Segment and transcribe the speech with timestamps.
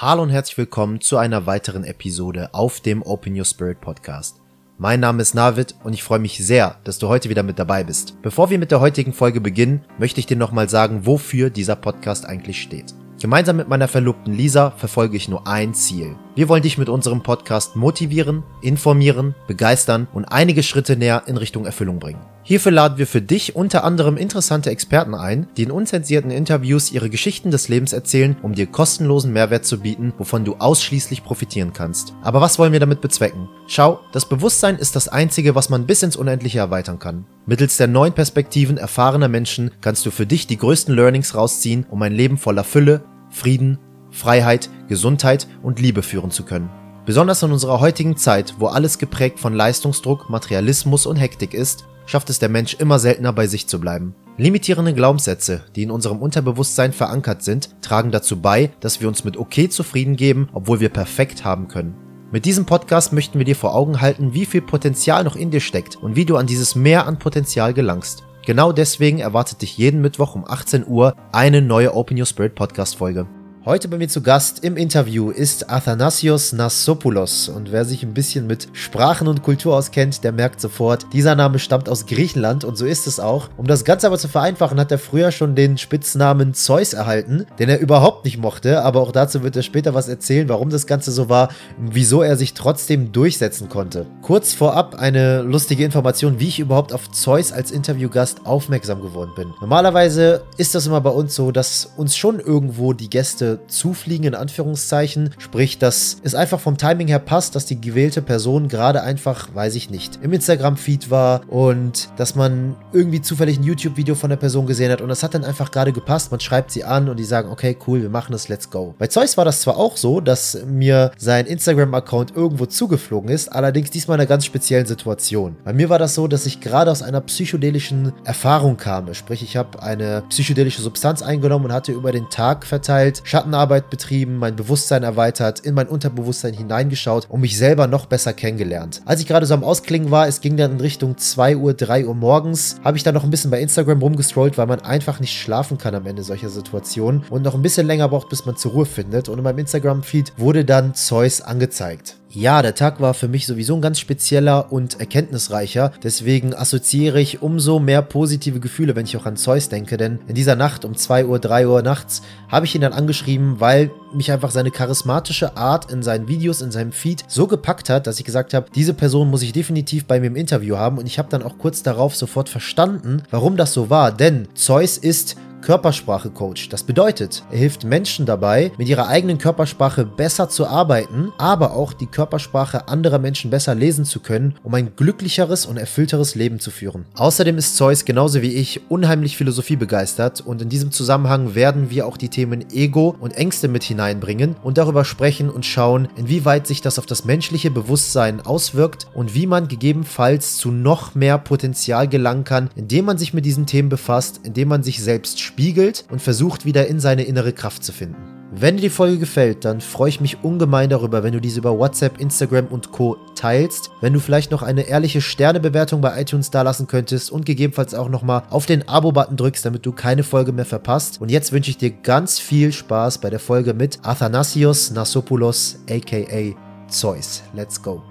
[0.00, 4.40] Hallo und herzlich willkommen zu einer weiteren Episode auf dem Open Your Spirit Podcast.
[4.78, 7.82] Mein Name ist Navid und ich freue mich sehr, dass du heute wieder mit dabei
[7.82, 8.14] bist.
[8.22, 12.26] Bevor wir mit der heutigen Folge beginnen, möchte ich dir nochmal sagen, wofür dieser Podcast
[12.26, 12.94] eigentlich steht.
[13.20, 16.14] Gemeinsam mit meiner Verlobten Lisa verfolge ich nur ein Ziel.
[16.38, 21.66] Wir wollen dich mit unserem Podcast motivieren, informieren, begeistern und einige Schritte näher in Richtung
[21.66, 22.20] Erfüllung bringen.
[22.44, 27.10] Hierfür laden wir für dich unter anderem interessante Experten ein, die in unzensierten Interviews ihre
[27.10, 32.14] Geschichten des Lebens erzählen, um dir kostenlosen Mehrwert zu bieten, wovon du ausschließlich profitieren kannst.
[32.22, 33.48] Aber was wollen wir damit bezwecken?
[33.66, 37.26] Schau, das Bewusstsein ist das Einzige, was man bis ins Unendliche erweitern kann.
[37.46, 42.00] Mittels der neuen Perspektiven erfahrener Menschen kannst du für dich die größten Learnings rausziehen, um
[42.02, 43.78] ein Leben voller Fülle, Frieden,
[44.18, 46.70] Freiheit, Gesundheit und Liebe führen zu können.
[47.06, 52.28] Besonders in unserer heutigen Zeit, wo alles geprägt von Leistungsdruck, Materialismus und Hektik ist, schafft
[52.28, 54.14] es der Mensch immer seltener bei sich zu bleiben.
[54.36, 59.36] Limitierende Glaubenssätze, die in unserem Unterbewusstsein verankert sind, tragen dazu bei, dass wir uns mit
[59.36, 61.94] okay zufrieden geben, obwohl wir perfekt haben können.
[62.30, 65.60] Mit diesem Podcast möchten wir dir vor Augen halten, wie viel Potenzial noch in dir
[65.60, 68.24] steckt und wie du an dieses Mehr an Potenzial gelangst.
[68.44, 72.96] Genau deswegen erwartet dich jeden Mittwoch um 18 Uhr eine neue Open Your Spirit Podcast
[72.96, 73.26] Folge.
[73.68, 78.46] Heute bei mir zu Gast im Interview ist Athanasios Nassopoulos und wer sich ein bisschen
[78.46, 82.86] mit Sprachen und Kultur auskennt, der merkt sofort, dieser Name stammt aus Griechenland und so
[82.86, 83.50] ist es auch.
[83.58, 87.68] Um das Ganze aber zu vereinfachen, hat er früher schon den Spitznamen Zeus erhalten, den
[87.68, 91.12] er überhaupt nicht mochte, aber auch dazu wird er später was erzählen, warum das Ganze
[91.12, 94.06] so war, wieso er sich trotzdem durchsetzen konnte.
[94.22, 99.52] Kurz vorab eine lustige Information, wie ich überhaupt auf Zeus als Interviewgast aufmerksam geworden bin.
[99.60, 104.34] Normalerweise ist das immer bei uns so, dass uns schon irgendwo die Gäste zufliegen, in
[104.34, 105.30] Anführungszeichen.
[105.38, 109.74] Sprich, dass es einfach vom Timing her passt, dass die gewählte Person gerade einfach, weiß
[109.74, 114.66] ich nicht, im Instagram-Feed war und dass man irgendwie zufällig ein YouTube-Video von der Person
[114.66, 116.30] gesehen hat und das hat dann einfach gerade gepasst.
[116.30, 118.94] Man schreibt sie an und die sagen, okay, cool, wir machen das, let's go.
[118.98, 123.90] Bei Zeus war das zwar auch so, dass mir sein Instagram-Account irgendwo zugeflogen ist, allerdings
[123.90, 125.56] diesmal in einer ganz speziellen Situation.
[125.64, 129.12] Bei mir war das so, dass ich gerade aus einer psychedelischen Erfahrung kam.
[129.14, 133.88] Sprich, ich habe eine psychedelische Substanz eingenommen und hatte über den Tag verteilt Schatten Schattenarbeit
[133.88, 139.00] betrieben, mein Bewusstsein erweitert, in mein Unterbewusstsein hineingeschaut und mich selber noch besser kennengelernt.
[139.04, 142.06] Als ich gerade so am Ausklingen war, es ging dann in Richtung 2 Uhr, 3
[142.06, 145.38] Uhr morgens, habe ich dann noch ein bisschen bei Instagram rumgestrollt, weil man einfach nicht
[145.38, 148.72] schlafen kann am Ende solcher Situationen und noch ein bisschen länger braucht, bis man zur
[148.72, 149.28] Ruhe findet.
[149.28, 152.17] Und in meinem Instagram-Feed wurde dann Zeus angezeigt.
[152.30, 155.92] Ja, der Tag war für mich sowieso ein ganz spezieller und erkenntnisreicher.
[156.02, 159.96] Deswegen assoziiere ich umso mehr positive Gefühle, wenn ich auch an Zeus denke.
[159.96, 163.60] Denn in dieser Nacht um 2 Uhr, 3 Uhr nachts habe ich ihn dann angeschrieben,
[163.60, 168.06] weil mich einfach seine charismatische Art in seinen Videos, in seinem Feed so gepackt hat,
[168.06, 170.98] dass ich gesagt habe, diese Person muss ich definitiv bei mir im Interview haben.
[170.98, 174.12] Und ich habe dann auch kurz darauf sofort verstanden, warum das so war.
[174.12, 176.68] Denn Zeus ist Körpersprache-Coach.
[176.68, 181.92] Das bedeutet, er hilft Menschen dabei, mit ihrer eigenen Körpersprache besser zu arbeiten, aber auch
[181.92, 186.70] die Körpersprache anderer Menschen besser lesen zu können, um ein glücklicheres und erfüllteres Leben zu
[186.70, 187.04] führen.
[187.16, 192.06] Außerdem ist Zeus genauso wie ich unheimlich Philosophie begeistert und in diesem Zusammenhang werden wir
[192.06, 196.80] auch die Themen Ego und Ängste mit hineinbringen und darüber sprechen und schauen, inwieweit sich
[196.80, 202.44] das auf das menschliche Bewusstsein auswirkt und wie man gegebenenfalls zu noch mehr Potenzial gelangen
[202.44, 206.64] kann, indem man sich mit diesen Themen befasst, indem man sich selbst spiegelt und versucht
[206.64, 208.38] wieder in seine innere Kraft zu finden.
[208.50, 211.78] Wenn dir die Folge gefällt, dann freue ich mich ungemein darüber, wenn du diese über
[211.78, 213.16] WhatsApp, Instagram und Co.
[213.34, 218.08] teilst, wenn du vielleicht noch eine ehrliche Sternebewertung bei iTunes dalassen könntest und gegebenenfalls auch
[218.08, 221.20] nochmal auf den Abo-Button drückst, damit du keine Folge mehr verpasst.
[221.20, 226.54] Und jetzt wünsche ich dir ganz viel Spaß bei der Folge mit Athanasios Nassopoulos, aka
[226.88, 227.42] Zeus.
[227.54, 228.02] Let's go.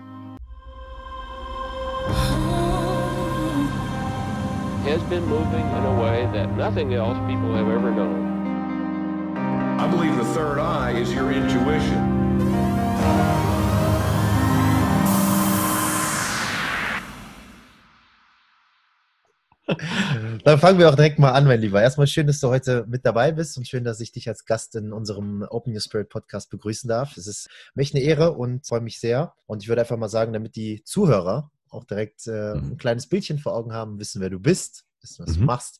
[4.87, 8.25] Has been moving in a way that nothing else people have ever known.
[9.77, 12.17] I believe the third eye is your intuition.
[20.45, 21.81] Dann fangen wir auch direkt mal an, mein Lieber.
[21.81, 24.75] Erstmal schön, dass du heute mit dabei bist und schön, dass ich dich als Gast
[24.75, 27.17] in unserem Open Your Spirit Podcast begrüßen darf.
[27.17, 29.33] Es ist mich eine Ehre und freue mich sehr.
[29.47, 32.71] Und ich würde einfach mal sagen, damit die Zuhörer auch direkt äh, mhm.
[32.71, 35.41] ein kleines Bildchen vor Augen haben, wissen, wer du bist, wissen, was mhm.
[35.41, 35.79] du machst,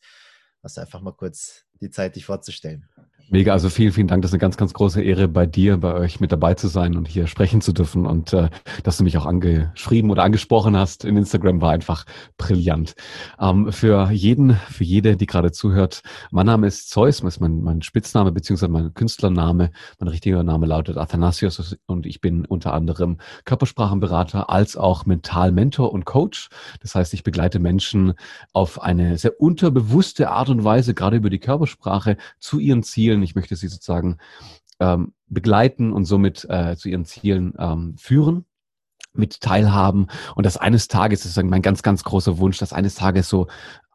[0.63, 2.89] hast du einfach mal kurz die Zeit, dich vorzustellen.
[3.29, 4.21] Mega, also vielen, vielen Dank.
[4.21, 6.95] Das ist eine ganz, ganz große Ehre, bei dir, bei euch mit dabei zu sein
[6.95, 8.06] und hier sprechen zu dürfen.
[8.06, 8.47] Und äh,
[8.83, 12.06] dass du mich auch angeschrieben oder angesprochen hast in Instagram, war einfach
[12.38, 12.95] brillant.
[13.38, 17.62] Ähm, für jeden, für jede, die gerade zuhört, mein Name ist Zeus, das ist mein,
[17.63, 19.71] mein Spitzname beziehungsweise mein Künstlername.
[20.00, 26.06] Mein richtiger Name lautet Athanasios und ich bin unter anderem Körpersprachenberater als auch Mentalmentor und
[26.06, 26.47] Coach.
[26.79, 28.13] Das heißt, ich begleite Menschen
[28.53, 33.24] auf eine sehr unterbewusste Art und Weise, gerade über die Körpersprache, zu ihren Zielen entwickeln.
[33.24, 34.18] Ich möchte sie sozusagen
[34.80, 38.46] ähm, begleiten und somit äh, zu ihren Zielen ähm, führen
[39.14, 42.96] mit teilhaben und dass eines Tages, das ist mein ganz, ganz großer Wunsch, dass eines
[42.96, 43.48] Tages so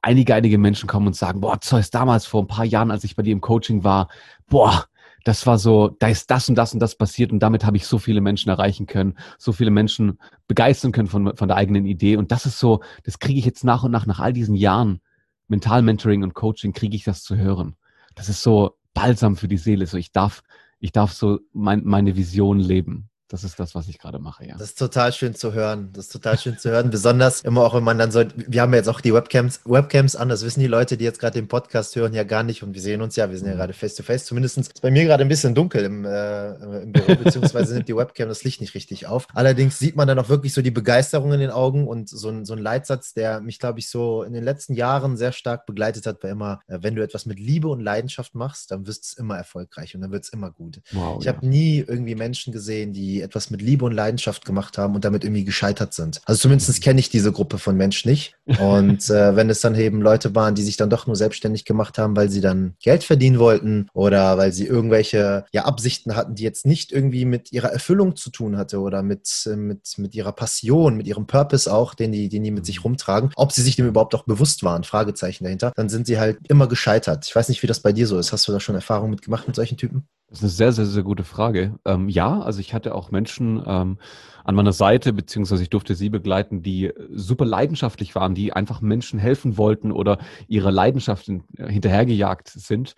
[0.03, 3.15] einige, einige Menschen kommen und sagen, boah, Zeus, damals vor ein paar Jahren, als ich
[3.15, 4.09] bei dir im Coaching war,
[4.49, 4.87] boah,
[5.23, 7.87] das war so, da ist das und das und das passiert und damit habe ich
[7.87, 10.19] so viele Menschen erreichen können, so viele Menschen
[10.49, 13.63] begeistern können von, von der eigenen Idee und das ist so, das kriege ich jetzt
[13.63, 15.01] nach und nach, nach all diesen Jahren
[15.47, 17.77] Mental-Mentoring und Coaching, kriege ich das zu hören.
[18.17, 20.43] Das ist so balsam für die Seele, so ich darf,
[20.79, 23.09] ich darf so mein, meine Vision leben.
[23.33, 24.57] Das ist das, was ich gerade mache, ja.
[24.59, 25.89] Das ist total schön zu hören.
[25.95, 26.91] Das ist total schön zu hören.
[26.91, 30.17] Besonders immer auch, wenn man dann so, wir haben ja jetzt auch die Webcams, Webcams
[30.17, 32.63] an, das wissen die Leute, die jetzt gerade den Podcast hören, ja gar nicht.
[32.63, 33.59] Und wir sehen uns ja, wir sind ja mhm.
[33.59, 34.27] gerade face to face.
[34.27, 37.97] Zumindest ist bei mir gerade ein bisschen dunkel im, äh, im Büro, beziehungsweise nimmt die
[37.97, 39.27] Webcam das Licht nicht richtig auf.
[39.33, 42.45] Allerdings sieht man dann auch wirklich so die Begeisterung in den Augen und so ein,
[42.45, 46.07] so ein Leitsatz, der mich, glaube ich, so in den letzten Jahren sehr stark begleitet
[46.07, 49.13] hat, war immer, äh, wenn du etwas mit Liebe und Leidenschaft machst, dann wirst es
[49.15, 50.83] immer erfolgreich und dann wird es immer gut.
[50.91, 51.33] Wow, ich ja.
[51.33, 55.25] habe nie irgendwie Menschen gesehen, die etwas mit Liebe und Leidenschaft gemacht haben und damit
[55.25, 56.21] irgendwie gescheitert sind.
[56.25, 58.35] Also zumindest kenne ich diese Gruppe von Menschen nicht.
[58.59, 61.99] Und äh, wenn es dann eben Leute waren, die sich dann doch nur selbstständig gemacht
[61.99, 66.43] haben, weil sie dann Geld verdienen wollten oder weil sie irgendwelche ja, Absichten hatten, die
[66.43, 70.33] jetzt nicht irgendwie mit ihrer Erfüllung zu tun hatte oder mit, äh, mit, mit ihrer
[70.33, 73.77] Passion, mit ihrem Purpose auch, den die, den die mit sich rumtragen, ob sie sich
[73.77, 77.27] dem überhaupt auch bewusst waren, Fragezeichen dahinter, dann sind sie halt immer gescheitert.
[77.27, 78.33] Ich weiß nicht, wie das bei dir so ist.
[78.33, 80.09] Hast du da schon Erfahrungen mitgemacht mit solchen Typen?
[80.33, 81.79] Das ist eine sehr, sehr, sehr gute Frage.
[81.85, 83.99] Ähm, ja, also ich hatte auch Menschen ähm,
[84.45, 89.19] an meiner Seite, beziehungsweise ich durfte sie begleiten, die super leidenschaftlich waren, die einfach Menschen
[89.19, 90.17] helfen wollten oder
[90.49, 92.95] ihrer Leidenschaft äh, hinterhergejagt sind.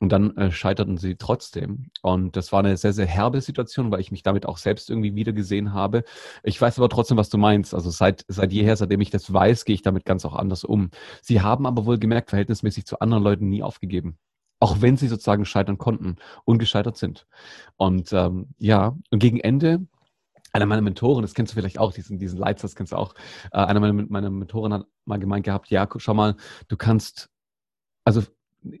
[0.00, 1.90] Und dann äh, scheiterten sie trotzdem.
[2.00, 5.14] Und das war eine sehr, sehr herbe Situation, weil ich mich damit auch selbst irgendwie
[5.14, 6.04] wiedergesehen habe.
[6.42, 7.74] Ich weiß aber trotzdem, was du meinst.
[7.74, 10.90] Also seit, seit jeher, seitdem ich das weiß, gehe ich damit ganz auch anders um.
[11.20, 14.16] Sie haben aber wohl gemerkt, verhältnismäßig zu anderen Leuten nie aufgegeben
[14.60, 17.26] auch wenn sie sozusagen scheitern konnten und gescheitert sind.
[17.76, 19.86] Und ähm, ja, und gegen Ende,
[20.52, 23.14] einer meiner Mentoren, das kennst du vielleicht auch, diesen, diesen Leitsatz kennst du auch,
[23.52, 26.36] äh, einer meiner, meiner Mentoren hat mal gemeint gehabt, ja, schau mal,
[26.68, 27.30] du kannst,
[28.04, 28.22] also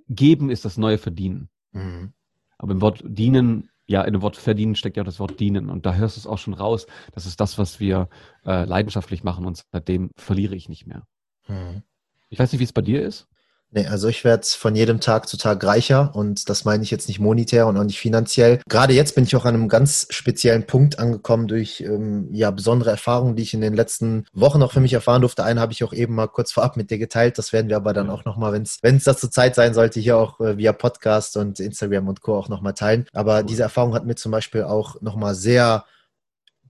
[0.08, 1.48] geben ist das neue Verdienen.
[1.72, 2.12] Mhm.
[2.58, 5.70] Aber im Wort dienen, ja, in dem Wort verdienen steckt ja auch das Wort dienen.
[5.70, 6.86] Und da hörst du es auch schon raus.
[7.12, 8.08] Das ist das, was wir
[8.44, 11.06] äh, leidenschaftlich machen und seitdem verliere ich nicht mehr.
[11.48, 11.82] Mhm.
[12.28, 13.28] Ich weiß nicht, wie es bei dir ist.
[13.72, 17.06] Nee, also ich werde von jedem Tag zu Tag reicher und das meine ich jetzt
[17.06, 18.60] nicht monetär und auch nicht finanziell.
[18.68, 22.90] Gerade jetzt bin ich auch an einem ganz speziellen Punkt angekommen durch ähm, ja besondere
[22.90, 25.44] Erfahrungen, die ich in den letzten Wochen auch für mich erfahren durfte.
[25.44, 27.38] Einen habe ich auch eben mal kurz vorab mit dir geteilt.
[27.38, 30.00] Das werden wir aber dann auch nochmal, wenn es wenn es dazu Zeit sein sollte,
[30.00, 32.36] hier auch äh, via Podcast und Instagram und Co.
[32.36, 33.06] auch nochmal teilen.
[33.12, 35.84] Aber diese Erfahrung hat mir zum Beispiel auch nochmal sehr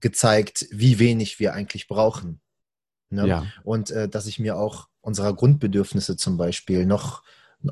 [0.01, 2.41] gezeigt, wie wenig wir eigentlich brauchen.
[3.09, 3.27] Ne?
[3.27, 3.45] Ja.
[3.63, 7.23] Und äh, dass ich mir auch unserer Grundbedürfnisse zum Beispiel noch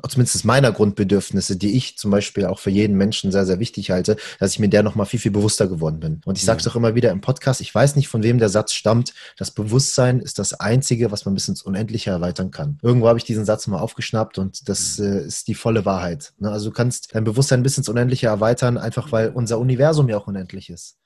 [0.08, 4.16] zumindest meiner Grundbedürfnisse, die ich zum Beispiel auch für jeden Menschen sehr, sehr wichtig halte,
[4.38, 6.20] dass ich mir der nochmal viel, viel bewusster geworden bin.
[6.24, 8.48] Und ich sage es auch immer wieder im Podcast, ich weiß nicht, von wem der
[8.48, 12.78] Satz stammt, das Bewusstsein ist das Einzige, was man bis ins Unendliche erweitern kann.
[12.82, 16.32] Irgendwo habe ich diesen Satz mal aufgeschnappt und das äh, ist die volle Wahrheit.
[16.38, 16.50] Ne?
[16.50, 20.26] Also du kannst dein Bewusstsein bis ins Unendliche erweitern, einfach weil unser Universum ja auch
[20.26, 20.98] unendlich ist.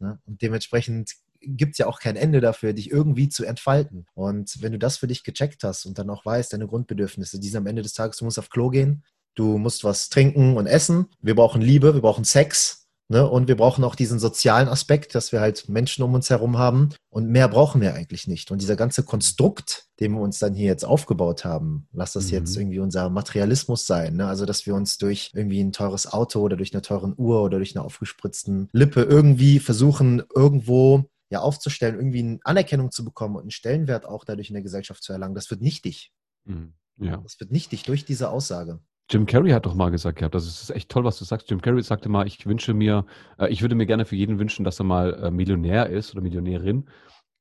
[0.00, 0.18] Ne?
[0.26, 1.12] Und dementsprechend
[1.44, 4.06] gibt es ja auch kein Ende dafür, dich irgendwie zu entfalten.
[4.14, 7.48] Und wenn du das für dich gecheckt hast und dann auch weißt, deine Grundbedürfnisse, die
[7.48, 9.04] sind am Ende des Tages, du musst auf Klo gehen,
[9.34, 13.28] du musst was trinken und essen, wir brauchen Liebe, wir brauchen Sex, Ne?
[13.28, 16.88] Und wir brauchen auch diesen sozialen Aspekt, dass wir halt Menschen um uns herum haben.
[17.10, 18.50] Und mehr brauchen wir eigentlich nicht.
[18.50, 22.32] Und dieser ganze Konstrukt, den wir uns dann hier jetzt aufgebaut haben, lass das mhm.
[22.32, 24.16] jetzt irgendwie unser Materialismus sein.
[24.16, 24.26] Ne?
[24.26, 27.58] Also, dass wir uns durch irgendwie ein teures Auto oder durch eine teuren Uhr oder
[27.58, 33.42] durch eine aufgespritzten Lippe irgendwie versuchen, irgendwo ja aufzustellen, irgendwie eine Anerkennung zu bekommen und
[33.42, 36.12] einen Stellenwert auch dadurch in der Gesellschaft zu erlangen, das wird nichtig.
[36.44, 36.74] Mhm.
[36.98, 37.16] Ja.
[37.16, 38.80] Das wird nichtig durch diese Aussage.
[39.10, 41.50] Jim Carrey hat doch mal gesagt gehabt, also es ist echt toll, was du sagst.
[41.50, 43.06] Jim Carrey sagte mal, ich wünsche mir,
[43.38, 46.22] äh, ich würde mir gerne für jeden wünschen, dass er mal äh, Millionär ist oder
[46.22, 46.88] Millionärin,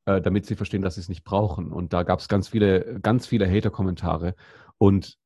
[0.06, 1.72] äh, damit sie verstehen, dass sie es nicht brauchen.
[1.72, 4.36] Und da gab es ganz viele, ganz viele Hater-Kommentare.
[4.78, 5.18] Und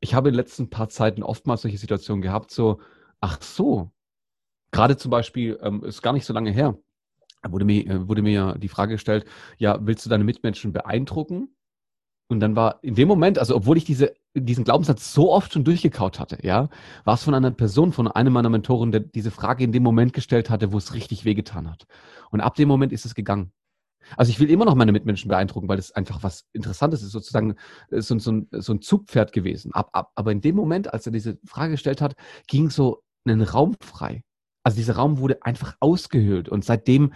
[0.00, 2.80] ich habe in den letzten paar Zeiten oftmals solche Situationen gehabt, so,
[3.20, 3.92] ach so,
[4.72, 6.76] gerade zum Beispiel, ähm, ist gar nicht so lange her,
[7.48, 9.24] wurde mir, äh, wurde mir die Frage gestellt,
[9.58, 11.54] ja, willst du deine Mitmenschen beeindrucken?
[12.28, 15.64] Und dann war in dem Moment, also obwohl ich diese, diesen Glaubenssatz so oft schon
[15.64, 16.70] durchgekaut hatte, ja,
[17.04, 20.14] war es von einer Person, von einem meiner Mentoren, der diese Frage in dem Moment
[20.14, 21.86] gestellt hatte, wo es richtig wehgetan hat.
[22.30, 23.52] Und ab dem Moment ist es gegangen.
[24.16, 27.56] Also ich will immer noch meine Mitmenschen beeindrucken, weil das einfach was Interessantes ist, sozusagen
[27.90, 29.72] äh, so, so, ein, so ein Zugpferd gewesen.
[29.72, 32.14] Ab, ab, aber in dem Moment, als er diese Frage gestellt hat,
[32.46, 34.24] ging so ein Raum frei.
[34.62, 37.12] Also dieser Raum wurde einfach ausgehöhlt und seitdem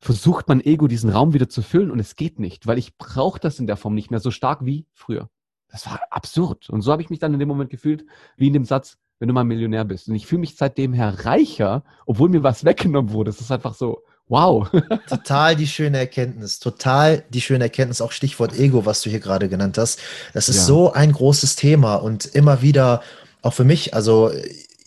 [0.00, 3.38] versucht mein Ego diesen Raum wieder zu füllen und es geht nicht, weil ich brauche
[3.38, 5.28] das in der Form nicht mehr so stark wie früher.
[5.68, 6.68] Das war absurd.
[6.70, 8.04] Und so habe ich mich dann in dem Moment gefühlt,
[8.36, 10.08] wie in dem Satz, wenn du mal Millionär bist.
[10.08, 13.30] Und ich fühle mich seitdem her reicher, obwohl mir was weggenommen wurde.
[13.30, 14.68] Das ist einfach so, wow.
[15.08, 19.48] Total die schöne Erkenntnis, total die schöne Erkenntnis, auch Stichwort Ego, was du hier gerade
[19.48, 20.00] genannt hast.
[20.34, 20.62] Das ist Ja.
[20.64, 23.02] so ein großes Thema und immer wieder,
[23.40, 24.30] auch für mich, also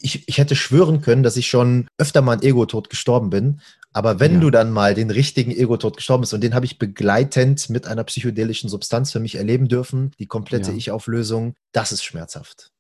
[0.06, 3.60] ich, ich hätte schwören können, dass ich schon öfter mal an Ego-Tod gestorben bin.
[3.92, 4.40] Aber wenn Ja.
[4.42, 8.04] du dann mal den richtigen Ego-Tod gestorben bist, und den habe ich begleitend mit einer
[8.04, 10.78] psychedelischen Substanz für mich erleben dürfen, die komplette Ja.
[10.78, 12.72] Ich-Auflösung, das ist schmerzhaft.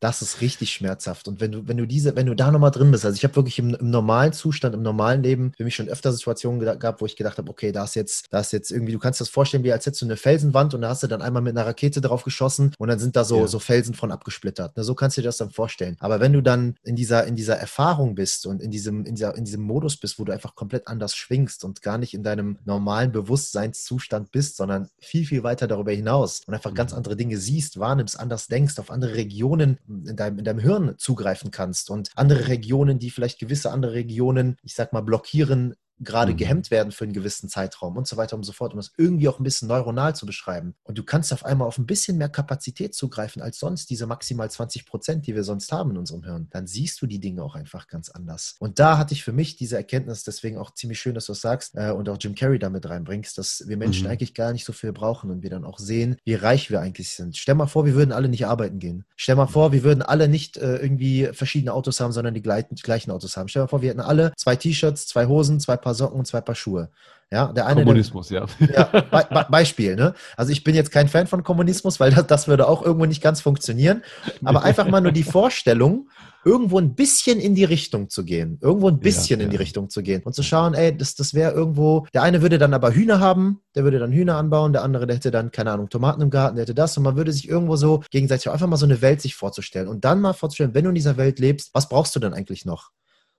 [0.00, 1.28] Das ist richtig schmerzhaft.
[1.28, 3.36] Und wenn du, wenn du diese, wenn du da nochmal drin bist, also ich habe
[3.36, 7.06] wirklich im, im normalen Zustand, im normalen Leben für mich schon öfter Situationen gehabt, wo
[7.06, 9.64] ich gedacht habe, okay, da ist jetzt, da ist jetzt irgendwie, du kannst das vorstellen,
[9.64, 12.00] wie als hättest du eine Felsenwand und da hast du dann einmal mit einer Rakete
[12.02, 13.46] drauf geschossen und dann sind da so, Ja.
[13.46, 14.76] so Felsen von abgesplittert.
[14.76, 15.96] Ne, so kannst du dir das dann vorstellen.
[16.00, 19.34] Aber wenn du dann in dieser, in dieser Erfahrung bist und in diesem, in dieser,
[19.36, 22.58] in diesem Modus bist, wo du einfach komplett anders schwingst und gar nicht in deinem
[22.66, 26.98] normalen Bewusstseinszustand bist, sondern viel, viel weiter darüber hinaus und einfach ganz Mhm.
[26.98, 31.50] andere Dinge siehst, wahrnimmst, anders denkst, auf andere Regionen in deinem, in deinem Hirn zugreifen
[31.50, 36.36] kannst und andere Regionen, die vielleicht gewisse andere Regionen, ich sag mal, blockieren, gerade Mhm.
[36.36, 39.28] gehemmt werden für einen gewissen Zeitraum und so weiter und so fort, um das irgendwie
[39.28, 40.74] auch ein bisschen neuronal zu beschreiben.
[40.82, 44.50] Und du kannst auf einmal auf ein bisschen mehr Kapazität zugreifen als sonst, diese maximal
[44.50, 46.48] 20 Prozent, die wir sonst haben in unserem Hirn.
[46.50, 48.56] Dann siehst du die Dinge auch einfach ganz anders.
[48.58, 51.40] Und da hatte ich für mich diese Erkenntnis, deswegen auch ziemlich schön, dass du es
[51.40, 54.10] sagst äh, und auch Jim Carrey damit reinbringst, dass wir Menschen Mhm.
[54.10, 57.10] eigentlich gar nicht so viel brauchen und wir dann auch sehen, wie reich wir eigentlich
[57.10, 57.36] sind.
[57.36, 59.04] Stell mal vor, wir würden alle nicht arbeiten gehen.
[59.16, 62.74] Stell mal vor, wir würden alle nicht äh, irgendwie verschiedene Autos haben, sondern die gleichen,
[62.74, 63.48] die gleichen Autos haben.
[63.48, 66.40] Stell mal vor, wir hätten alle zwei T-Shirts, zwei Hosen, zwei Paar Socken und zwei
[66.40, 66.90] Paar Schuhe.
[67.30, 68.46] Ja, der eine, der, Kommunismus, ja.
[68.60, 70.14] ja, Be Be Beispiel, ne?
[70.36, 73.22] Also ich bin jetzt kein Fan von Kommunismus, weil das, das würde auch irgendwo nicht
[73.22, 74.02] ganz funktionieren.
[74.44, 76.08] Aber einfach mal nur die Vorstellung,
[76.44, 78.58] irgendwo ein bisschen in die Richtung zu gehen.
[78.60, 79.60] Irgendwo ein bisschen in die ja.
[79.60, 80.22] Richtung zu gehen.
[80.22, 83.60] Und zu schauen, ey, das, das wäre irgendwo, der eine würde dann aber Hühner haben,
[83.74, 86.56] der würde dann Hühner anbauen, der andere, der hätte dann, keine Ahnung, Tomaten im Garten,
[86.56, 86.96] der hätte das.
[86.96, 89.88] Und man würde sich irgendwo so gegenseitig einfach mal so eine Welt sich vorzustellen.
[89.88, 92.64] Und dann mal vorzustellen, wenn du in dieser Welt lebst, was brauchst du denn eigentlich
[92.64, 92.90] noch?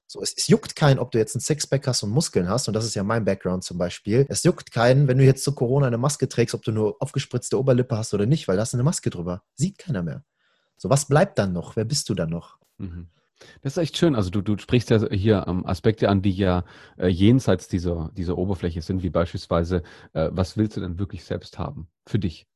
[0.07, 2.73] So, es, es juckt keinen, ob du jetzt ein Sixpack hast und Muskeln hast, und
[2.73, 4.25] das ist ja mein Background zum Beispiel.
[4.29, 7.59] Es juckt keinen, wenn du jetzt zu Corona eine Maske trägst, ob du nur aufgespritzte
[7.59, 9.43] Oberlippe hast oder nicht, weil da du eine Maske drüber.
[9.55, 10.23] Sieht keiner mehr.
[10.77, 11.75] So, was bleibt dann noch?
[11.75, 12.57] Wer bist du dann noch?
[12.77, 13.07] Mhm.
[13.61, 14.15] Das ist echt schön.
[14.15, 16.63] Also du, du sprichst ja hier ähm, Aspekte an, die ja
[16.97, 19.83] äh, jenseits dieser, dieser Oberfläche sind, wie beispielsweise,
[20.13, 22.47] äh, was willst du denn wirklich selbst haben für dich?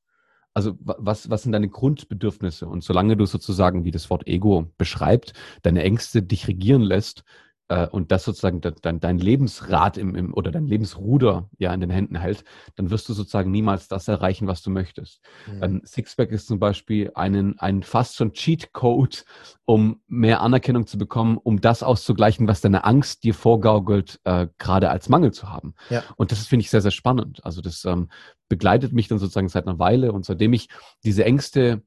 [0.60, 2.68] Also wa- was, was sind deine Grundbedürfnisse?
[2.68, 7.24] Und solange du sozusagen, wie das Wort Ego beschreibt, deine Ängste dich regieren lässt
[7.70, 11.80] äh, und das sozusagen de, dein, dein Lebensrad im, im, oder dein Lebensruder ja in
[11.80, 12.44] den Händen hält,
[12.76, 15.22] dann wirst du sozusagen niemals das erreichen, was du möchtest.
[15.48, 15.64] Mhm.
[15.64, 19.18] Ein Sixpack ist zum Beispiel einen, ein fast schon Cheat-Code,
[19.66, 24.90] um mehr Anerkennung zu bekommen, um das auszugleichen, was deine Angst dir vorgaukelt, äh, gerade
[24.90, 25.76] als Mangel zu haben.
[25.90, 26.04] Ja.
[26.18, 27.46] Und das finde ich sehr, sehr spannend.
[27.46, 28.10] Also das ähm,
[28.50, 30.70] begleitet mich dann sozusagen seit einer Weile und seitdem ich
[31.04, 31.84] diese Ängste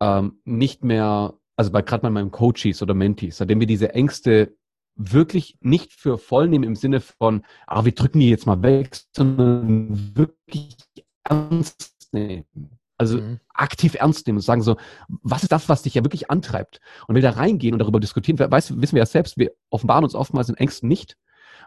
[0.00, 4.54] ähm, nicht mehr, also bei gerade bei meinen Coaches oder Mentees, seitdem wir diese Ängste
[4.96, 8.96] wirklich nicht für voll nehmen im Sinne von, ah, wir drücken die jetzt mal weg,
[9.14, 10.76] sondern wirklich
[11.24, 12.78] ernst nehmen.
[12.98, 13.40] Also Mhm.
[13.54, 14.76] aktiv ernst nehmen und sagen so,
[15.08, 16.80] was ist das, was dich ja wirklich antreibt?
[17.08, 20.14] Und wir da reingehen und darüber diskutieren, weißt, wissen wir ja selbst, wir offenbaren uns
[20.14, 21.16] oftmals in Ängsten nicht,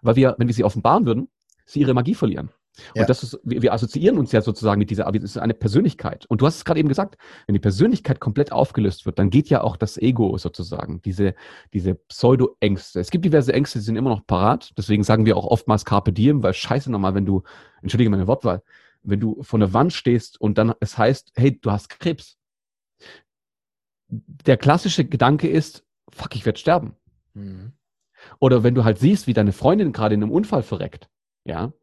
[0.03, 1.30] weil wir, wenn wir sie offenbaren würden,
[1.65, 2.50] sie ihre Magie verlieren.
[2.96, 3.01] Ja.
[3.01, 6.25] Und das ist, wir, wir assoziieren uns ja sozusagen mit dieser, es ist eine Persönlichkeit.
[6.27, 9.50] Und du hast es gerade eben gesagt, wenn die Persönlichkeit komplett aufgelöst wird, dann geht
[9.50, 11.36] ja auch das Ego sozusagen, diese,
[11.74, 13.00] diese Pseudo-Ängste.
[13.00, 14.74] Es gibt diverse Ängste, die sind immer noch parat.
[14.77, 17.44] Deswegen sagen wir auch oftmals Carpe Diem, weil scheiße nochmal, wenn du,
[17.82, 18.63] entschuldige meine Wortwahl,
[19.03, 22.38] wenn du vor der Wand stehst und dann es heißt, hey, du hast Krebs.
[24.08, 26.96] Der klassische Gedanke ist, fuck, ich werde sterben.
[27.34, 27.74] Mhm.
[28.39, 31.10] Oder wenn du halt siehst, wie deine Freundin gerade in einem Unfall verreckt,
[31.46, 31.74] ja,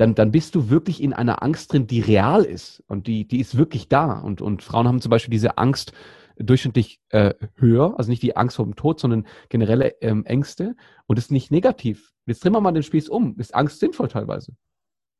[0.00, 3.40] dann, dann bist du wirklich in einer Angst drin, die real ist und die, die
[3.40, 4.18] ist wirklich da.
[4.18, 5.92] Und, und Frauen haben zum Beispiel diese Angst
[6.36, 10.74] durchschnittlich äh, höher, also nicht die Angst vor dem Tod, sondern generelle ähm, Ängste
[11.06, 12.12] und ist nicht negativ.
[12.24, 13.38] Jetzt drehen wir mal den Spieß um.
[13.38, 14.52] Ist Angst sinnvoll teilweise?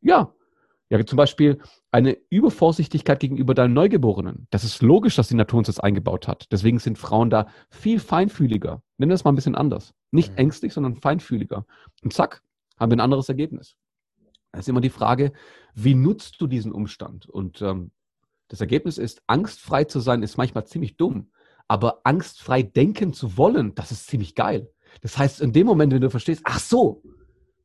[0.00, 0.32] Ja.
[0.92, 1.60] Ja, zum Beispiel
[1.92, 4.48] eine Übervorsichtigkeit gegenüber deinem Neugeborenen.
[4.50, 6.46] Das ist logisch, dass die Natur uns das eingebaut hat.
[6.50, 8.82] Deswegen sind Frauen da viel feinfühliger.
[8.98, 9.94] Nennen wir es mal ein bisschen anders.
[10.10, 10.38] Nicht Mhm.
[10.38, 11.64] ängstlich, sondern feinfühliger.
[12.02, 12.42] Und zack,
[12.76, 13.76] haben wir ein anderes Ergebnis.
[14.52, 15.32] Da ist immer die Frage,
[15.74, 17.28] wie nutzt du diesen Umstand?
[17.28, 17.92] Und ähm,
[18.48, 21.30] das Ergebnis ist, angstfrei zu sein, ist manchmal ziemlich dumm.
[21.68, 24.72] Aber angstfrei denken zu wollen, das ist ziemlich geil.
[25.02, 27.02] Das heißt, in dem Moment, wenn du verstehst, ach so,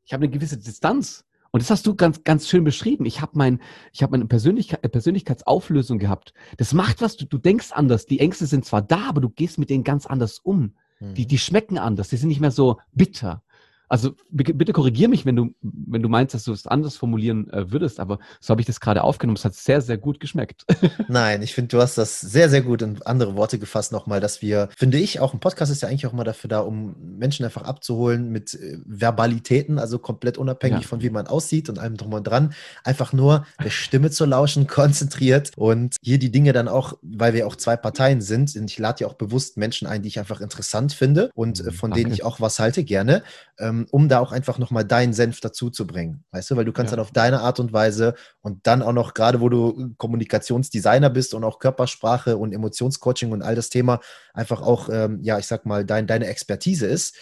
[0.04, 1.24] ich habe eine gewisse Distanz.
[1.50, 3.04] Und das hast du ganz, ganz schön beschrieben.
[3.06, 3.60] Ich habe mein,
[3.92, 6.34] ich habe meine Persönlichkeit, äh, Persönlichkeitsauflösung gehabt.
[6.58, 8.06] Das macht was, du, du denkst anders.
[8.06, 10.74] Die Ängste sind zwar da, aber du gehst mit denen ganz anders um.
[11.00, 11.14] Mhm.
[11.14, 12.08] Die, die schmecken anders.
[12.08, 13.42] Die sind nicht mehr so bitter.
[13.88, 17.70] Also bitte korrigier mich, wenn du, wenn du meinst, dass du es anders formulieren äh,
[17.70, 19.36] würdest, aber so habe ich das gerade aufgenommen.
[19.36, 20.64] Es hat sehr, sehr gut geschmeckt.
[21.08, 24.42] Nein, ich finde, du hast das sehr, sehr gut in andere Worte gefasst nochmal, dass
[24.42, 27.44] wir, finde ich, auch ein Podcast ist ja eigentlich auch mal dafür da, um Menschen
[27.44, 30.88] einfach abzuholen mit äh, Verbalitäten, also komplett unabhängig ja.
[30.88, 34.66] von wie man aussieht und allem drum und dran, einfach nur der Stimme zu lauschen,
[34.66, 38.78] konzentriert und hier die Dinge dann auch, weil wir auch zwei Parteien sind, und ich
[38.78, 42.02] lade ja auch bewusst Menschen ein, die ich einfach interessant finde und äh, von Danke.
[42.02, 43.22] denen ich auch was halte, gerne.
[43.58, 46.24] Ähm, ähm, um da auch einfach nochmal deinen Senf dazu zu bringen.
[46.30, 46.96] Weißt du, weil du kannst ja.
[46.96, 51.34] dann auf deine Art und Weise und dann auch noch, gerade wo du Kommunikationsdesigner bist
[51.34, 54.00] und auch Körpersprache und Emotionscoaching und all das Thema
[54.34, 57.16] einfach auch, ähm, ja, ich sag mal, dein, deine Expertise ist,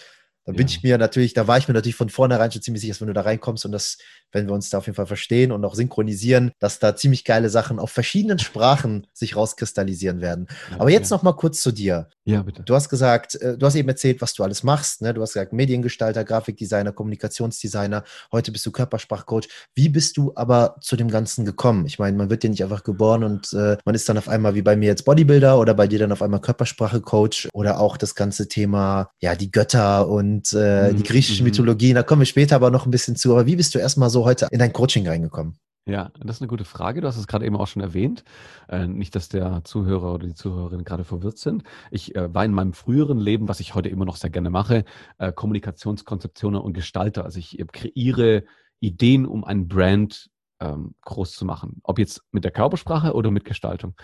[0.45, 0.73] da bin ja.
[0.73, 3.07] ich mir natürlich, da war ich mir natürlich von vornherein schon ziemlich sicher, dass wenn
[3.07, 3.97] du da reinkommst und das,
[4.31, 7.49] wenn wir uns da auf jeden Fall verstehen und auch synchronisieren, dass da ziemlich geile
[7.49, 10.47] Sachen auf verschiedenen Sprachen sich rauskristallisieren werden.
[10.69, 11.17] Ja, Aber jetzt ja.
[11.17, 12.09] noch mal kurz zu dir.
[12.25, 12.61] Ja, bitte.
[12.61, 15.01] Du hast gesagt, äh, du hast eben erzählt, was du alles machst.
[15.01, 15.13] Ne?
[15.15, 18.03] Du hast gesagt, Mediengestalter, Grafikdesigner, Kommunikationsdesigner.
[18.31, 19.47] Heute bist du Körpersprachcoach.
[19.73, 21.87] Wie bist du aber zu dem Ganzen gekommen?
[21.87, 24.53] Ich meine, man wird ja nicht einfach geboren und äh, man ist dann auf einmal
[24.53, 28.13] wie bei mir jetzt Bodybuilder oder bei dir dann auf einmal Körpersprache-Coach oder auch das
[28.13, 30.97] ganze Thema, ja, die Götter und äh, mhm.
[30.97, 31.49] die griechische mhm.
[31.49, 31.93] Mythologie.
[31.93, 33.31] Da kommen wir später aber noch ein bisschen zu.
[33.31, 35.55] Aber wie bist du erstmal so heute in dein Coaching reingekommen?
[35.87, 37.01] Ja, das ist eine gute Frage.
[37.01, 38.23] Du hast es gerade eben auch schon erwähnt.
[38.69, 41.63] Äh, nicht, dass der Zuhörer oder die Zuhörerin gerade verwirrt sind.
[41.91, 44.83] Ich äh, war in meinem früheren Leben, was ich heute immer noch sehr gerne mache,
[45.19, 47.23] äh, Kommunikationskonzeptioner und Gestalter.
[47.23, 48.45] Also ich äh, kreiere
[48.79, 51.81] Ideen, um ein Brand ähm, groß zu machen.
[51.83, 53.95] Ob jetzt mit der Körpersprache oder mit Gestaltung.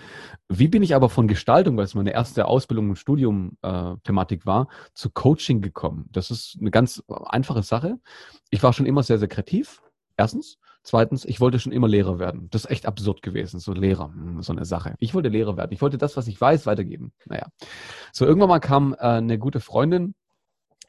[0.50, 4.67] Wie bin ich aber von Gestaltung, weil es meine erste Ausbildung und Studium-Thematik äh, war,
[4.93, 6.08] zu Coaching gekommen?
[6.12, 8.00] Das ist eine ganz einfache Sache.
[8.50, 9.81] Ich war schon immer sehr, sehr kreativ.
[10.17, 10.58] Erstens.
[10.84, 12.48] Zweitens, ich wollte schon immer Lehrer werden.
[12.50, 14.96] Das ist echt absurd gewesen, so Lehrer, hm, so eine Sache.
[14.98, 15.72] Ich wollte Lehrer werden.
[15.72, 17.13] Ich wollte das, was ich weiß, weitergeben.
[17.25, 17.50] Naja.
[18.12, 20.15] So, irgendwann mal kam äh, eine gute Freundin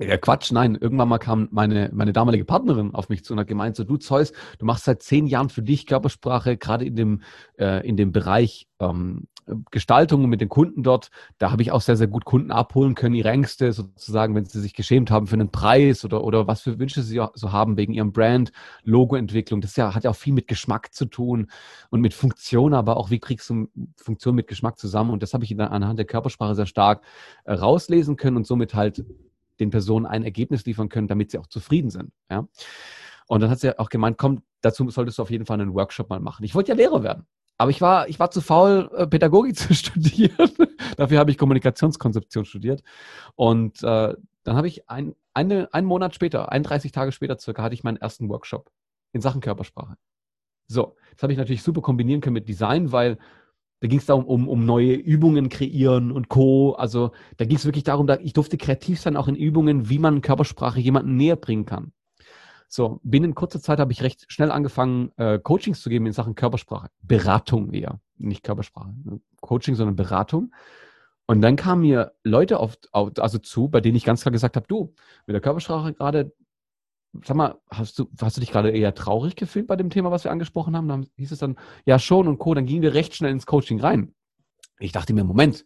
[0.09, 0.76] ja, Quatsch, nein.
[0.80, 3.97] Irgendwann mal kam meine, meine damalige Partnerin auf mich zu und hat gemeint, so du
[3.97, 7.23] Zeus, du machst seit zehn Jahren für dich Körpersprache, gerade in dem,
[7.59, 9.28] äh, in dem Bereich ähm,
[9.71, 11.11] Gestaltung mit den Kunden dort.
[11.38, 14.61] Da habe ich auch sehr, sehr gut Kunden abholen können, ihre Ängste sozusagen, wenn sie
[14.61, 17.92] sich geschämt haben für einen Preis oder, oder was für Wünsche sie so haben wegen
[17.92, 18.52] ihrem Brand,
[18.85, 19.61] Logoentwicklung.
[19.61, 21.50] Das ja, hat ja auch viel mit Geschmack zu tun
[21.90, 25.11] und mit Funktion, aber auch wie kriegst du Funktion mit Geschmack zusammen.
[25.11, 27.03] Und das habe ich anhand der Körpersprache sehr stark
[27.44, 29.05] äh, rauslesen können und somit halt
[29.62, 32.12] den Personen ein Ergebnis liefern können, damit sie auch zufrieden sind.
[32.31, 32.46] Ja?
[33.29, 36.11] Und dann hat sie auch gemeint, komm, dazu solltest du auf jeden Fall einen Workshop
[36.11, 36.44] mal machen.
[36.44, 37.27] Ich wollte ja Lehrer werden.
[37.59, 40.51] Aber ich war, ich war zu faul, äh, Pädagogik zu studieren.
[40.96, 42.83] Dafür habe ich Kommunikationskonzeption studiert.
[43.37, 47.75] Und äh, dann habe ich ein, eine, einen Monat später, 31 Tage später circa, hatte
[47.75, 48.70] ich meinen ersten Workshop
[49.12, 49.96] in Sachen Körpersprache.
[50.66, 53.18] So, das habe ich natürlich super kombinieren können mit Design, weil
[53.83, 56.75] da ging es darum, um, um neue Übungen kreieren und Co.
[56.75, 59.99] Also da ging es wirklich darum, da, ich durfte kreativ sein, auch in Übungen, wie
[59.99, 61.92] man Körpersprache jemandem näher bringen kann.
[62.68, 66.37] So, binnen kurzer Zeit habe ich recht schnell angefangen, äh, Coachings zu geben in Sachen
[66.37, 66.90] Körpersprache.
[67.03, 68.95] Beratung eher, nicht Körpersprache.
[69.03, 69.21] Ne?
[69.40, 70.55] Coaching, sondern Beratung.
[71.27, 74.66] Und dann kamen mir Leute auf, also zu, bei denen ich ganz klar gesagt habe,
[74.68, 74.95] du,
[75.27, 76.33] mit der Körpersprache gerade,
[77.25, 80.25] sag mal, hast du, hast du dich gerade eher traurig gefühlt bei dem Thema, was
[80.25, 80.88] wir angesprochen haben?
[80.88, 82.55] Dann hieß es dann, ja schon und Co.
[82.55, 84.14] Dann gingen wir recht schnell ins Coaching rein.
[84.79, 85.64] Ich dachte mir, Moment,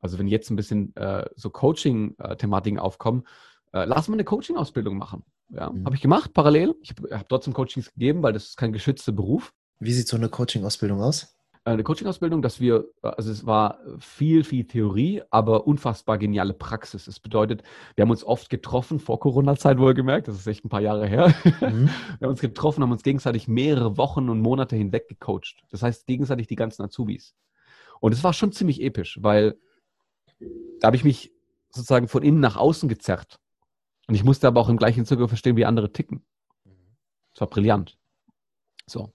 [0.00, 3.26] also wenn jetzt ein bisschen äh, so Coaching-Thematiken aufkommen,
[3.72, 5.24] äh, lass mal eine Coaching-Ausbildung machen.
[5.50, 5.84] Ja, mhm.
[5.84, 6.74] habe ich gemacht, parallel.
[6.82, 9.52] Ich habe hab trotzdem Coachings gegeben, weil das ist kein geschützter Beruf.
[9.78, 11.35] Wie sieht so eine Coaching-Ausbildung aus?
[11.66, 17.06] Äh, eine Coaching-Ausbildung, dass wir, also es war viel, viel Theorie, aber unfassbar geniale Praxis.
[17.06, 17.62] Das bedeutet,
[17.96, 21.34] wir haben uns oft getroffen, vor Corona-Zeit wohlgemerkt, das ist echt ein paar Jahre her.
[21.60, 21.90] Mhm.
[22.18, 25.56] Wir haben uns getroffen, haben uns gegenseitig mehrere Wochen und Monate hinweg gecoacht.
[25.70, 27.34] Das heißt, gegenseitig die ganzen Azubis.
[28.00, 29.58] Und es war schon ziemlich episch, weil
[30.80, 31.32] da habe ich mich
[31.70, 33.40] sozusagen von innen nach außen gezerrt.
[34.06, 36.24] Und ich musste aber auch im gleichen Zuge verstehen, wie andere ticken.
[37.34, 37.98] Es war brillant.
[38.86, 39.12] So.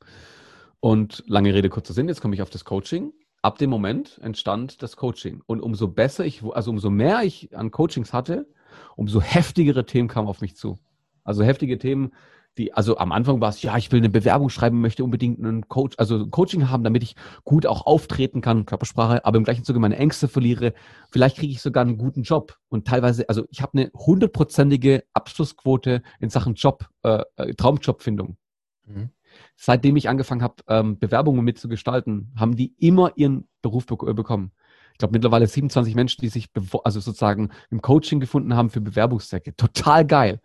[0.82, 3.14] Und lange Rede, kurzer Sinn, jetzt komme ich auf das Coaching.
[3.44, 5.42] Ab dem Moment entstand das Coaching.
[5.46, 8.48] Und umso besser ich, also umso mehr ich an Coachings hatte,
[8.96, 10.80] umso heftigere Themen kamen auf mich zu.
[11.24, 12.14] Also heftige Themen,
[12.58, 15.68] die, also am Anfang war es, ja, ich will eine Bewerbung schreiben, möchte unbedingt einen
[15.68, 19.80] Coach, also Coaching haben, damit ich gut auch auftreten kann, Körpersprache, aber im gleichen Zuge
[19.80, 20.74] meine Ängste verliere.
[21.12, 22.58] Vielleicht kriege ich sogar einen guten Job.
[22.70, 28.38] Und teilweise, also ich habe eine hundertprozentige Abschlussquote in Sachen Job, äh, äh Traumjobfindung.
[28.86, 29.12] Mhm
[29.56, 34.52] seitdem ich angefangen habe, ähm, Bewerbungen mitzugestalten, haben die immer ihren Beruf be äh, bekommen.
[34.94, 36.50] Ich glaube mittlerweile 27 Menschen, die sich
[36.84, 39.56] also sozusagen im Coaching gefunden haben für Bewerbungszwecke.
[39.56, 40.42] Total geil.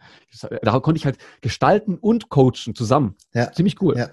[0.63, 3.17] Da konnte ich halt gestalten und coachen zusammen.
[3.35, 3.53] Ja.
[3.53, 3.97] Ziemlich cool.
[3.97, 4.09] Ja.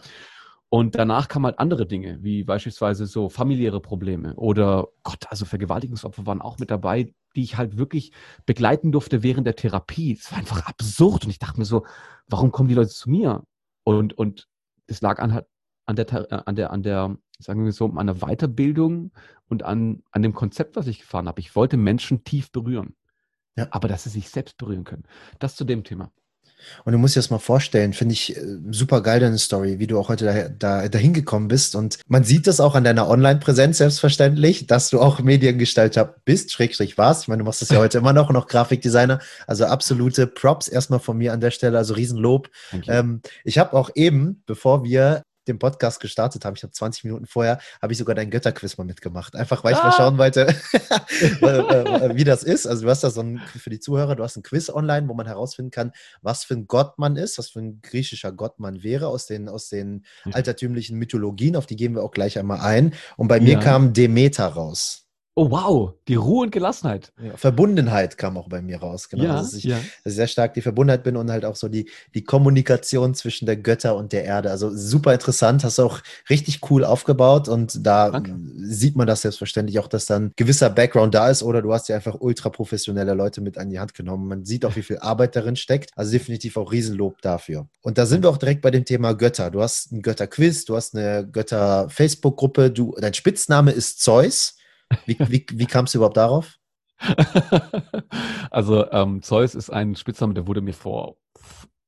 [0.73, 6.25] Und danach kamen halt andere Dinge, wie beispielsweise so familiäre Probleme oder Gott, also Vergewaltigungsopfer
[6.25, 8.11] waren auch mit dabei, die ich halt wirklich
[8.47, 10.17] begleiten durfte während der Therapie.
[10.19, 11.85] Es war einfach absurd und ich dachte mir so,
[12.27, 13.43] warum kommen die Leute zu mir?
[13.83, 14.47] Und, und
[14.93, 15.47] das lag an, halt
[15.85, 19.11] an der, äh, an der, an der, sagen wir so, an der Weiterbildung
[19.49, 21.41] und an, an dem Konzept, was ich gefahren habe.
[21.41, 22.95] Ich wollte Menschen tief berühren.
[23.55, 23.67] Ja.
[23.71, 25.03] Aber dass sie sich selbst berühren können.
[25.39, 26.11] Das zu dem Thema.
[26.85, 29.87] Und du musst dir das mal vorstellen, finde ich äh, super geil deine Story, wie
[29.87, 30.49] du auch heute da,
[30.81, 31.75] da, dahin gekommen bist.
[31.75, 36.97] Und man sieht das auch an deiner Online-Präsenz selbstverständlich, dass du auch Mediengestalter bist, Schrägstrich
[36.97, 37.23] warst.
[37.23, 39.19] Ich meine, du machst das ja heute immer noch, noch Grafikdesigner.
[39.47, 42.49] Also absolute Props erstmal von mir an der Stelle, also Riesenlob.
[42.87, 47.25] Ähm, ich habe auch eben, bevor wir den Podcast gestartet haben, ich habe 20 Minuten
[47.25, 49.35] vorher, habe ich sogar dein Götterquiz mal mitgemacht.
[49.35, 49.87] Einfach, weil ich ah.
[49.87, 50.47] mal schauen wollte,
[52.15, 52.65] wie das ist.
[52.65, 55.13] Also du hast da so ein, für die Zuhörer, du hast ein Quiz online, wo
[55.13, 58.83] man herausfinden kann, was für ein Gott man ist, was für ein griechischer Gott man
[58.83, 60.33] wäre aus den, aus den mhm.
[60.33, 62.93] altertümlichen Mythologien, auf die gehen wir auch gleich einmal ein.
[63.17, 63.59] Und bei mir ja.
[63.59, 65.03] kam Demeter raus.
[65.35, 67.11] Oh wow, die Ruhe und Gelassenheit.
[67.19, 69.23] Ja, Verbundenheit kam auch bei mir raus, genau.
[69.23, 69.79] Ja, dass ich ja.
[70.05, 73.95] sehr stark die Verbundenheit bin und halt auch so die, die Kommunikation zwischen der Götter
[73.95, 74.51] und der Erde.
[74.51, 78.35] Also super interessant, hast du auch richtig cool aufgebaut und da Danke.
[78.57, 81.95] sieht man das selbstverständlich auch, dass dann gewisser Background da ist oder du hast ja
[81.95, 84.27] einfach ultra professionelle Leute mit an die Hand genommen.
[84.27, 85.89] Man sieht auch, wie viel Arbeit darin steckt.
[85.95, 87.67] Also definitiv auch Riesenlob dafür.
[87.81, 89.49] Und da sind wir auch direkt bei dem Thema Götter.
[89.49, 94.57] Du hast ein Götter-Quiz, du hast eine Götter-Facebook-Gruppe, dein Spitzname ist Zeus.
[95.05, 96.57] Wie, wie, wie kamst du überhaupt darauf?
[98.51, 101.17] also ähm, Zeus ist ein Spitzname, der wurde mir vor,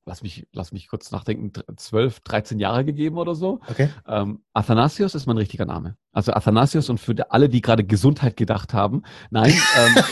[0.06, 3.60] lass mich, lass mich kurz nachdenken, 12, 13 Jahre gegeben oder so.
[3.70, 3.90] Okay.
[4.08, 5.96] Ähm, Athanasius ist mein richtiger Name.
[6.12, 10.04] Also Athanasius und für alle, die gerade Gesundheit gedacht haben, nein, ähm,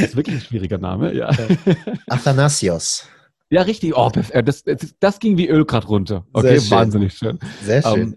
[0.02, 1.30] ist wirklich ein schwieriger Name, ja.
[2.08, 3.06] Athanasios.
[3.52, 3.94] Ja, richtig.
[3.94, 4.64] Oh, das, das,
[4.98, 6.24] das ging wie Öl gerade runter.
[6.32, 7.38] Okay, wahnsinnig schön.
[7.62, 8.00] Sehr schön.
[8.00, 8.16] Ähm,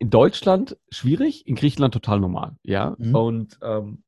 [0.00, 2.56] in Deutschland schwierig, in Griechenland total normal.
[2.64, 2.96] Ja.
[2.98, 3.14] Mhm.
[3.14, 4.02] Und ähm,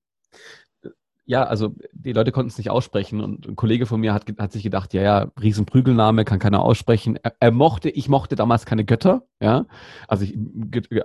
[1.24, 4.52] ja, also die Leute konnten es nicht aussprechen und ein Kollege von mir hat, hat
[4.52, 7.16] sich gedacht, ja, ja, Riesenprügelname, kann keiner aussprechen.
[7.22, 9.66] Er, er, mochte, ich mochte damals keine Götter, ja.
[10.08, 10.36] Also ich,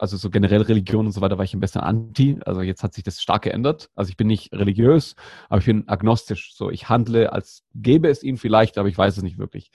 [0.02, 2.40] also so generell Religion und so weiter war ich ein bisschen anti.
[2.46, 3.90] Also jetzt hat sich das stark geändert.
[3.94, 5.16] Also ich bin nicht religiös,
[5.50, 6.56] aber ich bin agnostisch.
[6.56, 9.72] So, ich handle, als gäbe es ihn vielleicht, aber ich weiß es nicht wirklich.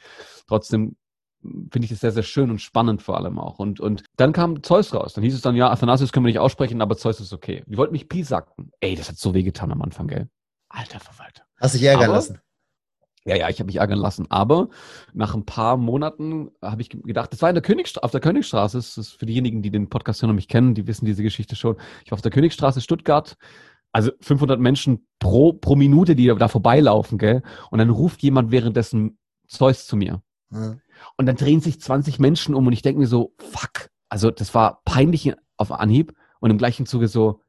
[0.48, 0.96] Trotzdem
[1.42, 3.58] finde ich das sehr, sehr schön und spannend vor allem auch.
[3.58, 5.14] Und, und dann kam Zeus raus.
[5.14, 7.64] Dann hieß es dann, ja, Athanasius können wir nicht aussprechen, aber Zeus ist okay.
[7.66, 8.70] Die wollten mich Pi sacken.
[8.80, 10.28] Ey, das hat so wehgetan am Anfang, gell?
[10.68, 11.42] Alter Verwalter.
[11.60, 12.40] Hast dich ärgern aber, lassen?
[13.24, 14.26] Ja, ja, ich habe mich ärgern lassen.
[14.30, 14.68] Aber
[15.12, 18.78] nach ein paar Monaten habe ich gedacht, das war in der Königstraße, auf der Königstraße.
[18.78, 21.54] Das ist für diejenigen, die den Podcast hören und mich kennen, die wissen diese Geschichte
[21.56, 21.76] schon.
[22.04, 23.36] Ich war auf der Königstraße Stuttgart.
[23.92, 27.42] Also 500 Menschen pro, pro Minute, die da vorbeilaufen, gell?
[27.70, 30.22] Und dann ruft jemand währenddessen Zeus zu mir.
[30.50, 30.80] Mhm.
[31.16, 33.90] Und dann drehen sich 20 Menschen um und ich denke mir so, fuck.
[34.08, 37.40] Also das war peinlich auf Anhieb und im gleichen Zuge so,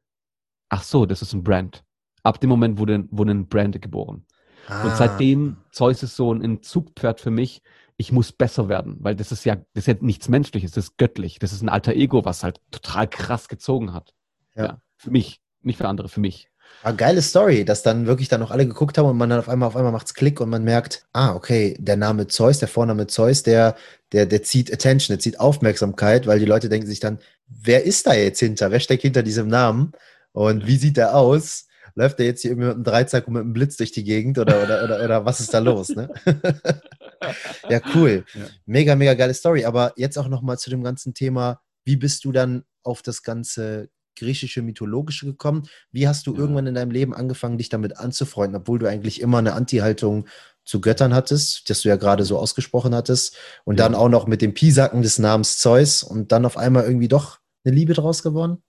[0.68, 1.84] ach so, das ist ein Brand.
[2.22, 4.26] Ab dem Moment wurde, wurde ein Brand geboren.
[4.66, 4.84] Ah.
[4.84, 7.62] Und seitdem Zeus ist so ein Zugpferd für mich.
[7.96, 10.98] Ich muss besser werden, weil das ist ja, das ist ja nichts Menschliches, das ist
[10.98, 11.38] göttlich.
[11.38, 14.14] Das ist ein alter Ego, was halt total krass gezogen hat.
[14.54, 14.64] Ja.
[14.64, 16.50] ja für mich, nicht für andere, für mich.
[16.82, 19.48] Ah, geile Story, dass dann wirklich dann auch alle geguckt haben und man dann auf
[19.48, 23.06] einmal auf einmal macht's Klick und man merkt, ah, okay, der Name Zeus, der Vorname
[23.06, 23.76] Zeus, der,
[24.12, 28.06] der, der zieht Attention, der zieht Aufmerksamkeit, weil die Leute denken sich dann, wer ist
[28.06, 28.70] da jetzt hinter?
[28.70, 29.92] Wer steckt hinter diesem Namen?
[30.32, 31.66] Und wie sieht der aus?
[31.94, 34.62] Läuft der jetzt hier mit einem Dreizack und mit einem Blitz durch die Gegend oder,
[34.62, 35.90] oder, oder, oder was ist da los?
[35.90, 36.10] Ne?
[37.70, 38.24] ja, cool.
[38.34, 38.46] Ja.
[38.66, 39.64] Mega, mega geile Story.
[39.64, 43.90] Aber jetzt auch nochmal zu dem ganzen Thema, wie bist du dann auf das Ganze
[44.16, 45.68] griechische, mythologische gekommen?
[45.92, 46.40] Wie hast du ja.
[46.40, 50.26] irgendwann in deinem Leben angefangen, dich damit anzufreunden, obwohl du eigentlich immer eine Anti-Haltung
[50.64, 53.84] zu Göttern hattest, das du ja gerade so ausgesprochen hattest, und ja.
[53.84, 57.38] dann auch noch mit dem Pisacken des Namens Zeus und dann auf einmal irgendwie doch
[57.64, 58.62] eine Liebe draus geworden?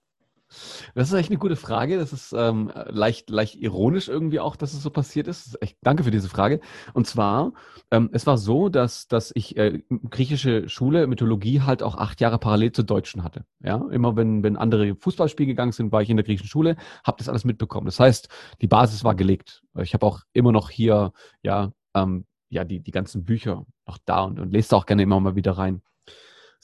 [0.94, 1.98] Das ist echt eine gute Frage.
[1.98, 5.60] Das ist ähm, leicht, leicht ironisch irgendwie auch, dass es so passiert ist.
[5.62, 6.60] Echt, danke für diese Frage.
[6.94, 7.52] Und zwar,
[7.90, 12.38] ähm, es war so, dass, dass ich äh, griechische Schule, Mythologie halt auch acht Jahre
[12.38, 13.44] parallel zur deutschen hatte.
[13.60, 17.18] Ja, immer wenn, wenn andere Fußballspiele gegangen sind, war ich in der griechischen Schule, habe
[17.18, 17.86] das alles mitbekommen.
[17.86, 18.28] Das heißt,
[18.60, 19.62] die Basis war gelegt.
[19.80, 24.22] Ich habe auch immer noch hier, ja, ähm, ja, die, die ganzen Bücher noch da
[24.22, 25.82] und, und lese da auch gerne immer mal wieder rein.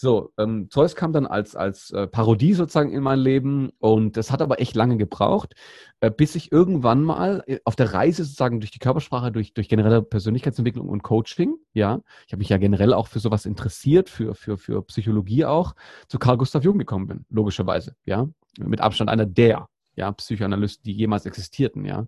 [0.02, 4.32] So, ähm, Zeus kam dann als, als äh, Parodie sozusagen in mein Leben und das
[4.32, 5.54] hat aber echt lange gebraucht,
[6.00, 9.68] äh, bis ich irgendwann mal äh, auf der Reise sozusagen durch die Körpersprache, durch, durch
[9.68, 14.34] generelle Persönlichkeitsentwicklung und Coaching, ja, ich habe mich ja generell auch für sowas interessiert, für,
[14.34, 15.76] für, für Psychologie auch,
[16.08, 18.26] zu Carl Gustav Jung gekommen bin, logischerweise, ja,
[18.58, 22.06] mit Abstand einer der ja, Psychoanalysten, die jemals existierten, ja,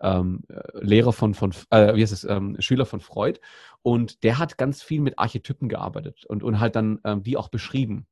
[0.00, 3.40] ähm, äh, Lehrer von, von äh, wie heißt es, ähm, Schüler von Freud.
[3.82, 7.48] Und der hat ganz viel mit Archetypen gearbeitet und, und halt dann ähm, die auch
[7.48, 8.06] beschrieben.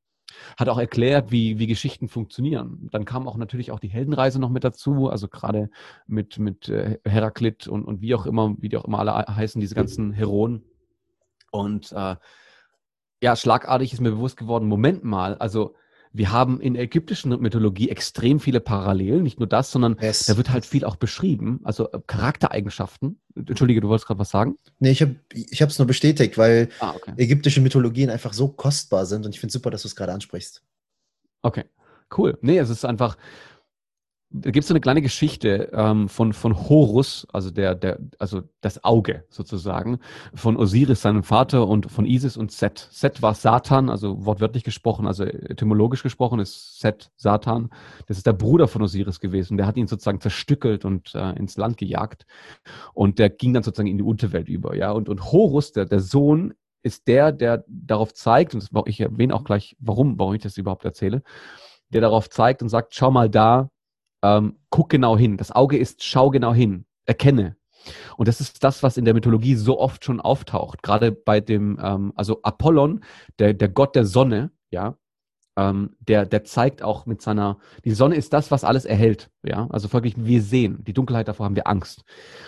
[0.57, 2.87] Hat auch erklärt, wie, wie Geschichten funktionieren.
[2.91, 5.69] Dann kam auch natürlich auch die Heldenreise noch mit dazu, also gerade
[6.07, 9.59] mit, mit äh, Heraklit und, und wie auch immer, wie die auch immer alle heißen,
[9.59, 10.63] diese ganzen Heroen.
[11.51, 12.15] Und äh,
[13.21, 15.75] ja, schlagartig ist mir bewusst geworden, Moment mal, also
[16.13, 20.25] wir haben in der ägyptischen Mythologie extrem viele Parallelen, nicht nur das, sondern Yes.
[20.25, 23.19] da wird halt viel auch beschrieben, also äh, Charaktereigenschaften.
[23.35, 24.57] Entschuldige, du wolltest gerade was sagen?
[24.79, 27.13] Nee, ich habe ich es nur bestätigt, weil Ah, okay.
[27.17, 30.63] ägyptische Mythologien einfach so kostbar sind und ich finde super, dass du es gerade ansprichst.
[31.43, 31.65] Okay,
[32.17, 32.37] cool.
[32.41, 33.17] Nee, es ist einfach,
[34.33, 38.43] da gibt es so eine kleine Geschichte ähm, von, von Horus, also der, der, also
[38.61, 39.99] das Auge sozusagen,
[40.33, 42.87] von Osiris, seinem Vater, und von Isis und Set.
[42.91, 47.69] Set war Satan, also wortwörtlich gesprochen, also etymologisch gesprochen ist Set Satan.
[48.07, 49.57] Das ist der Bruder von Osiris gewesen.
[49.57, 52.25] Der hat ihn sozusagen zerstückelt und äh, ins Land gejagt.
[52.93, 54.91] Und der ging dann sozusagen in die Unterwelt über, ja.
[54.91, 59.43] Und, und Horus, der, der Sohn, ist der, der darauf zeigt, und ich erwähne auch
[59.43, 61.21] gleich, warum, warum ich das überhaupt erzähle,
[61.89, 63.69] der darauf zeigt und sagt, schau mal da,
[64.23, 65.37] ähm, guck genau hin.
[65.37, 67.57] Das Auge ist, schau genau hin, erkenne.
[68.17, 70.83] Und das ist das, was in der Mythologie so oft schon auftaucht.
[70.83, 73.03] Gerade bei dem, ähm, also Apollon,
[73.39, 74.97] der, der Gott der Sonne, ja,
[75.57, 79.67] ähm, der, der zeigt auch mit seiner, die Sonne ist das, was alles erhält, ja.
[79.69, 82.03] Also folglich, wir sehen, die Dunkelheit davor haben wir Angst.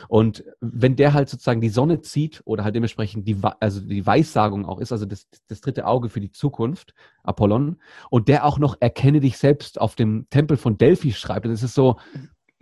[0.08, 4.66] Und wenn der halt sozusagen die Sonne zieht oder halt dementsprechend die, also die Weissagung
[4.66, 7.78] auch ist, also das, das dritte Auge für die Zukunft, Apollon,
[8.10, 11.64] und der auch noch erkenne dich selbst auf dem Tempel von Delphi schreibt, dann ist
[11.64, 11.98] es so,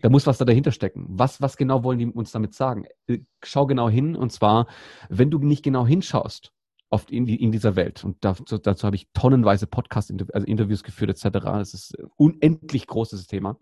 [0.01, 1.05] da muss was da dahinter stecken.
[1.07, 2.85] Was, was genau wollen die uns damit sagen?
[3.07, 4.67] Äh, Schau genau hin und zwar,
[5.09, 6.51] wenn du nicht genau hinschaust,
[6.91, 8.03] oft in, in dieser Welt.
[8.03, 11.39] Und dazu, dazu habe ich tonnenweise Podcast-Interviews also Interviews geführt, etc.
[11.43, 13.57] Das ist ein unendlich großes Thema.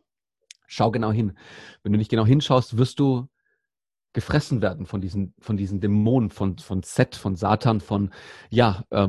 [0.68, 1.38] Schau genau hin.
[1.84, 3.28] Wenn du nicht genau hinschaust, wirst du
[4.14, 8.12] gefressen werden von diesen, von diesen Dämonen, von, von Set, von Satan, von
[8.50, 9.08] ja, äh,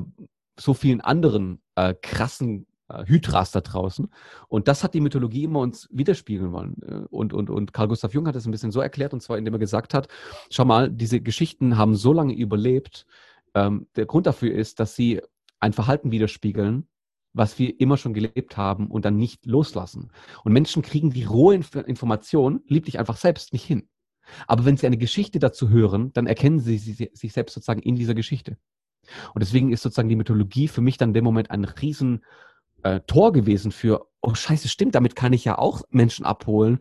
[0.59, 4.11] so vielen anderen äh, krassen äh, Hydras da draußen.
[4.49, 6.77] Und das hat die Mythologie immer uns widerspiegeln wollen.
[6.83, 9.39] Äh, Und, und, und Carl Gustav Jung hat es ein bisschen so erklärt, und zwar
[9.39, 10.09] indem er gesagt hat,
[10.51, 13.07] schau mal, diese Geschichten haben so lange überlebt.
[13.55, 15.21] Ähm, der Grund dafür ist, dass sie
[15.59, 16.89] ein Verhalten widerspiegeln,
[17.33, 20.11] was wir immer schon gelebt haben und dann nicht loslassen.
[20.45, 23.89] Und Menschen kriegen die rohe Inf Information, lieb dich einfach selbst, nicht hin.
[24.47, 27.97] Aber wenn sie eine Geschichte dazu hören, dann erkennen sie, sie sich selbst sozusagen in
[27.97, 28.57] dieser Geschichte.
[29.35, 32.25] Und deswegen ist sozusagen die Mythologie für mich dann in dem Moment ein riesen
[32.83, 36.81] äh, gewesen für, oh scheiße, stimmt, damit kann ich ja auch Menschen abholen.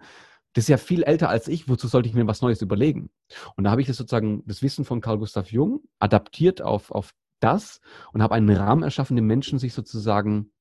[0.54, 3.10] Das ist ja viel älter als ich, wozu sollte ich mir was Neues überlegen?
[3.56, 7.14] Und da habe ich das sozusagen, das Wissen von Carl Gustav Jung adaptiert auf, auf
[7.40, 7.82] das
[8.14, 10.52] und habe einen Rahmen erschaffen, den Menschen sich sozusagen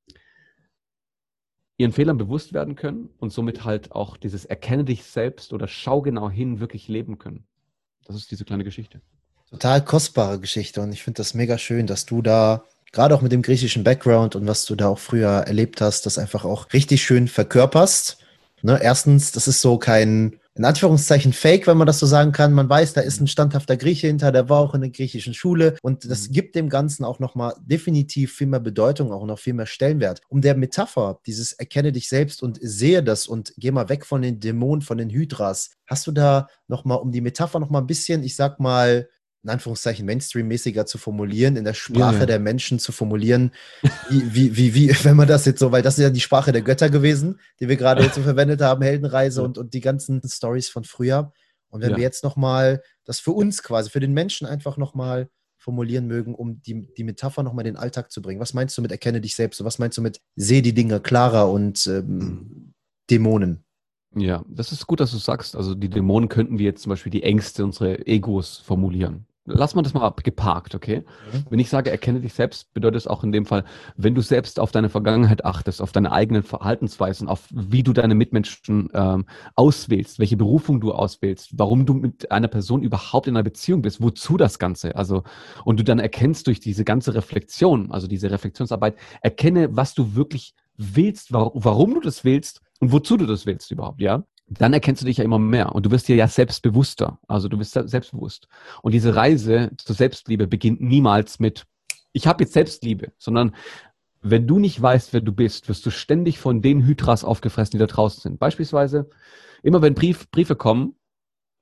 [1.79, 6.03] ihren Fehlern bewusst werden können und somit halt auch dieses Erkenne dich selbst oder schau
[6.03, 7.46] genau hin wirklich leben können.
[8.05, 9.01] Das ist diese kleine Geschichte.
[9.51, 13.33] Total kostbare Geschichte und ich finde das mega schön, dass du da gerade auch mit
[13.33, 17.03] dem griechischen Background und was du da auch früher erlebt hast, das einfach auch richtig
[17.03, 18.18] schön verkörperst.
[18.62, 18.79] Ne?
[18.83, 22.53] Erstens, das ist so kein, in Anführungszeichen, Fake, wenn man das so sagen kann.
[22.53, 25.77] Man weiß, da ist ein standhafter Grieche hinter, der war auch in der griechischen Schule
[25.83, 26.33] und das Mhm.
[26.33, 30.21] gibt dem Ganzen auch nochmal definitiv viel mehr Bedeutung, auch noch viel mehr Stellenwert.
[30.29, 34.23] Um der Metapher, dieses Erkenne dich selbst und sehe das und geh mal weg von
[34.23, 35.71] den Dämonen, von den Hydras.
[35.87, 39.09] Hast du da nochmal, um die Metapher nochmal ein bisschen, ich sag mal,
[39.48, 42.26] in Anführungszeichen Mainstream-mäßiger zu formulieren, in der Sprache Ja, ja.
[42.26, 43.52] der Menschen zu formulieren,
[44.11, 46.52] wie, wie, wie, wie, wenn man das jetzt so, weil das ist ja die Sprache
[46.52, 50.20] der Götter gewesen, die wir gerade jetzt so verwendet haben, Heldenreise und, und die ganzen
[50.26, 51.32] Stories von früher.
[51.70, 51.96] Und wenn Ja.
[51.96, 56.62] wir jetzt nochmal das für uns quasi, für den Menschen einfach nochmal formulieren mögen, um
[56.62, 58.40] die, die Metapher nochmal in den Alltag zu bringen.
[58.40, 59.61] Was meinst du mit erkenne dich selbst?
[59.61, 62.72] Und was meinst du mit sehe die Dinge klarer und ähm,
[63.11, 63.64] Dämonen?
[64.14, 65.54] Ja, das ist gut, dass du sagst.
[65.56, 69.26] Also die Dämonen könnten wir jetzt zum Beispiel die Ängste, unsere Egos formulieren.
[69.48, 71.04] Lass mal das mal geparkt, okay?
[71.32, 71.44] Mhm.
[71.50, 73.64] Wenn ich sage, erkenne dich selbst, bedeutet es auch in dem Fall,
[73.96, 78.14] wenn du selbst auf deine Vergangenheit achtest, auf deine eigenen Verhaltensweisen, auf wie du deine
[78.14, 83.44] Mitmenschen ähm, auswählst, welche Berufung du auswählst, warum du mit einer Person überhaupt in einer
[83.44, 85.22] Beziehung bist, wozu das Ganze, also
[85.64, 90.54] und du dann erkennst durch diese ganze Reflexion, also diese Reflexionsarbeit, erkenne, was du wirklich
[90.76, 94.24] willst, wa warum du das willst und wozu du das willst überhaupt, ja?
[94.50, 97.58] Dann erkennst du dich ja immer mehr und du wirst dir ja selbstbewusster, also du
[97.58, 98.48] bist se- selbstbewusst.
[98.82, 101.66] Und diese Reise zur Selbstliebe beginnt niemals mit,
[102.12, 103.54] ich habe jetzt Selbstliebe, sondern
[104.22, 107.78] wenn du nicht weißt, wer du bist, wirst du ständig von den Hydras aufgefressen, die
[107.78, 108.38] da draußen sind.
[108.40, 109.11] Beispielsweise,
[109.62, 110.94] immer wenn Brief, Briefe kommen,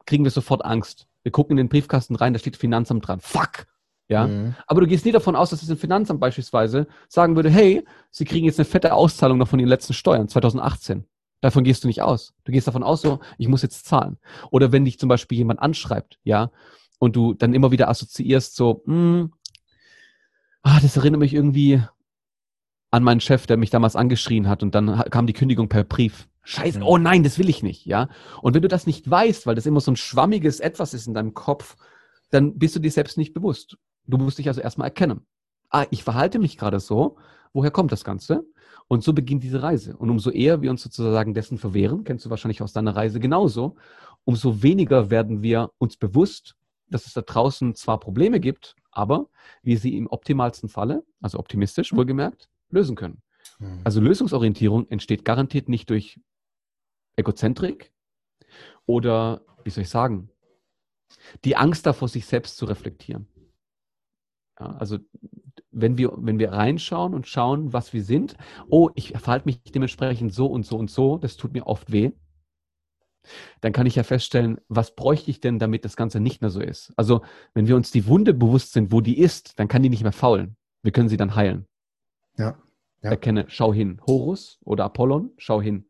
[0.07, 1.07] kriegen wir sofort Angst.
[1.23, 3.21] Wir gucken in den Briefkasten rein, da steht Finanzamt dran.
[3.21, 3.67] Fuck!
[4.09, 4.29] Ja.
[4.29, 4.55] Mhm.
[4.69, 8.47] Aber du gehst nie davon aus, dass das Finanzamt beispielsweise sagen würde, hey, Sie kriegen
[8.47, 11.05] jetzt eine fette Auszahlung noch von Ihren letzten Steuern 2018.
[11.41, 12.35] Davon gehst du nicht aus.
[12.45, 14.19] Du gehst davon aus, so, ich muss jetzt zahlen.
[14.51, 16.51] Oder wenn dich zum Beispiel jemand anschreibt, ja,
[16.99, 19.33] und du dann immer wieder assoziierst, so, hm,
[20.63, 21.83] ah, das erinnert mich irgendwie
[22.91, 26.29] an meinen Chef, der mich damals angeschrien hat und dann kam die Kündigung per Brief.
[26.43, 28.09] Scheiße, oh nein, das will ich nicht, ja.
[28.41, 31.15] Und wenn du das nicht weißt, weil das immer so ein schwammiges Etwas ist in
[31.15, 31.77] deinem Kopf,
[32.31, 33.77] dann bist du dir selbst nicht bewusst.
[34.07, 35.27] Du musst dich also erstmal erkennen.
[35.71, 37.17] Ah, ich verhalte mich gerade so.
[37.53, 38.45] Woher kommt das Ganze?
[38.89, 39.97] Und so beginnt diese Reise.
[39.97, 43.77] Und umso eher wir uns sozusagen dessen verwehren, kennst du wahrscheinlich aus deiner Reise genauso,
[44.25, 46.57] umso weniger werden wir uns bewusst,
[46.89, 49.29] dass es da draußen zwar Probleme gibt, aber
[49.63, 53.23] wir sie im optimalsten Falle, also optimistisch wohlgemerkt, lösen können.
[53.59, 53.81] Mhm.
[53.85, 56.21] Also Lösungsorientierung entsteht garantiert nicht durch
[57.17, 57.93] Egozentrik
[58.85, 60.31] oder, wie soll ich sagen,
[61.45, 63.27] die Angst davor, sich selbst zu reflektieren.
[64.59, 64.99] Ja, also
[65.77, 68.37] wenn wir, wenn wir reinschauen und schauen, was wir sind,
[68.69, 72.13] oh, ich verhalte mich dementsprechend so und so und so, das tut mir oft weh,
[73.61, 76.61] dann kann ich ja feststellen, was bräuchte ich denn, damit das Ganze nicht mehr so
[76.61, 76.93] ist.
[76.97, 77.23] Also
[77.55, 80.13] wenn wir uns die Wunde bewusst sind, wo die ist, dann kann die nicht mehr
[80.13, 80.57] faulen.
[80.83, 81.67] Wir können sie dann heilen.
[82.39, 82.57] Ja.
[83.03, 83.11] ja.
[83.11, 84.01] Erkenne, schau hin.
[84.07, 85.85] Horus oder Apollon, schau hin.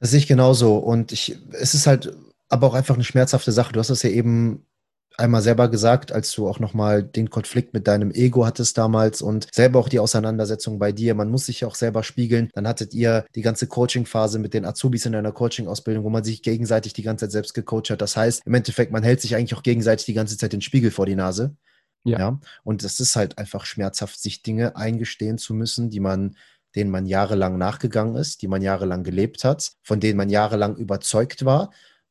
[0.00, 0.76] Das sehe ich genauso.
[0.76, 2.14] Und ich, es ist halt
[2.48, 3.72] aber auch einfach eine schmerzhafte Sache.
[3.72, 4.66] Du hast es ja eben
[5.18, 9.48] einmal selber gesagt, als du auch nochmal den Konflikt mit deinem Ego hattest damals und
[9.52, 11.14] selber auch die Auseinandersetzung bei dir.
[11.14, 12.50] Man muss sich auch selber spiegeln.
[12.54, 16.42] Dann hattet ihr die ganze Coaching-Phase mit den Azubis in deiner Coaching-Ausbildung, wo man sich
[16.42, 18.00] gegenseitig die ganze Zeit selbst gecoacht hat.
[18.00, 20.90] Das heißt, im Endeffekt, man hält sich eigentlich auch gegenseitig die ganze Zeit den Spiegel
[20.92, 21.56] vor die Nase.
[22.04, 22.18] Ja.
[22.18, 22.40] ja.
[22.62, 26.36] Und es ist halt einfach schmerzhaft, sich Dinge eingestehen zu müssen, die man
[26.76, 31.46] denen man jahrelang nachgegangen ist, die man jahrelang gelebt hat, von denen man jahrelang überzeugt
[31.46, 31.70] war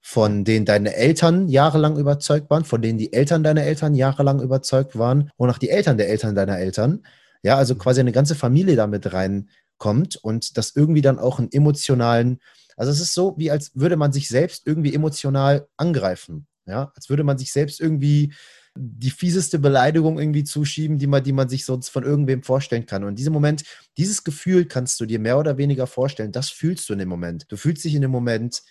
[0.09, 4.97] von denen deine Eltern jahrelang überzeugt waren, von denen die Eltern deiner Eltern jahrelang überzeugt
[4.97, 7.03] waren und auch die Eltern der Eltern deiner Eltern.
[7.43, 12.39] Ja, also quasi eine ganze Familie damit reinkommt und das irgendwie dann auch einen emotionalen,
[12.77, 16.47] also es ist so, wie als würde man sich selbst irgendwie emotional angreifen.
[16.65, 18.33] Ja, als würde man sich selbst irgendwie
[18.77, 23.03] die fieseste Beleidigung irgendwie zuschieben, die man, die man sich sonst von irgendwem vorstellen kann.
[23.03, 23.63] Und in diesem Moment,
[23.97, 27.45] dieses Gefühl kannst du dir mehr oder weniger vorstellen, das fühlst du in dem Moment.
[27.49, 28.61] Du fühlst dich in dem Moment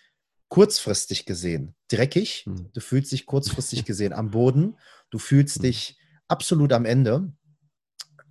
[0.49, 2.71] kurzfristig gesehen dreckig, Hm.
[2.73, 4.77] du fühlst dich kurzfristig gesehen am Boden,
[5.11, 5.63] du fühlst Hm.
[5.63, 7.33] dich absolut am Ende,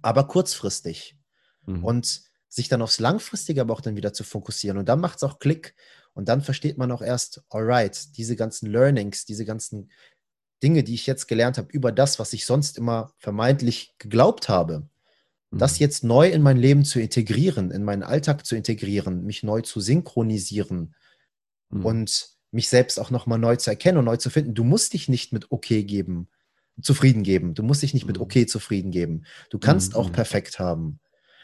[0.01, 1.17] aber kurzfristig.
[1.67, 1.84] Mhm.
[1.84, 4.78] Und sich dann aufs Langfristige aber auch dann wieder zu fokussieren.
[4.78, 5.75] Und dann macht es auch Klick
[6.13, 9.91] und dann versteht man auch erst, alright, diese ganzen Learnings, diese ganzen
[10.63, 14.88] Dinge, die ich jetzt gelernt habe über das, was ich sonst immer vermeintlich geglaubt habe,
[15.58, 15.84] das Mhm.
[15.84, 19.80] jetzt neu in mein Leben zu integrieren, in meinen Alltag zu integrieren, mich neu zu
[19.82, 20.95] synchronisieren,
[21.75, 21.85] Mhm.
[21.85, 24.53] und mich selbst auch nochmal neu zu erkennen und neu zu finden.
[24.53, 26.29] Du musst dich nicht mit okay geben,
[26.81, 27.53] zufrieden geben.
[27.53, 28.23] Du musst dich nicht mit Mhm.
[28.23, 29.25] okay zufrieden geben.
[29.49, 29.99] Du kannst Mhm.
[29.99, 30.99] auch perfekt haben.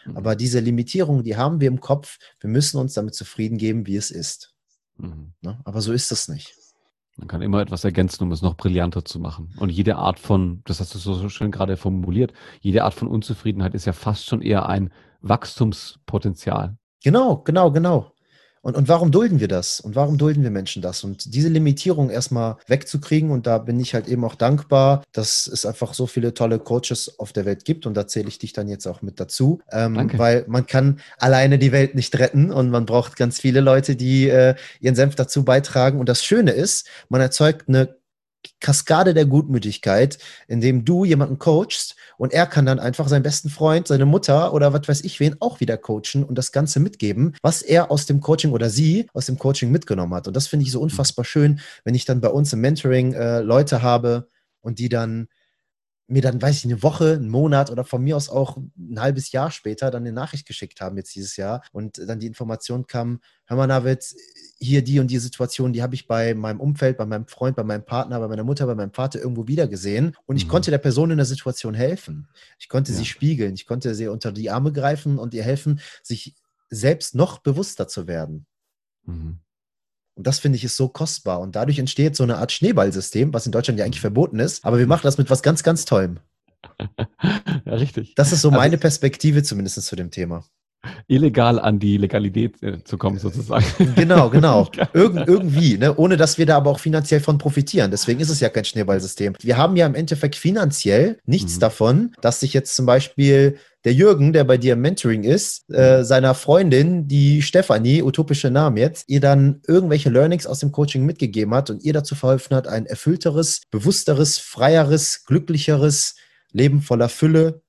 [0.06, 0.18] Mhm.
[0.18, 2.18] Aber diese Limitierung, die haben wir im Kopf.
[2.40, 4.54] Wir müssen uns damit zufrieden geben, wie es ist.
[4.98, 5.34] Mhm.
[5.42, 5.60] Ne?
[5.66, 6.56] Aber so ist es nicht.
[7.18, 9.54] Man kann immer etwas ergänzen, um es noch brillanter zu machen.
[9.58, 13.74] Und jede Art von, das hast du so schön gerade formuliert, jede Art von Unzufriedenheit
[13.76, 16.78] ist ja fast schon eher ein Wachstumspotenzial.
[17.04, 18.11] Genau, genau, genau.
[18.62, 19.80] Und, und warum dulden wir das?
[19.80, 21.04] Und warum dulden wir Menschen das?
[21.04, 25.66] Und diese Limitierung erstmal wegzukriegen, und da bin ich halt eben auch dankbar, dass es
[25.66, 27.86] einfach so viele tolle Coaches auf der Welt gibt.
[27.86, 29.62] Und da zähle ich dich dann jetzt auch mit dazu.
[29.72, 30.20] Ähm, Danke.
[30.20, 34.30] weil man kann alleine die Welt nicht retten und man braucht ganz viele Leute, die
[34.30, 36.00] äh, ihren Senf dazu beitragen.
[36.00, 38.01] Und das Schöne ist, man erzeugt eine
[38.60, 43.88] Kaskade der Gutmütigkeit, indem du jemanden coachst und er kann dann einfach seinen besten Freund,
[43.88, 47.62] seine Mutter oder was weiß ich wen auch wieder coachen und das Ganze mitgeben, was
[47.62, 50.28] er aus dem Coaching oder sie aus dem Coaching mitgenommen hat.
[50.28, 53.42] Und das finde ich so unfassbar schön, wenn ich dann bei uns im Mentoring äh,
[53.42, 54.30] Leute habe
[54.62, 55.28] und die dann
[56.12, 59.32] mir dann, weiß ich, eine Woche, einen Monat oder von mir aus auch ein halbes
[59.32, 63.22] Jahr später dann eine Nachricht geschickt haben jetzt dieses Jahr und dann die Information kam,
[63.46, 64.04] hör mal, Navid,
[64.60, 67.64] hier die und die Situation, die habe ich bei meinem Umfeld, bei meinem Freund, bei
[67.64, 70.50] meinem Partner, bei meiner Mutter, bei meinem Vater irgendwo wieder gesehen und ich Mhm.
[70.50, 72.28] konnte der Person in der Situation helfen.
[72.60, 72.98] Ich konnte Ja.
[72.98, 76.36] sie spiegeln, ich konnte sie unter die Arme greifen und ihr helfen, sich
[76.70, 78.46] selbst noch bewusster zu werden.
[79.06, 79.40] Mhm.
[80.16, 81.40] Und das finde ich ist so kostbar.
[81.40, 84.64] Und dadurch entsteht so eine Art Schneeballsystem, was in Deutschland ja eigentlich verboten ist.
[84.66, 86.20] Aber wir machen das mit was ganz, ganz Tollem.
[87.66, 88.16] ja, richtig.
[88.16, 90.44] Das ist so Also- meine Perspektive zumindest zu dem Thema.
[91.08, 93.64] Illegal an die Legalität äh, zu kommen, sozusagen.
[93.96, 94.68] Genau, genau.
[94.94, 95.96] Irgend, irgendwie, ne?
[95.96, 97.92] ohne dass wir da aber auch finanziell von profitieren.
[97.92, 99.36] Deswegen ist es ja kein Schneeballsystem.
[99.42, 101.60] Wir haben ja im Endeffekt finanziell nichts Mhm.
[101.60, 106.04] davon, dass sich jetzt zum Beispiel der Jürgen, der bei dir im Mentoring ist, äh,
[106.04, 111.54] seiner Freundin, die Stefanie, utopische Namen jetzt, ihr dann irgendwelche Learnings aus dem Coaching mitgegeben
[111.54, 116.16] hat und ihr dazu verholfen hat, ein erfüllteres, bewussteres, freieres, glücklicheres
[116.52, 117.62] Leben voller Fülle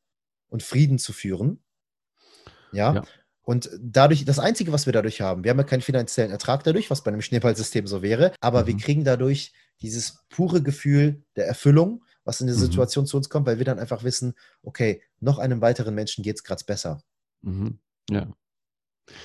[0.48, 1.60] und Frieden zu führen.
[2.72, 2.94] Ja.
[2.94, 3.02] Ja.
[3.44, 6.90] Und dadurch, das Einzige, was wir dadurch haben, wir haben ja keinen finanziellen Ertrag dadurch,
[6.90, 8.66] was bei einem Schneeballsystem so wäre, aber mhm.
[8.66, 12.60] wir kriegen dadurch dieses pure Gefühl der Erfüllung, was in der mhm.
[12.60, 16.36] Situation zu uns kommt, weil wir dann einfach wissen, okay, noch einem weiteren Menschen geht
[16.36, 17.02] es gerade besser.
[17.42, 17.78] Mhm.
[18.10, 18.22] Ja.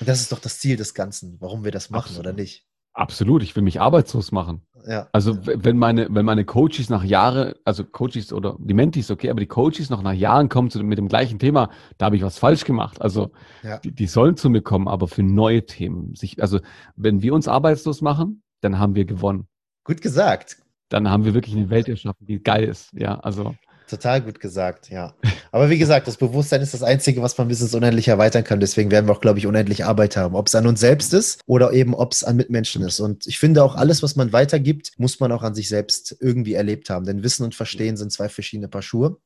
[0.00, 2.26] Und das ist doch das Ziel des Ganzen, warum wir das machen, Absolut.
[2.26, 2.66] oder nicht?
[2.98, 4.66] Absolut, ich will mich arbeitslos machen.
[4.84, 5.08] Ja.
[5.12, 9.38] Also wenn meine, wenn meine Coaches nach Jahren, also Coaches oder die Mentis, okay, aber
[9.38, 12.38] die Coaches noch nach Jahren kommen zu, mit dem gleichen Thema, da habe ich was
[12.38, 13.00] falsch gemacht.
[13.00, 13.30] Also
[13.62, 13.78] ja.
[13.78, 16.16] die, die, sollen zu mir kommen, aber für neue Themen.
[16.16, 16.58] Sich, also
[16.96, 19.46] wenn wir uns arbeitslos machen, dann haben wir gewonnen.
[19.84, 20.58] Gut gesagt.
[20.88, 22.90] Dann haben wir wirklich eine Welt erschaffen, die geil ist.
[22.92, 23.54] Ja, also.
[23.88, 25.14] Total gut gesagt, ja.
[25.50, 28.60] Aber wie gesagt, das Bewusstsein ist das Einzige, was man bis ins Unendliche erweitern kann.
[28.60, 30.34] Deswegen werden wir auch, glaube ich, unendlich Arbeit haben.
[30.34, 33.00] Ob es an uns selbst ist oder eben ob es an Mitmenschen ist.
[33.00, 36.52] Und ich finde auch, alles, was man weitergibt, muss man auch an sich selbst irgendwie
[36.52, 37.06] erlebt haben.
[37.06, 39.18] Denn Wissen und Verstehen sind zwei verschiedene Paar Schuhe.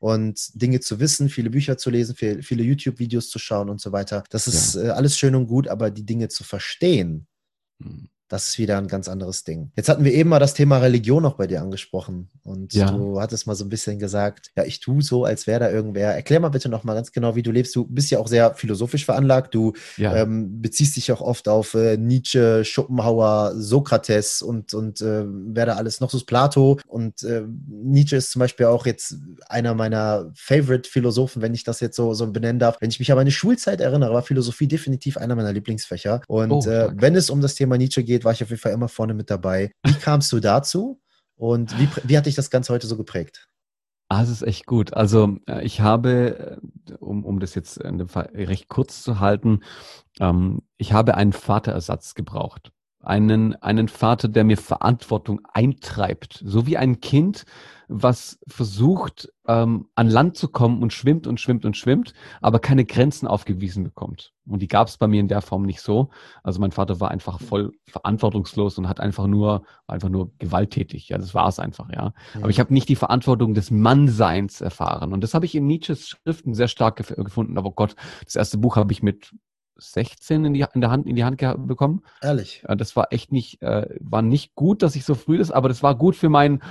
[0.00, 4.24] Und Dinge zu wissen, viele Bücher zu lesen, viele YouTube-Videos zu schauen und so weiter,
[4.30, 4.84] das ist ja.
[4.84, 7.26] Äh, alles schön und gut, aber die Dinge zu verstehen,
[7.82, 9.72] hm das ist wieder ein ganz anderes Ding.
[9.76, 12.30] Jetzt hatten wir eben mal das Thema Religion noch bei dir angesprochen.
[12.44, 12.88] Und ja.
[12.88, 16.14] du hattest mal so ein bisschen gesagt, ja, ich tue so, als wäre da irgendwer.
[16.14, 17.74] Erklär mal bitte noch mal ganz genau, wie du lebst.
[17.74, 19.52] Du bist ja auch sehr philosophisch veranlagt.
[19.52, 20.14] Du ja.
[20.14, 25.74] ähm, beziehst dich auch oft auf äh, Nietzsche, Schopenhauer, Sokrates und, und äh, wer da
[25.74, 26.78] alles noch so ist, Plato.
[26.86, 29.16] Und äh, Nietzsche ist zum Beispiel auch jetzt
[29.48, 32.76] einer meiner Favorite-Philosophen, wenn ich das jetzt so, so benennen darf.
[32.80, 36.20] Wenn ich mich an meine Schulzeit erinnere, war Philosophie definitiv einer meiner Lieblingsfächer.
[36.28, 38.60] Und oh, äh, wenn es um das Thema Nietzsche geht, geht, war ich auf jeden
[38.60, 39.72] Fall immer vorne mit dabei.
[39.84, 41.00] Wie kamst du dazu
[41.36, 43.48] und wie, wie hat dich das Ganze heute so geprägt?
[44.08, 44.92] Ah, es ist echt gut.
[44.94, 46.58] Also äh, ich habe,
[46.88, 49.60] äh, um, um das jetzt in dem Fall recht kurz zu halten,
[50.18, 52.72] ähm, ich habe einen Vaterersatz gebraucht.
[53.02, 56.42] Einen, einen Vater, der mir Verantwortung eintreibt.
[56.44, 57.44] So wie ein Kind,
[57.88, 62.84] was versucht, ähm, an Land zu kommen und schwimmt und schwimmt und schwimmt, aber keine
[62.84, 64.32] Grenzen aufgewiesen bekommt.
[64.46, 66.10] Und die gab es bei mir in der Form nicht so.
[66.44, 71.08] Also mein Vater war einfach voll verantwortungslos und hat einfach nur, einfach nur gewalttätig.
[71.08, 72.12] Ja, das war es einfach, ja.
[72.34, 72.42] Mhm.
[72.42, 75.12] Aber ich habe nicht die Verantwortung des Mannseins erfahren.
[75.12, 77.58] Und das habe ich in Nietzsches Schriften sehr stark gef gefunden.
[77.58, 79.32] Aber Gott, das erste Buch habe ich mit
[79.80, 82.02] 16 in, die, in der Hand in die Hand bekommen.
[82.22, 82.64] Ehrlich.
[82.76, 85.82] Das war echt nicht, äh, war nicht gut, dass ich so früh das, aber das
[85.82, 86.62] war gut für mein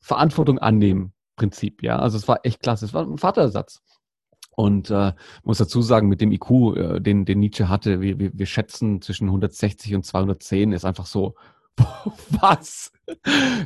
[0.00, 1.98] Verantwortung annehmen Prinzip, ja.
[1.98, 2.84] Also es war echt klasse.
[2.84, 3.82] Es war ein Vaterersatz.
[4.54, 5.12] Und äh,
[5.44, 9.00] muss dazu sagen, mit dem IQ, äh, den, den Nietzsche hatte, wir, wir, wir schätzen
[9.00, 11.34] zwischen 160 und 210, ist einfach so,
[12.28, 12.92] was?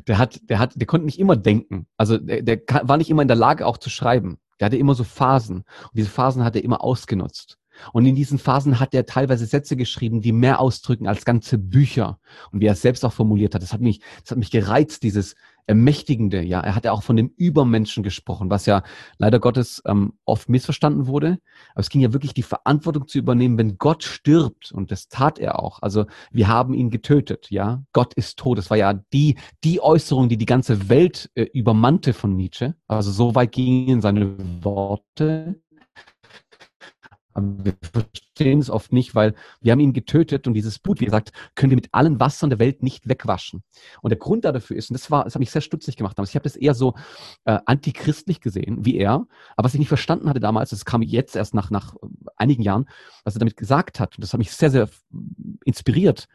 [0.07, 1.89] Der hat, der hat, der konnte nicht immer denken.
[1.97, 4.39] Also der, der war nicht immer in der Lage, auch zu schreiben.
[4.61, 5.59] Der hatte immer so Phasen.
[5.59, 7.59] Und diese Phasen hat er immer ausgenutzt.
[7.93, 12.19] Und in diesen Phasen hat er teilweise Sätze geschrieben, die mehr ausdrücken als ganze Bücher.
[12.53, 15.03] Und wie er es selbst auch formuliert hat, das hat mich, das hat mich gereizt,
[15.03, 15.35] dieses
[15.69, 16.43] Ermächtigende.
[16.43, 18.85] Ja, er hat ja auch von dem Übermenschen gesprochen, was ja
[19.19, 21.39] leider Gottes ähm, oft missverstanden wurde.
[21.73, 24.71] Aber es ging ja wirklich die Verantwortung zu übernehmen, wenn Gott stirbt.
[24.71, 25.83] Und das tat er auch.
[25.83, 27.51] Also wir haben ihn getötet.
[27.51, 28.59] Ja, Gott ist tot.
[28.59, 32.77] Das war ja die, die Äußerung, die die ganze Welt äh, übermannte von Nietzsche.
[32.87, 35.61] Also so weit gingen seine Worte.
[37.37, 41.05] Aber wir verstehen es oft nicht, weil wir haben ihn getötet und dieses Blut, wie
[41.05, 43.63] gesagt, können wir mit allen Wassern der Welt nicht wegwaschen.
[44.01, 46.31] Und der Grund dafür ist, und das war, das hat mich sehr stutzig gemacht, damals,
[46.31, 46.95] ich habe das eher so
[47.45, 51.37] äh, antichristlich gesehen, wie er, aber was ich nicht verstanden hatte damals, das kam jetzt
[51.37, 51.95] erst nach, nach
[52.37, 52.89] einigen Jahren,
[53.25, 54.89] was er damit gesagt hat, und das hat mich sehr, sehr
[55.67, 56.29] inspiriert.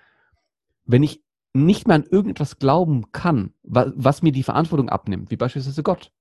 [0.85, 1.23] Wenn ich
[1.53, 6.11] nicht mehr an irgendetwas glauben kann, was, was mir die Verantwortung abnimmt, wie beispielsweise Gott,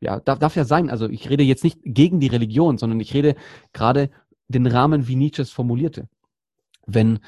[0.00, 0.90] ja, darf, darf ja sein.
[0.90, 3.34] Also ich rede jetzt nicht gegen die Religion, sondern ich rede
[3.72, 4.10] gerade
[4.48, 6.08] den Rahmen, wie Nietzsche es formulierte.
[6.86, 7.20] Wenn,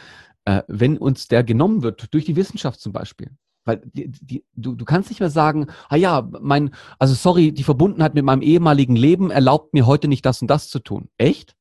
[0.44, 3.30] äh, wenn uns der genommen wird, durch die Wissenschaft zum Beispiel,
[3.64, 7.64] weil die, die, du, du kannst nicht mehr sagen, ah ja, mein, also sorry, die
[7.64, 11.10] Verbundenheit mit meinem ehemaligen Leben erlaubt mir heute nicht das und das zu tun.
[11.18, 11.54] Echt?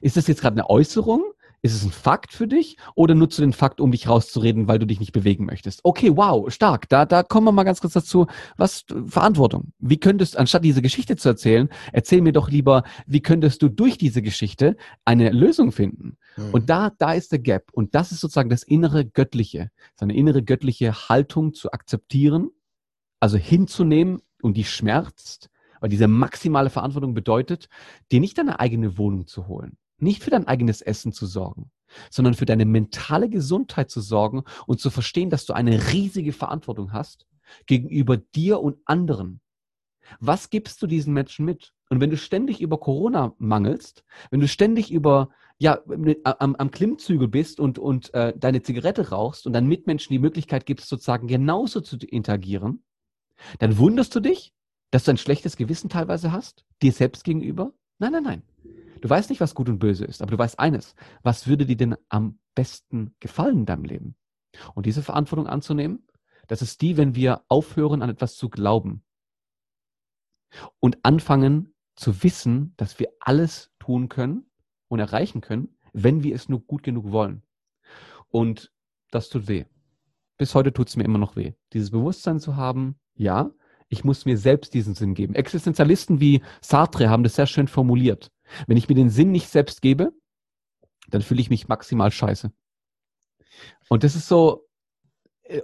[0.00, 1.22] Ist das jetzt gerade eine Äußerung?
[1.62, 4.78] Ist es ein Fakt für dich oder nutzt du den Fakt, um dich rauszureden, weil
[4.78, 5.80] du dich nicht bewegen möchtest?
[5.84, 6.88] Okay, wow, stark.
[6.88, 8.26] Da, da kommen wir mal ganz kurz dazu.
[8.56, 9.72] Was Verantwortung?
[9.78, 13.98] Wie könntest, anstatt diese Geschichte zu erzählen, erzähl mir doch lieber, wie könntest du durch
[13.98, 16.16] diese Geschichte eine Lösung finden?
[16.36, 16.50] Mhm.
[16.52, 17.70] Und da, da ist der Gap.
[17.72, 22.48] Und das ist sozusagen das innere Göttliche, seine innere göttliche Haltung zu akzeptieren,
[23.20, 25.50] also hinzunehmen und die schmerzt,
[25.80, 27.68] weil diese maximale Verantwortung bedeutet,
[28.10, 31.70] dir nicht deine eigene Wohnung zu holen nicht für dein eigenes Essen zu sorgen,
[32.10, 36.92] sondern für deine mentale Gesundheit zu sorgen und zu verstehen, dass du eine riesige Verantwortung
[36.92, 37.26] hast
[37.66, 39.40] gegenüber dir und anderen.
[40.18, 41.72] Was gibst du diesen Menschen mit?
[41.88, 45.80] Und wenn du ständig über Corona mangelst, wenn du ständig über ja
[46.24, 50.66] am, am Klimmzügel bist und und äh, deine Zigarette rauchst und deinen Mitmenschen die Möglichkeit
[50.66, 52.82] gibst, sozusagen genauso zu interagieren,
[53.58, 54.54] dann wunderst du dich,
[54.90, 57.72] dass du ein schlechtes Gewissen teilweise hast, dir selbst gegenüber?
[58.00, 58.42] Nein, nein, nein.
[59.02, 60.94] Du weißt nicht, was gut und böse ist, aber du weißt eines.
[61.22, 64.16] Was würde dir denn am besten gefallen in deinem Leben?
[64.74, 66.06] Und diese Verantwortung anzunehmen,
[66.48, 69.04] das ist die, wenn wir aufhören, an etwas zu glauben
[70.80, 74.50] und anfangen zu wissen, dass wir alles tun können
[74.88, 77.42] und erreichen können, wenn wir es nur gut genug wollen.
[78.28, 78.72] Und
[79.10, 79.66] das tut weh.
[80.38, 81.52] Bis heute tut es mir immer noch weh.
[81.74, 83.50] Dieses Bewusstsein zu haben, ja,
[83.90, 85.34] ich muss mir selbst diesen Sinn geben.
[85.34, 88.30] Existenzialisten wie Sartre haben das sehr schön formuliert.
[88.66, 90.12] Wenn ich mir den Sinn nicht selbst gebe,
[91.10, 92.52] dann fühle ich mich maximal scheiße.
[93.88, 94.68] Und das ist so,
[95.42, 95.62] äh,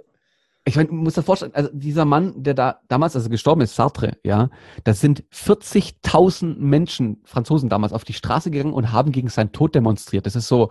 [0.65, 4.17] ich meine, muss dir vorstellen, also dieser Mann, der da damals, also gestorben ist, Sartre,
[4.23, 4.49] ja,
[4.83, 9.73] da sind 40.000 Menschen, Franzosen damals, auf die Straße gegangen und haben gegen seinen Tod
[9.73, 10.25] demonstriert.
[10.25, 10.69] Das ist so,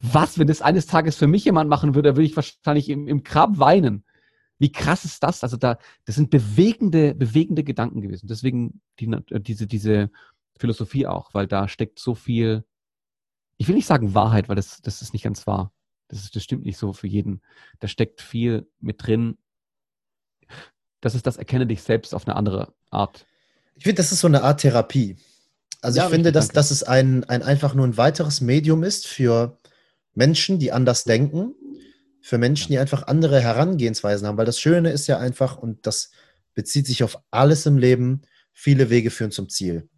[0.00, 3.22] was, wenn das eines Tages für mich jemand machen würde, würde ich wahrscheinlich im, im
[3.22, 4.05] Grab weinen.
[4.58, 5.42] Wie krass ist das?
[5.42, 8.26] Also da, das sind bewegende, bewegende Gedanken gewesen.
[8.26, 10.10] Deswegen die, diese, diese
[10.58, 12.64] Philosophie auch, weil da steckt so viel,
[13.58, 15.72] ich will nicht sagen Wahrheit, weil das, das ist nicht ganz wahr.
[16.08, 17.42] Das, ist, das stimmt nicht so für jeden.
[17.80, 19.36] Da steckt viel mit drin.
[21.00, 23.26] Das ist das Erkenne dich selbst auf eine andere Art.
[23.74, 25.16] Ich finde, das ist so eine Art Therapie.
[25.82, 29.06] Also ja, ich finde, dass, dass es ein, ein einfach nur ein weiteres Medium ist
[29.06, 29.58] für
[30.14, 31.54] Menschen, die anders denken,
[32.26, 34.36] für Menschen, die einfach andere Herangehensweisen haben.
[34.36, 36.10] Weil das Schöne ist ja einfach, und das
[36.54, 38.22] bezieht sich auf alles im Leben,
[38.52, 39.88] viele Wege führen zum Ziel.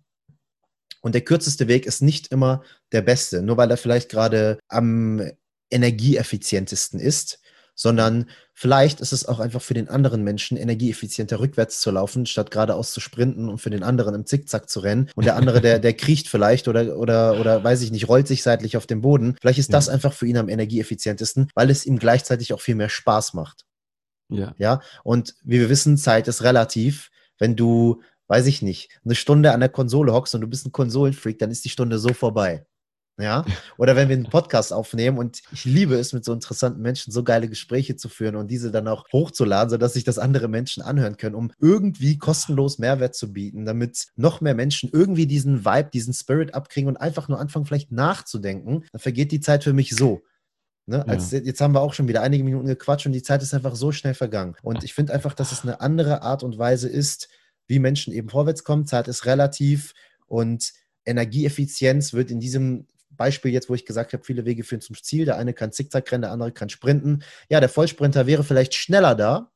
[1.01, 2.63] Und der kürzeste Weg ist nicht immer
[2.93, 5.23] der beste, nur weil er vielleicht gerade am
[5.71, 7.41] energieeffizientesten ist,
[7.79, 12.51] sondern vielleicht ist es auch einfach für den anderen Menschen energieeffizienter rückwärts zu laufen, statt
[12.51, 15.09] geradeaus zu sprinten und für den anderen im Zickzack zu rennen.
[15.15, 18.43] Und der andere, der, der kriecht vielleicht oder, oder, oder weiß ich nicht, rollt sich
[18.43, 19.37] seitlich auf den Boden.
[19.41, 19.79] Vielleicht ist ja.
[19.79, 23.65] das einfach für ihn am energieeffizientesten, weil es ihm gleichzeitig auch viel mehr Spaß macht.
[24.29, 24.55] Ja.
[24.59, 24.81] Ja.
[25.05, 27.11] Und wie wir wissen, Zeit ist relativ.
[27.39, 30.73] Wenn du weiß ich nicht, eine Stunde an der Konsole hockst und du bist ein
[30.73, 32.67] Konsolenfreak, dann ist die Stunde so vorbei.
[33.21, 33.45] Ja,
[33.79, 37.25] oder wenn wir einen Podcast aufnehmen und ich liebe es, mit so interessanten Menschen so
[37.25, 41.17] geile Gespräche zu führen und diese dann auch hochzuladen, sodass sich das andere Menschen anhören
[41.17, 46.15] können, um irgendwie kostenlos Mehrwert zu bieten, damit noch mehr Menschen irgendwie diesen Vibe, diesen
[46.15, 50.23] Spirit abkriegen und einfach nur anfangen, vielleicht nachzudenken, dann vergeht die Zeit für mich so.
[50.87, 51.07] Ne?
[51.09, 51.41] Als, ja.
[51.41, 53.91] Jetzt haben wir auch schon wieder einige Minuten gequatscht und die Zeit ist einfach so
[53.91, 54.55] schnell vergangen.
[54.63, 57.29] Und ich finde einfach, dass es eine andere Art und Weise ist,
[57.67, 58.87] wie Menschen eben vorwärts kommen.
[58.87, 59.93] Zeit ist relativ
[60.27, 60.73] und
[61.05, 62.87] Energieeffizienz wird in diesem
[63.19, 65.27] Beispiel jetzt, wo ich gesagt habe, viele Wege führen zum Ziel.
[65.27, 67.23] Der eine kann Zickzack rennen, der andere kann sprinten.
[67.51, 69.51] Ja, der Vollsprinter wäre vielleicht schneller da,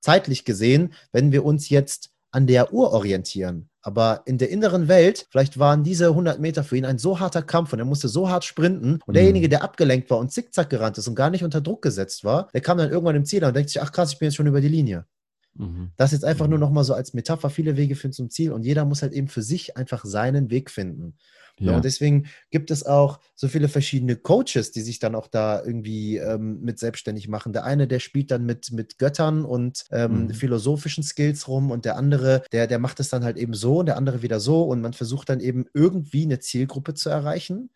[0.00, 3.70] zeitlich gesehen, wenn wir uns jetzt an der Uhr orientieren.
[3.82, 7.42] Aber in der inneren Welt, vielleicht waren diese 100 Meter für ihn ein so harter
[7.42, 8.98] Kampf und er musste so hart sprinten.
[9.06, 9.50] Und derjenige, mhm.
[9.50, 12.60] der abgelenkt war und zickzack gerannt ist und gar nicht unter Druck gesetzt war, der
[12.60, 14.48] kam dann irgendwann im Ziel an und denkt sich, ach krass, ich bin jetzt schon
[14.48, 15.06] über die Linie.
[15.54, 15.92] Mhm.
[15.96, 16.64] Das jetzt einfach nur mhm.
[16.64, 17.48] noch mal so als Metapher.
[17.48, 20.70] Viele Wege führen zum Ziel und jeder muss halt eben für sich einfach seinen Weg
[20.70, 21.16] finden.
[21.58, 21.76] Ja.
[21.76, 26.18] Und deswegen gibt es auch so viele verschiedene Coaches, die sich dann auch da irgendwie
[26.18, 27.52] ähm, mit selbstständig machen.
[27.52, 30.30] Der eine, der spielt dann mit, mit Göttern und ähm, mhm.
[30.34, 33.86] philosophischen Skills rum und der andere, der, der macht es dann halt eben so und
[33.86, 37.70] der andere wieder so und man versucht dann eben irgendwie eine Zielgruppe zu erreichen.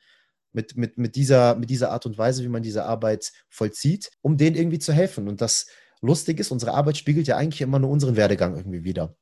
[0.53, 4.37] Mit, mit, mit, dieser, mit dieser Art und Weise, wie man diese Arbeit vollzieht, um
[4.37, 5.29] denen irgendwie zu helfen.
[5.29, 5.69] Und das
[6.01, 9.15] lustig ist, unsere Arbeit spiegelt ja eigentlich immer nur unseren Werdegang irgendwie wieder.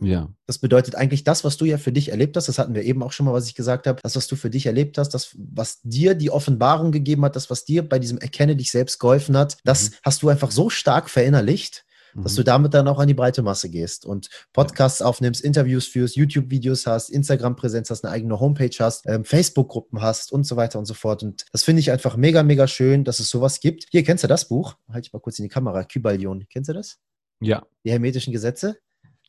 [0.00, 0.28] Ja.
[0.46, 3.02] Das bedeutet eigentlich das, was du ja für dich erlebt hast, das hatten wir eben
[3.02, 5.36] auch schon mal, was ich gesagt habe, das, was du für dich erlebt hast, das,
[5.36, 9.36] was dir die Offenbarung gegeben hat, das, was dir bei diesem Erkenne dich selbst geholfen
[9.36, 9.94] hat, das mhm.
[10.02, 11.84] hast du einfach so stark verinnerlicht,
[12.16, 12.46] dass du mhm.
[12.46, 15.06] damit dann auch an die breite Masse gehst und Podcasts ja.
[15.06, 20.44] aufnimmst, Interviews führst, YouTube-Videos hast, Instagram-Präsenz hast, eine eigene Homepage hast, ähm, Facebook-Gruppen hast und
[20.44, 21.22] so weiter und so fort.
[21.22, 23.86] Und das finde ich einfach mega, mega schön, dass es sowas gibt.
[23.90, 24.76] Hier, kennst du das Buch?
[24.88, 25.84] Halt ich mal kurz in die Kamera.
[25.84, 26.46] Kybalion.
[26.48, 26.98] Kennst du das?
[27.40, 27.66] Ja.
[27.84, 28.76] Die hermetischen Gesetze?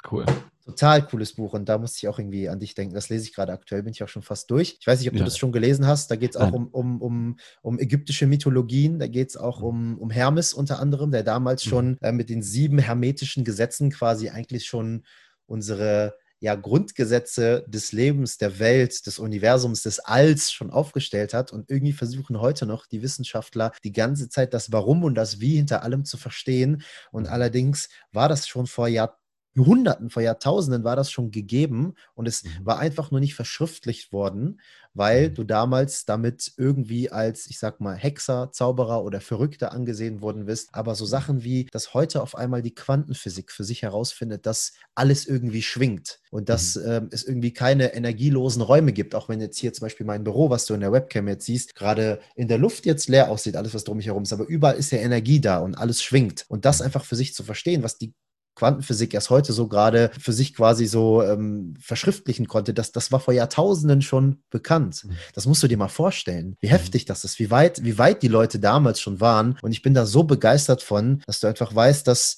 [0.09, 0.25] Cool.
[0.65, 2.95] Total cooles Buch und da musste ich auch irgendwie an dich denken.
[2.95, 4.77] Das lese ich gerade aktuell, bin ich auch schon fast durch.
[4.79, 5.25] Ich weiß nicht, ob du ja.
[5.25, 6.09] das schon gelesen hast.
[6.09, 8.97] Da geht es auch um, um, um, um ägyptische Mythologien.
[8.97, 11.69] Da geht es auch um, um Hermes unter anderem, der damals mhm.
[11.69, 15.05] schon äh, mit den sieben hermetischen Gesetzen quasi eigentlich schon
[15.45, 21.51] unsere ja, Grundgesetze des Lebens, der Welt, des Universums, des Alls schon aufgestellt hat.
[21.51, 25.57] Und irgendwie versuchen heute noch die Wissenschaftler die ganze Zeit das Warum und das Wie
[25.57, 26.81] hinter allem zu verstehen.
[27.11, 27.29] Und mhm.
[27.29, 29.24] allerdings war das schon vor Jahrzehnten
[29.55, 32.49] Jahrhunderten, vor Jahrtausenden war das schon gegeben und es mhm.
[32.63, 34.59] war einfach nur nicht verschriftlicht worden,
[34.93, 35.33] weil mhm.
[35.35, 40.69] du damals damit irgendwie als, ich sag mal, Hexer, Zauberer oder Verrückter angesehen worden bist.
[40.73, 45.27] Aber so Sachen wie, dass heute auf einmal die Quantenphysik für sich herausfindet, dass alles
[45.27, 46.83] irgendwie schwingt und dass mhm.
[46.87, 49.15] ähm, es irgendwie keine energielosen Räume gibt.
[49.15, 51.75] Auch wenn jetzt hier zum Beispiel mein Büro, was du in der Webcam jetzt siehst,
[51.75, 54.75] gerade in der Luft jetzt leer aussieht, alles, was drum mich herum ist, aber überall
[54.75, 56.45] ist ja Energie da und alles schwingt.
[56.47, 56.85] Und das mhm.
[56.85, 58.13] einfach für sich zu verstehen, was die
[58.55, 63.19] Quantenphysik erst heute so gerade für sich quasi so ähm, verschriftlichen konnte, das, das war
[63.19, 65.03] vor Jahrtausenden schon bekannt.
[65.03, 65.17] Mhm.
[65.33, 66.71] Das musst du dir mal vorstellen, wie mhm.
[66.71, 69.57] heftig das ist, wie weit, wie weit die Leute damals schon waren.
[69.61, 72.37] Und ich bin da so begeistert von, dass du einfach weißt, dass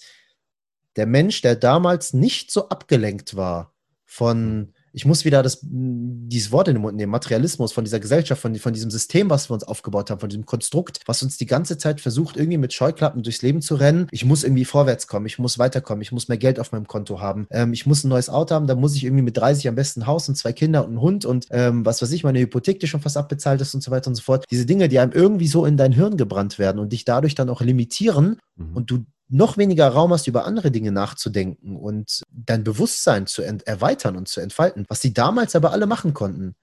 [0.95, 3.73] der Mensch, der damals nicht so abgelenkt war
[4.05, 7.99] von mhm ich muss wieder das, dieses Wort in den Mund nehmen, Materialismus von dieser
[7.99, 11.37] Gesellschaft, von, von diesem System, was wir uns aufgebaut haben, von diesem Konstrukt, was uns
[11.37, 14.07] die ganze Zeit versucht, irgendwie mit Scheuklappen durchs Leben zu rennen.
[14.09, 17.21] Ich muss irgendwie vorwärts kommen, ich muss weiterkommen, ich muss mehr Geld auf meinem Konto
[17.21, 19.75] haben, ähm, ich muss ein neues Auto haben, da muss ich irgendwie mit 30 am
[19.75, 22.39] besten ein Haus und zwei Kinder und einen Hund und ähm, was weiß ich, meine
[22.39, 24.45] Hypothek, die schon fast abbezahlt ist und so weiter und so fort.
[24.49, 27.51] Diese Dinge, die einem irgendwie so in dein Hirn gebrannt werden und dich dadurch dann
[27.51, 28.75] auch limitieren mhm.
[28.75, 34.15] und du noch weniger Raum hast, über andere Dinge nachzudenken und dein Bewusstsein zu erweitern
[34.15, 36.55] und zu entfalten, was sie damals aber alle machen konnten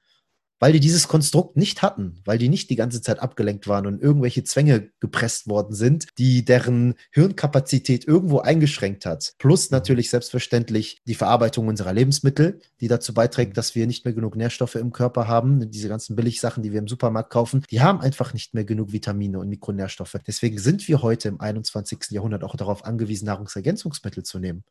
[0.59, 4.01] weil die dieses Konstrukt nicht hatten, weil die nicht die ganze Zeit abgelenkt waren und
[4.01, 9.35] irgendwelche Zwänge gepresst worden sind, die deren Hirnkapazität irgendwo eingeschränkt hat.
[9.39, 14.37] Plus natürlich selbstverständlich die Verarbeitung unserer Lebensmittel, die dazu beiträgt, dass wir nicht mehr genug
[14.37, 15.71] Nährstoffe im Körper haben.
[15.71, 19.39] Diese ganzen Billigsachen, die wir im Supermarkt kaufen, die haben einfach nicht mehr genug Vitamine
[19.39, 20.17] und Mikronährstoffe.
[20.27, 22.11] Deswegen sind wir heute im 21.
[22.11, 24.65] Jahrhundert auch darauf angewiesen, Nahrungsergänzungsmittel zu nehmen.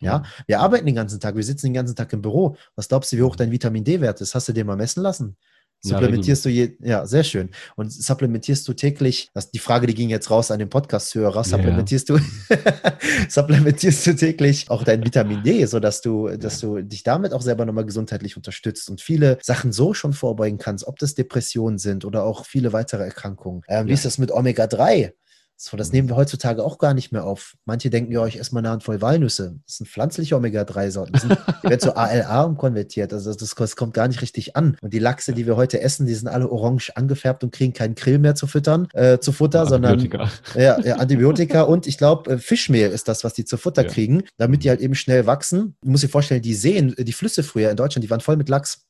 [0.00, 2.56] Ja, wir arbeiten den ganzen Tag, wir sitzen den ganzen Tag im Büro.
[2.74, 4.34] Was glaubst du, wie hoch dein Vitamin D-Wert ist?
[4.34, 5.36] Hast du den mal messen lassen?
[5.82, 7.50] Supplementierst ja, du je, ja, sehr schön.
[7.76, 12.08] Und supplementierst du täglich, das, die Frage, die ging jetzt raus an den Podcast-Hörer, supplementierst
[12.08, 12.16] ja.
[12.16, 12.22] du,
[13.28, 17.64] supplementierst du täglich auch dein Vitamin D, sodass du, dass du dich damit auch selber
[17.66, 22.24] nochmal gesundheitlich unterstützt und viele Sachen so schon vorbeugen kannst, ob das Depressionen sind oder
[22.24, 23.62] auch viele weitere Erkrankungen.
[23.68, 25.12] Ähm, wie ist das mit Omega-3?
[25.58, 27.54] So, das nehmen wir heutzutage auch gar nicht mehr auf.
[27.64, 29.58] Manche denken ja, euch erstmal eine Handvoll Walnüsse.
[29.66, 31.14] Das sind pflanzliche Omega-3-Sorten.
[31.14, 31.28] Die,
[31.62, 33.12] die werden zu ALA umkonvertiert.
[33.12, 34.76] Also das, das, kommt gar nicht richtig an.
[34.82, 37.94] Und die Lachse, die wir heute essen, die sind alle orange angefärbt und kriegen keinen
[37.94, 40.30] Krill mehr zu füttern, äh, zu Futter, Antibiotika.
[40.52, 43.84] sondern ja, ja, Antibiotika und ich glaube, äh, Fischmehl ist das, was die zu Futter
[43.84, 43.88] ja.
[43.88, 45.76] kriegen, damit die halt eben schnell wachsen.
[45.82, 48.50] Du musst dir vorstellen, die Seen, die Flüsse früher in Deutschland, die waren voll mit
[48.50, 48.85] Lachs.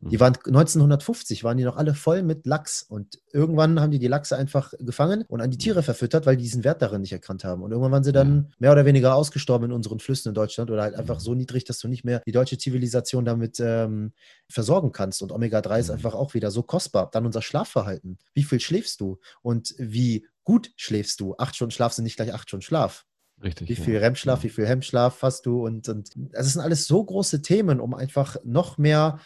[0.00, 4.08] Die waren 1950 waren die noch alle voll mit Lachs und irgendwann haben die die
[4.08, 7.42] Lachse einfach gefangen und an die Tiere verfüttert, weil die diesen Wert darin nicht erkannt
[7.44, 7.62] haben.
[7.62, 10.82] Und irgendwann waren sie dann mehr oder weniger ausgestorben in unseren Flüssen in Deutschland oder
[10.82, 14.12] halt einfach so niedrig, dass du nicht mehr die deutsche Zivilisation damit ähm,
[14.50, 15.22] versorgen kannst.
[15.22, 17.10] Und Omega-3 ist einfach auch wieder so kostbar.
[17.10, 18.18] Dann unser Schlafverhalten.
[18.34, 21.34] Wie viel schläfst du und wie gut schläfst du?
[21.38, 23.06] Acht Stunden Schlaf sind nicht gleich acht Stunden Schlaf.
[23.42, 23.68] Richtig.
[23.68, 24.00] Wie viel ja.
[24.00, 25.64] REM-Schlaf, wie viel HEM-Schlaf hast du?
[25.64, 29.18] Und, und das sind alles so große Themen, um einfach noch mehr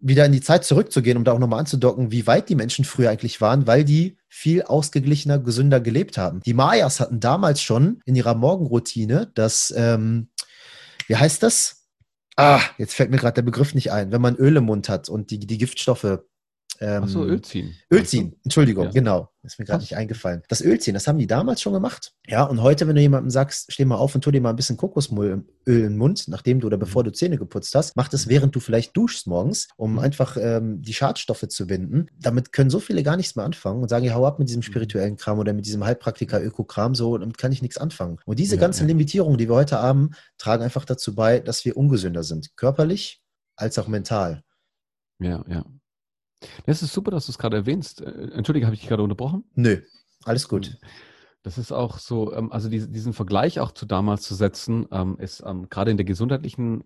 [0.00, 3.10] wieder in die Zeit zurückzugehen, um da auch nochmal anzudocken, wie weit die Menschen früher
[3.10, 6.40] eigentlich waren, weil die viel ausgeglichener, gesünder gelebt haben.
[6.40, 10.28] Die Mayas hatten damals schon in ihrer Morgenroutine das, ähm,
[11.06, 11.88] wie heißt das?
[12.36, 14.12] Ah, jetzt fällt mir gerade der Begriff nicht ein.
[14.12, 16.20] Wenn man Öl im Mund hat und die, die Giftstoffe
[16.80, 17.74] ähm, Achso, Öl ziehen.
[17.92, 18.90] Öl ziehen, Entschuldigung, ja.
[18.90, 19.28] genau.
[19.42, 20.42] Ist mir gerade nicht eingefallen.
[20.48, 22.12] Das Öl ziehen, das haben die damals schon gemacht.
[22.26, 24.56] Ja, und heute, wenn du jemandem sagst, steh mal auf und tu dir mal ein
[24.56, 28.28] bisschen Kokosöl im den Mund, nachdem du oder bevor du Zähne geputzt hast, mach das,
[28.28, 29.98] während du vielleicht duschst morgens, um mhm.
[29.98, 32.08] einfach ähm, die Schadstoffe zu binden.
[32.18, 34.60] Damit können so viele gar nichts mehr anfangen und sagen, ja, hau ab mit diesem
[34.60, 34.64] mhm.
[34.64, 38.18] spirituellen Kram oder mit diesem Heilpraktiker-Ökokram, so, damit kann ich nichts anfangen.
[38.24, 38.88] Und diese ja, ganzen ja.
[38.88, 42.56] Limitierungen, die wir heute haben, tragen einfach dazu bei, dass wir ungesünder sind.
[42.56, 43.22] Körperlich
[43.56, 44.42] als auch mental.
[45.18, 45.64] Ja, ja.
[46.66, 48.00] Es ist super, dass du es gerade erwähnst.
[48.00, 49.44] Äh, Entschuldige, habe ich dich gerade unterbrochen?
[49.54, 49.78] Nö,
[50.24, 50.66] alles gut.
[50.66, 50.76] Hm.
[51.42, 55.42] Das ist auch so, ähm, also diesen Vergleich auch zu damals zu setzen, ähm, ist
[55.46, 56.84] ähm, gerade in der gesundheitlichen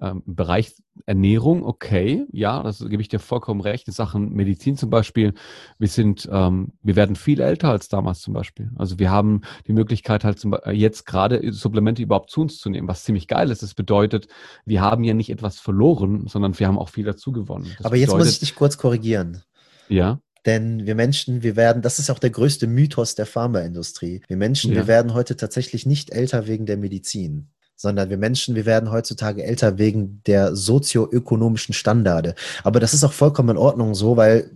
[0.00, 0.74] äh, ähm, Bereich
[1.06, 3.86] Ernährung, okay, ja, das gebe ich dir vollkommen recht.
[3.86, 5.34] In Sachen Medizin zum Beispiel,
[5.78, 8.70] wir sind, ähm, wir werden viel älter als damals zum Beispiel.
[8.76, 12.68] Also wir haben die Möglichkeit halt zum, äh, jetzt gerade Supplemente überhaupt zu uns zu
[12.70, 13.62] nehmen, was ziemlich geil ist.
[13.62, 14.28] Das bedeutet,
[14.66, 17.70] wir haben ja nicht etwas verloren, sondern wir haben auch viel dazu gewonnen.
[17.78, 19.42] Das Aber jetzt bedeutet, muss ich dich kurz korrigieren.
[19.88, 20.20] Ja.
[20.46, 24.22] Denn wir Menschen, wir werden, das ist auch der größte Mythos der Pharmaindustrie.
[24.26, 24.78] Wir Menschen, ja.
[24.78, 29.42] wir werden heute tatsächlich nicht älter wegen der Medizin sondern wir Menschen, wir werden heutzutage
[29.42, 32.34] älter wegen der sozioökonomischen Standarde.
[32.62, 34.50] Aber das ist auch vollkommen in Ordnung so, weil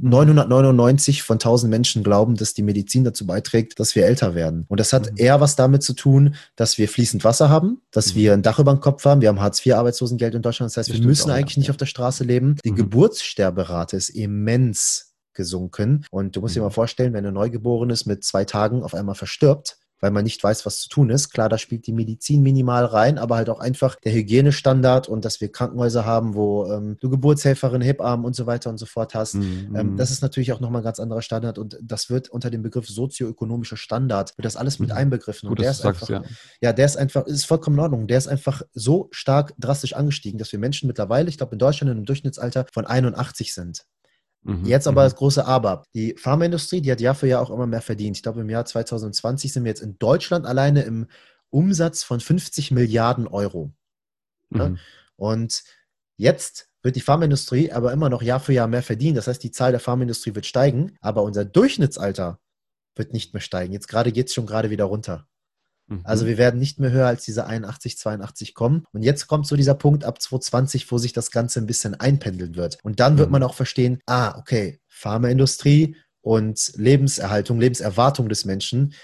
[0.00, 4.64] 999 von 1000 Menschen glauben, dass die Medizin dazu beiträgt, dass wir älter werden.
[4.68, 5.18] Und das hat mhm.
[5.18, 8.18] eher was damit zu tun, dass wir fließend Wasser haben, dass mhm.
[8.18, 9.20] wir ein Dach über dem Kopf haben.
[9.20, 10.70] Wir haben Hartz-IV-Arbeitslosengeld in Deutschland.
[10.70, 11.60] Das heißt, das wir müssen eigentlich ja.
[11.60, 12.56] nicht auf der Straße leben.
[12.64, 12.76] Die mhm.
[12.76, 16.06] Geburtssterberate ist immens gesunken.
[16.10, 16.66] Und du musst dir mhm.
[16.68, 20.66] mal vorstellen, wenn ein Neugeborenes mit zwei Tagen auf einmal verstirbt, weil man nicht weiß,
[20.66, 21.30] was zu tun ist.
[21.30, 25.40] Klar, da spielt die Medizin minimal rein, aber halt auch einfach der Hygienestandard und dass
[25.40, 29.34] wir Krankenhäuser haben, wo ähm, du Geburtshelferin, Hebammen und so weiter und so fort hast.
[29.34, 29.74] Mhm.
[29.74, 32.62] Ähm, das ist natürlich auch nochmal ein ganz anderer Standard und das wird unter dem
[32.62, 34.96] Begriff sozioökonomischer Standard, wird das alles mit mhm.
[34.96, 35.48] einbegriffen.
[35.48, 36.30] Gut, und der ist sagst, einfach, ja.
[36.60, 38.06] ja, der ist einfach, ist vollkommen in Ordnung.
[38.06, 41.90] Der ist einfach so stark drastisch angestiegen, dass wir Menschen mittlerweile, ich glaube in Deutschland
[41.90, 43.86] in einem Durchschnittsalter von 81 sind.
[44.46, 45.06] Mhm, jetzt aber mhm.
[45.06, 45.84] das große Aber.
[45.94, 48.16] Die Pharmaindustrie, die hat Jahr für Jahr auch immer mehr verdient.
[48.16, 51.06] Ich glaube, im Jahr 2020 sind wir jetzt in Deutschland alleine im
[51.50, 53.72] Umsatz von 50 Milliarden Euro.
[54.50, 54.78] Mhm.
[55.16, 55.64] Und
[56.16, 59.16] jetzt wird die Pharmaindustrie aber immer noch Jahr für Jahr mehr verdienen.
[59.16, 62.38] Das heißt, die Zahl der Pharmaindustrie wird steigen, aber unser Durchschnittsalter
[62.94, 63.72] wird nicht mehr steigen.
[63.72, 65.26] Jetzt gerade geht es schon gerade wieder runter.
[65.88, 66.00] Mhm.
[66.04, 68.84] Also wir werden nicht mehr höher als diese 81, 82 kommen.
[68.92, 72.56] Und jetzt kommt so dieser Punkt ab 2020, wo sich das Ganze ein bisschen einpendeln
[72.56, 72.78] wird.
[72.82, 73.32] Und dann wird Mhm.
[73.32, 78.94] man auch verstehen, ah, okay, Pharmaindustrie und Lebenserhaltung, Lebenserwartung des Menschen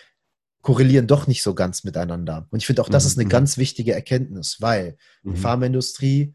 [0.62, 2.46] korrelieren doch nicht so ganz miteinander.
[2.50, 3.30] Und ich finde auch, das Mhm, ist eine mhm.
[3.30, 5.36] ganz wichtige Erkenntnis, weil die Mhm.
[5.36, 6.34] Pharmaindustrie,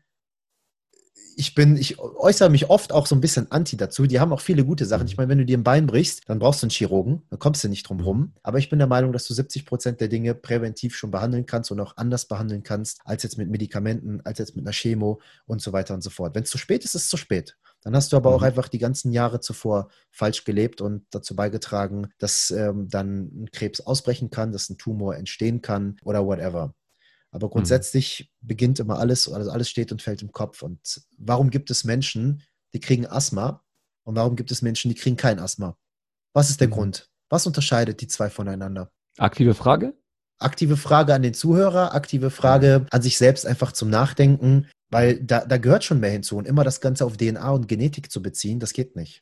[1.40, 4.08] ich bin, ich äußere mich oft auch so ein bisschen anti dazu.
[4.08, 5.04] Die haben auch viele gute Sachen.
[5.04, 5.10] Mhm.
[5.10, 7.64] Ich meine, wenn du dir ein Bein brichst, dann brauchst du einen Chirurgen, dann kommst
[7.64, 8.34] du nicht drum rum.
[8.42, 11.70] Aber ich bin der Meinung, dass du 70 Prozent der Dinge präventiv schon behandeln kannst
[11.70, 15.62] und auch anders behandeln kannst, als jetzt mit Medikamenten, als jetzt mit einer Chemo und
[15.62, 16.34] so weiter und so fort.
[16.34, 17.56] Wenn es zu spät ist, ist es zu spät.
[17.82, 18.48] Dann hast du aber auch Mhm.
[18.48, 23.80] einfach die ganzen Jahre zuvor falsch gelebt und dazu beigetragen, dass ähm, dann ein Krebs
[23.82, 26.74] ausbrechen kann, dass ein Tumor entstehen kann oder whatever.
[27.38, 30.64] Aber grundsätzlich beginnt immer alles, also alles steht und fällt im Kopf.
[30.64, 32.42] Und warum gibt es Menschen,
[32.74, 33.64] die kriegen Asthma
[34.04, 35.78] und warum gibt es Menschen, die kriegen kein Asthma?
[36.34, 36.72] Was ist der Mhm.
[36.74, 37.10] Grund?
[37.30, 38.92] Was unterscheidet die zwei voneinander?
[39.20, 39.94] Aktive Frage?
[40.40, 45.46] Aktive Frage an den Zuhörer, aktive Frage an sich selbst einfach zum Nachdenken, weil da,
[45.46, 46.38] da gehört schon mehr hinzu.
[46.38, 49.22] Und immer das Ganze auf DNA und Genetik zu beziehen, das geht nicht.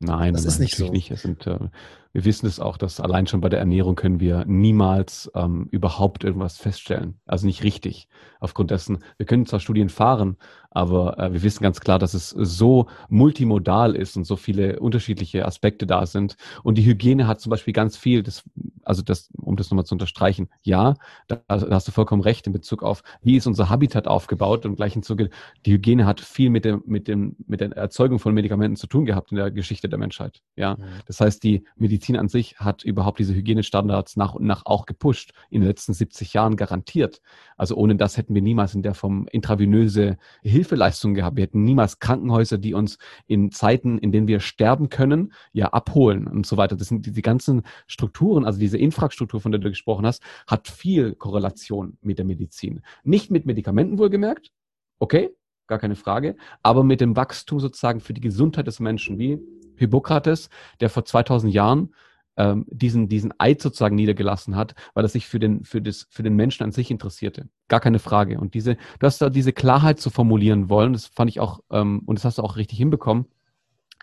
[0.00, 0.90] Nein, Das nein, ist nicht so.
[0.90, 1.10] nicht.
[1.10, 1.70] Es sind, äh,
[2.14, 6.22] wir wissen es auch, dass allein schon bei der Ernährung können wir niemals ähm, überhaupt
[6.22, 7.18] irgendwas feststellen.
[7.26, 8.08] Also nicht richtig.
[8.38, 10.36] Aufgrund dessen, wir können zwar Studien fahren,
[10.70, 15.44] aber äh, wir wissen ganz klar, dass es so multimodal ist und so viele unterschiedliche
[15.44, 16.36] Aspekte da sind.
[16.62, 18.44] Und die Hygiene hat zum Beispiel ganz viel, das,
[18.84, 20.94] also das, um das nochmal zu unterstreichen, ja,
[21.26, 24.76] da, da hast du vollkommen recht in Bezug auf, wie ist unser Habitat aufgebaut und
[24.76, 25.30] gleichen Zuge,
[25.66, 29.04] die Hygiene hat viel mit dem, mit dem, mit der Erzeugung von Medikamenten zu tun
[29.04, 30.42] gehabt in der Geschichte der Menschheit.
[30.54, 34.86] Ja, das heißt, die Medizin an sich hat überhaupt diese Hygienestandards nach und nach auch
[34.86, 37.20] gepusht, in den letzten 70 Jahren garantiert.
[37.56, 41.36] Also ohne das hätten wir niemals in der Form intravenöse Hilfeleistung gehabt.
[41.36, 46.26] Wir hätten niemals Krankenhäuser, die uns in Zeiten, in denen wir sterben können, ja abholen
[46.26, 46.76] und so weiter.
[46.76, 50.68] Das sind die, die ganzen Strukturen, also diese Infrastruktur, von der du gesprochen hast, hat
[50.68, 52.82] viel Korrelation mit der Medizin.
[53.02, 54.50] Nicht mit Medikamenten wohlgemerkt,
[54.98, 55.30] okay,
[55.66, 59.40] gar keine Frage, aber mit dem Wachstum sozusagen für die Gesundheit des Menschen, wie
[59.76, 60.50] Hippokrates,
[60.80, 61.94] der vor 2000 Jahren
[62.36, 66.22] ähm, diesen, diesen Eid sozusagen niedergelassen hat, weil er sich für den, für, das, für
[66.22, 67.48] den Menschen an sich interessierte.
[67.68, 68.40] Gar keine Frage.
[68.40, 72.02] Und diese, du hast da diese Klarheit zu formulieren wollen, das fand ich auch, ähm,
[72.06, 73.26] und das hast du auch richtig hinbekommen.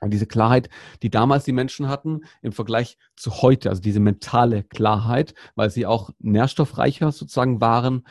[0.01, 0.69] Und diese Klarheit,
[1.03, 5.85] die damals die Menschen hatten, im Vergleich zu heute, also diese mentale Klarheit, weil sie
[5.85, 8.03] auch nährstoffreicher sozusagen waren,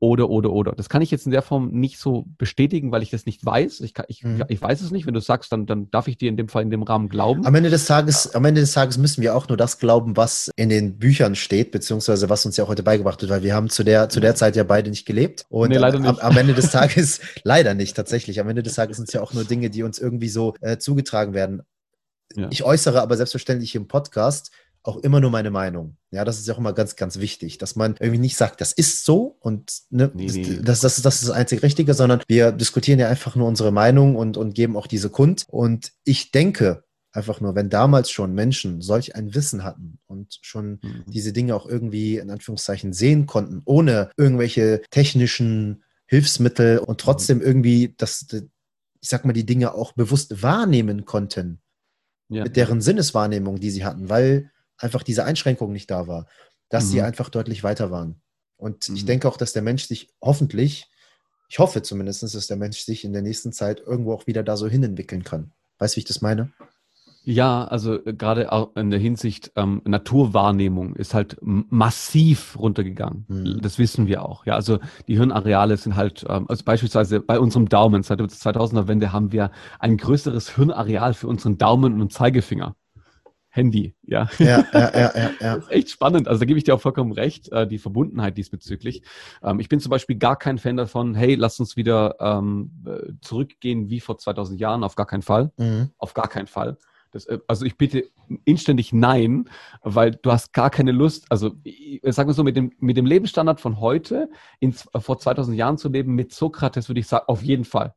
[0.00, 0.72] oder, oder, oder.
[0.72, 3.80] Das kann ich jetzt in der Form nicht so bestätigen, weil ich das nicht weiß.
[3.80, 4.44] Ich, kann, ich, Mhm.
[4.48, 5.06] ich weiß es nicht.
[5.06, 7.44] Wenn du sagst, dann, dann darf ich dir in dem Fall in dem Rahmen glauben.
[7.44, 10.50] Am Ende des Tages, am Ende des Tages müssen wir auch nur das glauben, was
[10.56, 13.70] in den Büchern steht, beziehungsweise was uns ja auch heute beigebracht wird, weil wir haben
[13.70, 15.46] zu der, zu der Zeit ja beide nicht gelebt.
[15.48, 16.22] Und Nee, leider am, nicht.
[16.22, 18.38] am Ende des Tages, leider nicht, tatsächlich.
[18.40, 20.78] Am Ende des Tages sind es ja auch nur Dinge, die uns irgendwie so äh,
[20.78, 21.62] zugetragen werden.
[22.36, 22.46] Ja.
[22.50, 24.52] Ich äußere aber selbstverständlich im Podcast
[24.88, 25.96] auch immer nur meine Meinung.
[26.10, 28.72] Ja, das ist ja auch immer ganz, ganz wichtig, dass man irgendwie nicht sagt, das
[28.72, 30.58] ist so und ne, Nee, das, nee.
[30.62, 33.70] Das, das, ist, das ist das einzig Richtige, sondern wir diskutieren ja einfach nur unsere
[33.70, 35.44] Meinung und, und geben auch diese kund.
[35.48, 40.78] Und ich denke einfach nur, wenn damals schon Menschen solch ein Wissen hatten und schon
[40.82, 41.04] Mhm.
[41.06, 47.94] diese Dinge auch irgendwie in Anführungszeichen sehen konnten, ohne irgendwelche technischen Hilfsmittel und trotzdem irgendwie
[47.96, 48.26] das,
[49.00, 51.60] ich sag mal, die Dinge auch bewusst wahrnehmen konnten,
[52.30, 52.44] ja.
[52.44, 56.26] mit deren Sinneswahrnehmung, die sie hatten, weil einfach diese Einschränkung nicht da war,
[56.68, 57.04] dass sie Mhm.
[57.04, 58.20] einfach deutlich weiter waren.
[58.56, 59.06] Und ich Mhm.
[59.06, 60.86] denke auch, dass der Mensch sich hoffentlich,
[61.48, 64.56] ich hoffe zumindest, dass der Mensch sich in der nächsten Zeit irgendwo auch wieder da
[64.56, 65.52] so hinentwickeln kann.
[65.78, 66.52] Weißt du, wie ich das meine?
[67.24, 73.26] Ja, also äh, gerade auch in der Hinsicht ähm, Naturwahrnehmung ist halt massiv runtergegangen.
[73.28, 73.60] Mhm.
[73.62, 74.46] Das wissen wir auch.
[74.46, 78.88] Ja, also die Hirnareale sind halt, ähm, also beispielsweise bei unserem Daumen seit der 2000er
[78.88, 82.76] Wende haben wir ein größeres Hirnareal für unseren Daumen und Zeigefinger.
[83.50, 84.28] Handy, ja.
[84.38, 85.56] Ja, ja, ja, ja, ja.
[85.56, 86.28] Das ist echt spannend.
[86.28, 89.02] Also da gebe ich dir auch vollkommen recht, äh, die Verbundenheit diesbezüglich.
[89.42, 93.12] Ähm, ich bin zum Beispiel gar kein Fan davon, hey, lass uns wieder ähm, äh,
[93.20, 94.84] zurückgehen wie vor 2000 Jahren.
[94.84, 95.52] Auf gar keinen Fall.
[95.56, 95.90] Mhm.
[95.98, 96.76] Auf gar keinen Fall.
[97.10, 98.04] Das, äh, also ich bitte
[98.44, 99.48] inständig nein,
[99.82, 102.96] weil du hast gar keine Lust, also ich, ich sag mal so, mit dem, mit
[102.96, 104.28] dem Lebensstandard von heute
[104.60, 107.94] in, äh, vor 2000 Jahren zu leben, mit Sokrates würde ich sagen, auf jeden Fall.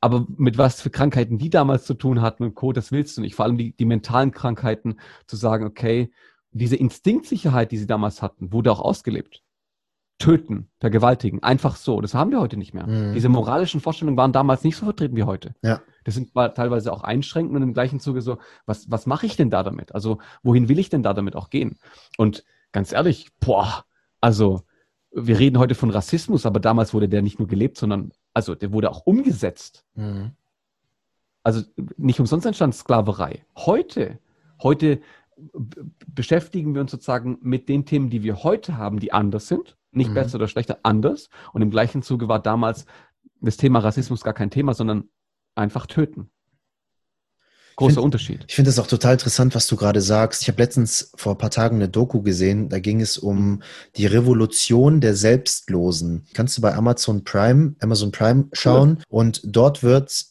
[0.00, 3.20] Aber mit was für Krankheiten die damals zu tun hatten und Co., das willst du
[3.20, 3.34] nicht.
[3.34, 4.96] Vor allem die, die mentalen Krankheiten,
[5.26, 6.10] zu sagen, okay,
[6.52, 9.42] diese Instinktsicherheit, die sie damals hatten, wurde auch ausgelebt.
[10.18, 12.00] Töten, vergewaltigen, einfach so.
[12.00, 12.86] Das haben wir heute nicht mehr.
[12.86, 13.14] Mhm.
[13.14, 15.54] Diese moralischen Vorstellungen waren damals nicht so vertreten wie heute.
[15.62, 15.80] Ja.
[16.04, 19.50] Das sind teilweise auch einschränkend und im gleichen Zuge so, was, was mache ich denn
[19.50, 19.94] da damit?
[19.94, 21.78] Also, wohin will ich denn da damit auch gehen?
[22.18, 23.84] Und ganz ehrlich, boah,
[24.20, 24.62] also
[25.10, 28.72] wir reden heute von Rassismus, aber damals wurde der nicht nur gelebt, sondern, also der
[28.72, 29.84] wurde auch umgesetzt.
[29.94, 30.32] Mhm.
[31.42, 31.62] Also
[31.96, 33.44] nicht umsonst entstand Sklaverei.
[33.56, 34.18] Heute,
[34.62, 35.00] heute
[36.06, 39.76] beschäftigen wir uns sozusagen mit den Themen, die wir heute haben, die anders sind.
[39.90, 40.14] Nicht Mhm.
[40.14, 41.30] besser oder schlechter, anders.
[41.52, 42.84] Und im gleichen Zuge war damals
[43.40, 45.08] das Thema Rassismus gar kein Thema, sondern
[45.54, 46.30] einfach töten.
[47.80, 48.44] Großer Find- Unterschied.
[48.46, 50.42] Ich finde es auch total interessant, was du gerade sagst.
[50.42, 53.62] Ich habe letztens vor ein paar Tagen eine Doku gesehen, da ging es um
[53.96, 56.26] die Revolution der Selbstlosen.
[56.34, 60.24] Kannst du bei Amazon Prime, Amazon Prime schauen und dort wird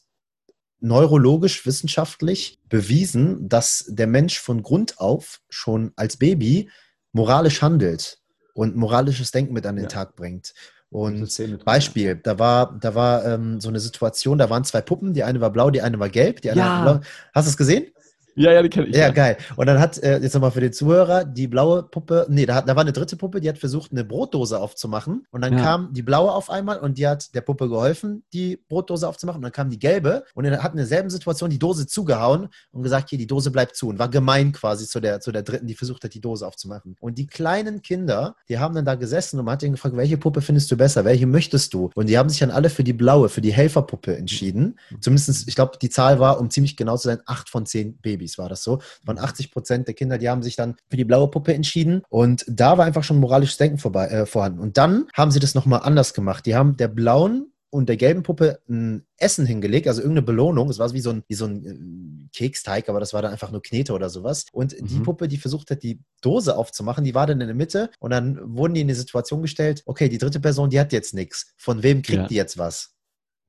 [0.82, 6.70] neurologisch wissenschaftlich bewiesen, dass der Mensch von Grund auf schon als Baby
[7.12, 8.20] moralisch handelt
[8.54, 9.90] und moralisches Denken mit an den Ja.
[9.90, 10.54] Tag bringt.
[10.92, 11.30] Und
[11.66, 15.40] Beispiel, da war, da war ähm, so eine Situation, da waren zwei Puppen, die eine
[15.40, 16.76] war blau, die eine war gelb, die eine Ja.
[16.78, 17.00] war blau.
[17.34, 17.92] Hast du es gesehen?
[18.36, 18.96] Ja, ja, die kenne ich.
[18.96, 19.38] Ja, geil.
[19.56, 22.70] Und dann hat, äh, jetzt nochmal für den Zuhörer, die blaue Puppe, nee, da, hat,
[22.70, 25.26] da war eine dritte Puppe, die hat versucht, eine Brotdose aufzumachen.
[25.32, 25.64] Und dann Ja.
[25.64, 29.40] kam die blaue auf einmal und die hat der Puppe geholfen, die Brotdose aufzumachen.
[29.40, 32.84] Und dann kam die gelbe und dann hat in derselben Situation die Dose zugehauen und
[32.84, 33.90] gesagt, hier, die Dose bleibt zu.
[33.90, 36.96] Und war gemein quasi zu der, zu der dritten, die versucht hat, die Dose aufzumachen.
[37.00, 40.18] Und die kleinen Kinder, die haben dann da gesessen und man hat ihnen gefragt, welche
[40.18, 41.04] Puppe findest du besser?
[41.06, 41.90] Welche möchtest du?
[41.96, 44.80] Und die haben sich dann alle für die blaue, für die Helferpuppe entschieden.
[45.02, 48.29] Zumindest, ich glaube, die Zahl war, um ziemlich genau zu sein, acht von zehn Babys
[48.38, 48.82] war das so.
[49.06, 52.04] Von 80 Prozent der Kinder, die haben sich dann für die blaue Puppe entschieden.
[52.10, 54.60] Und da war einfach schon moralisches Denken vorbei, äh, vorhanden.
[54.60, 56.46] Und dann haben sie das nochmal anders gemacht.
[56.46, 60.70] Die haben der blauen und der gelben Puppe ein Essen hingelegt, also irgendeine Belohnung.
[60.72, 63.52] Es war wie so ein, wie so ein äh, Keksteig, aber das war dann einfach
[63.52, 64.46] nur Knete oder sowas.
[64.52, 65.04] Und die Mhm.
[65.04, 68.40] Puppe, die versucht hat, die Dose aufzumachen, die war dann in der Mitte und dann
[68.58, 71.54] wurden die in die Situation gestellt, okay, die dritte Person, die hat jetzt nichts.
[71.58, 72.28] Von wem kriegt Ja.
[72.28, 72.96] die jetzt was?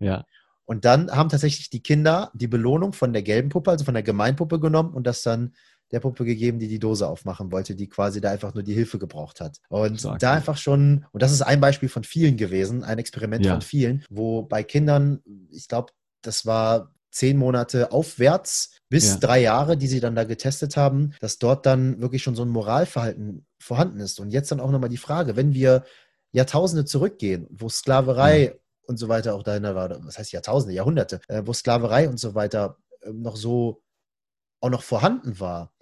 [0.01, 0.25] Ja.
[0.71, 4.05] Und dann haben tatsächlich die Kinder die Belohnung von der gelben Puppe, also von der
[4.05, 5.53] Gemeinpuppe genommen und das dann
[5.91, 9.01] der Puppe gegeben, die die Dose aufmachen wollte, die quasi da einfach nur die Hilfe
[9.01, 9.59] gebraucht hat.
[9.69, 10.37] Und Stark, da ja.
[10.37, 13.55] einfach schon, und das ist ein Beispiel von vielen gewesen, ein Experiment Ja.
[13.55, 15.93] von vielen, wo bei Kindern, ich glaube,
[16.23, 19.17] das war zehn Monate aufwärts bis Ja.
[19.17, 22.49] drei Jahre, die sie dann da getestet haben, dass dort dann wirklich schon so ein
[22.49, 24.21] Moralverhalten vorhanden ist.
[24.21, 25.83] Und jetzt dann auch nochmal die Frage, wenn wir
[26.31, 31.43] Jahrtausende zurückgehen, wo Sklaverei und so weiter auch dahinter war, was heißt Jahrtausende, Jahrhunderte, äh,
[31.45, 33.83] wo Sklaverei und so weiter ähm, noch so
[34.61, 35.73] auch noch vorhanden war.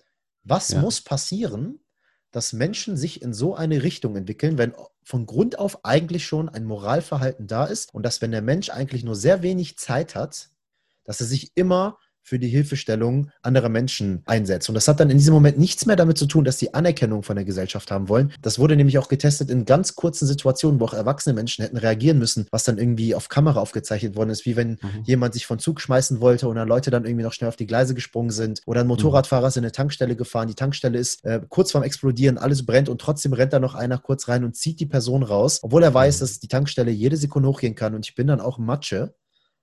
[0.44, 0.80] Was Ja.
[0.80, 1.80] muss passieren,
[2.30, 6.64] dass Menschen sich in so eine Richtung entwickeln, wenn von Grund auf eigentlich schon ein
[6.64, 10.51] Moralverhalten da ist und dass, wenn der Mensch eigentlich nur sehr wenig Zeit hat,
[11.05, 14.68] dass er sich immer für die Hilfestellung anderer Menschen einsetzt.
[14.68, 17.22] Und das hat dann in diesem Moment nichts mehr damit zu tun, dass sie Anerkennung
[17.22, 18.32] von der Gesellschaft haben wollen.
[18.42, 22.18] Das wurde nämlich auch getestet in ganz kurzen Situationen, wo auch erwachsene Menschen hätten reagieren
[22.18, 25.02] müssen, was dann irgendwie auf Kamera aufgezeichnet worden ist, wie wenn Mhm.
[25.04, 27.66] jemand sich von Zug schmeißen wollte und dann Leute dann irgendwie noch schnell auf die
[27.66, 28.60] Gleise gesprungen sind.
[28.66, 32.38] Oder ein Motorradfahrer ist in eine Tankstelle gefahren, die Tankstelle ist äh, kurz vorm Explodieren,
[32.38, 35.60] alles brennt und trotzdem rennt da noch einer kurz rein und zieht die Person raus,
[35.62, 38.58] obwohl er weiß, dass die Tankstelle jede Sekunde hochgehen kann und ich bin dann auch
[38.58, 39.14] Matsche.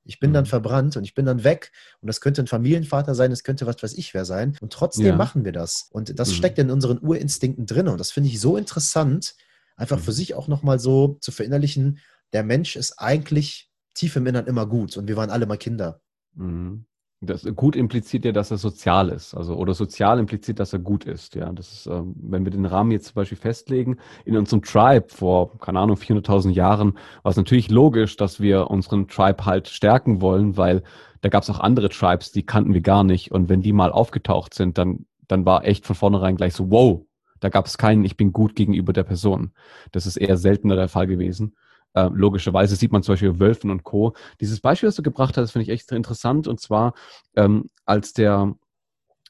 [0.06, 0.50] Ich bin dann Mhm.
[0.50, 1.72] verbrannt und ich bin dann weg.
[2.00, 4.56] Und das könnte ein Familienvater sein, das könnte was weiß ich wer sein.
[4.62, 5.16] Und trotzdem Ja.
[5.16, 5.90] machen wir das.
[5.92, 6.34] Und das Mhm.
[6.34, 7.88] steckt in unseren Urinstinkten drin.
[7.88, 9.36] Und das finde ich so interessant,
[9.76, 10.16] einfach für Mhm.
[10.16, 12.00] sich auch nochmal so zu verinnerlichen,
[12.34, 14.96] der Mensch ist eigentlich tief im Innern immer gut.
[14.98, 16.02] Und wir waren alle mal Kinder.
[16.36, 16.86] Mhm.
[17.26, 21.06] Das gut impliziert ja, dass er sozial ist, also oder sozial impliziert, dass er gut
[21.06, 21.36] ist.
[21.36, 25.08] Ja, das ist, ähm, wenn wir den Rahmen jetzt zum Beispiel festlegen, in unserem Tribe
[25.10, 30.22] vor, keine Ahnung, 400.000 Jahren, war es natürlich logisch, dass wir unseren Tribe halt stärken
[30.22, 30.84] wollen, weil
[31.22, 33.32] da gab es auch andere Tribes, die kannten wir gar nicht.
[33.32, 37.02] Und wenn die mal aufgetaucht sind, dann, dann war echt von vornherein gleich so, wow,
[37.40, 39.52] da gab es keinen, ich bin gut gegenüber der Person.
[39.92, 41.56] Das ist eher seltener der Fall gewesen.
[41.96, 44.14] Äh, logischerweise sieht man zum Beispiel Wölfen und Co.
[44.42, 46.48] Dieses Beispiel, das du gebracht hast, finde ich echt interessant.
[46.48, 46.94] Und zwar,
[47.36, 48.54] ähm, als der,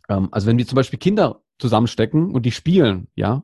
[0.10, 3.44] ähm, also wenn wir zum Beispiel Kinder zusammenstecken und die spielen, ja,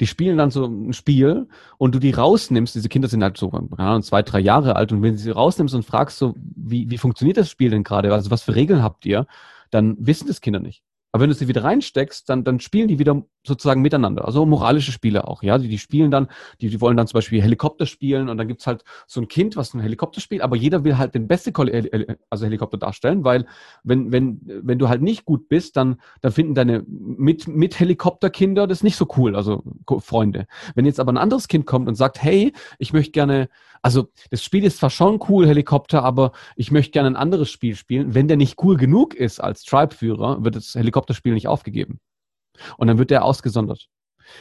[0.00, 3.50] die spielen dann so ein Spiel und du die rausnimmst, diese Kinder sind halt so
[3.50, 6.98] Ahnung, zwei, drei Jahre alt und wenn du sie rausnimmst und fragst so, wie, wie
[6.98, 9.26] funktioniert das Spiel denn gerade, also was für Regeln habt ihr,
[9.70, 10.82] dann wissen das Kinder nicht.
[11.10, 14.24] Aber wenn du sie wieder reinsteckst, dann, dann spielen die wieder sozusagen miteinander.
[14.24, 15.58] Also moralische Spiele auch, ja.
[15.58, 16.28] Die, die spielen dann,
[16.60, 19.56] die, die wollen dann zum Beispiel Helikopter spielen und dann gibt's halt so ein Kind,
[19.56, 23.24] was ein Helikopter spielt, aber jeder will halt den beste Kol- äh, also Helikopter darstellen,
[23.24, 23.46] weil
[23.82, 28.66] wenn, wenn, wenn du halt nicht gut bist, dann, dann finden deine mit, mit Helikopterkinder
[28.66, 29.64] das nicht so cool, also
[30.00, 30.46] Freunde.
[30.74, 33.48] Wenn jetzt aber ein anderes Kind kommt und sagt, hey, ich möchte gerne,
[33.82, 37.74] also das Spiel ist zwar schon cool, Helikopter, aber ich möchte gerne ein anderes Spiel
[37.74, 38.14] spielen.
[38.14, 42.00] Wenn der nicht cool genug ist als Tribe-Führer, wird das Helikopterspiel nicht aufgegeben.
[42.76, 43.88] Und dann wird der ausgesondert.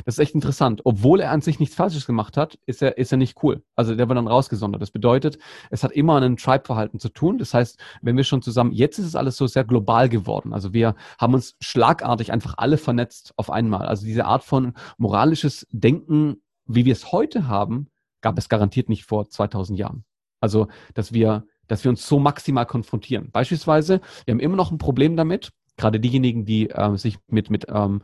[0.05, 0.82] Das ist echt interessant.
[0.84, 3.63] Obwohl er an sich nichts Falsches gemacht hat, ist er, ist er nicht cool.
[3.76, 4.82] Also der wird dann rausgesondert.
[4.82, 5.38] Das bedeutet,
[5.70, 7.38] es hat immer ein Tribe-Verhalten zu tun.
[7.38, 10.53] Das heißt, wenn wir schon zusammen, jetzt ist es alles so sehr global geworden.
[10.53, 13.88] Also wir haben uns schlagartig einfach alle vernetzt auf einmal.
[13.88, 17.89] Also diese Art von moralisches Denken, wie wir es heute haben,
[18.22, 20.03] gab es garantiert nicht vor 2000 Jahren.
[20.39, 23.32] Also, dass wir, dass wir uns so maximal konfrontieren.
[23.32, 27.67] Beispielsweise, wir haben immer noch ein Problem damit, gerade diejenigen, die äh, sich mit, mit
[27.69, 28.01] ähm,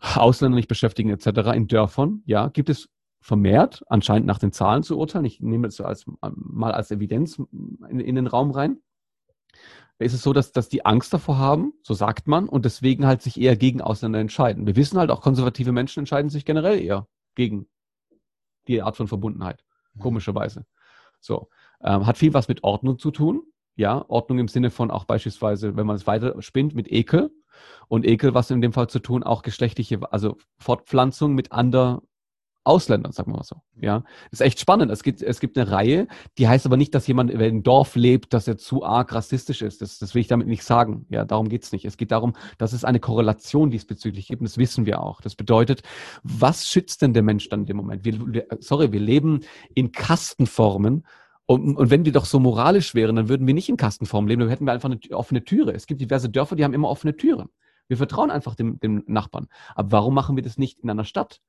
[0.00, 1.54] Ausländern nicht beschäftigen etc.
[1.54, 2.88] in Dörfern, ja, gibt es
[3.20, 8.00] vermehrt, anscheinend nach den Zahlen zu urteilen, ich nehme das als, mal als Evidenz in,
[8.00, 8.78] in den Raum rein,
[9.98, 13.22] ist es so, dass, dass die Angst davor haben, so sagt man, und deswegen halt
[13.22, 14.66] sich eher gegen Ausländer entscheiden.
[14.66, 17.68] Wir wissen halt auch, konservative Menschen entscheiden sich generell eher gegen
[18.68, 19.64] die Art von Verbundenheit,
[19.94, 20.00] mhm.
[20.00, 20.66] komischerweise.
[21.20, 21.48] So,
[21.82, 23.42] ähm, hat viel was mit Ordnung zu tun.
[23.78, 27.30] Ja, Ordnung im Sinne von auch beispielsweise, wenn man es weiter spinnt, mit Ekel.
[27.86, 32.00] Und Ekel, was in dem Fall zu tun, auch geschlechtliche, also Fortpflanzung mit anderen
[32.64, 33.62] Ausländern, sagen wir mal so.
[33.80, 34.02] Ja,
[34.32, 34.90] ist echt spannend.
[34.90, 36.08] Es gibt, es gibt eine Reihe,
[36.38, 39.62] die heißt aber nicht, dass jemand in einem Dorf lebt, dass er zu arg rassistisch
[39.62, 39.80] ist.
[39.80, 41.06] Das, das will ich damit nicht sagen.
[41.08, 41.84] Ja, darum geht's nicht.
[41.84, 44.40] Es geht darum, dass es eine Korrelation diesbezüglich gibt.
[44.40, 45.20] Und das wissen wir auch.
[45.20, 45.82] Das bedeutet,
[46.24, 48.04] was schützt denn der Mensch dann in dem Moment?
[48.04, 49.40] Wir, sorry, wir leben
[49.76, 51.04] in Kastenformen.
[51.50, 54.40] Und, und wenn wir doch so moralisch wären, dann würden wir nicht in Kastenformen leben,
[54.40, 55.72] dann hätten wir einfach eine offene Türe.
[55.72, 57.48] Es gibt diverse Dörfer, die haben immer offene Türen.
[57.88, 59.48] Wir vertrauen einfach dem, dem Nachbarn.
[59.74, 61.40] Aber warum machen wir das nicht in einer Stadt?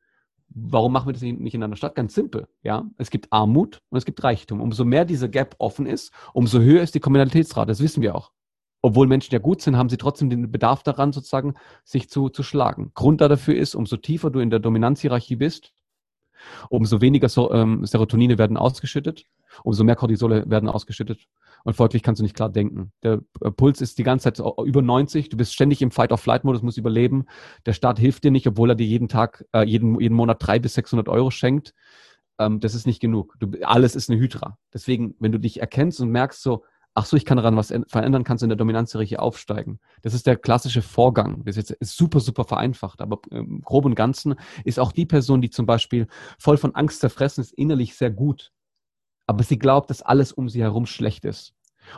[0.48, 1.96] Warum machen wir das nicht in einer Stadt?
[1.96, 2.48] Ganz simpel.
[2.64, 4.62] Ja, es gibt Armut und es gibt Reichtum.
[4.62, 7.68] Umso mehr diese Gap offen ist, umso höher ist die Kriminalitätsrate.
[7.68, 8.32] Das wissen wir auch.
[8.82, 12.42] Obwohl Menschen ja gut sind, haben sie trotzdem den Bedarf daran, sozusagen sich zu, zu
[12.42, 12.92] schlagen.
[12.94, 15.74] Grund dafür ist, umso tiefer du in der Dominanzhierarchie bist,
[16.70, 19.26] umso weniger so, ähm, Serotonine werden ausgeschüttet,
[19.64, 21.28] umso mehr Cortisole werden ausgeschüttet
[21.64, 22.92] und folglich kannst du nicht klar denken.
[23.04, 26.78] Der äh, Puls ist die ganze Zeit über 90, du bist ständig im Fight-of-Flight-Modus, musst
[26.78, 27.26] überleben.
[27.66, 30.60] Der Staat hilft dir nicht, obwohl er dir jeden Tag, äh, jeden, jeden Monat drei
[30.60, 31.74] bis 600 Euro schenkt.
[32.38, 33.36] Ähm, das ist nicht genug.
[33.40, 34.58] Du, alles ist eine Hydra.
[34.74, 36.64] Deswegen, wenn du dich erkennst und merkst so,
[36.96, 39.80] ach so, ich kann daran was verändern, kannst du in der Dominanzhierarchie aufsteigen.
[40.02, 41.44] Das ist der klassische Vorgang.
[41.46, 45.42] Das ist jetzt super, super vereinfacht, aber im Groben und Ganzen ist auch die Person,
[45.42, 46.08] die zum Beispiel
[46.40, 48.52] voll von Angst zerfressen ist, innerlich sehr gut
[49.30, 51.54] aber sie glaubt, dass alles um sie herum schlecht ist.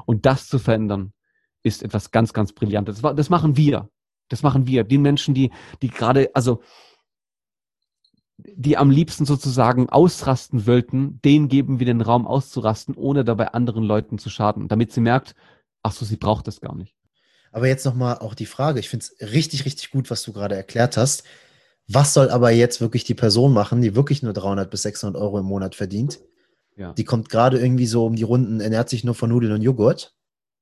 [0.05, 1.13] Und das zu verändern,
[1.63, 3.01] ist etwas ganz, ganz Brillantes.
[3.01, 3.89] Das machen wir.
[4.27, 4.83] Das machen wir.
[4.83, 5.49] Die Menschen, die,
[5.81, 6.61] die gerade, also,
[8.37, 13.85] die am liebsten sozusagen ausrasten wollten, denen geben wir den Raum auszurasten, ohne dabei anderen
[13.85, 15.33] Leuten zu schaden, damit sie merkt,
[15.83, 16.97] ach so, sie braucht das gar nicht.
[17.53, 20.57] Aber jetzt nochmal auch die Frage, ich finde es richtig, richtig gut, was du gerade
[20.57, 21.23] erklärt hast.
[21.87, 25.39] Was soll aber jetzt wirklich die Person machen, die wirklich nur 300 bis 600 Euro
[25.39, 26.19] im Monat verdient?
[26.81, 26.93] Ja.
[26.93, 30.15] Die kommt gerade irgendwie so um die Runden, ernährt sich nur von Nudeln und Joghurt.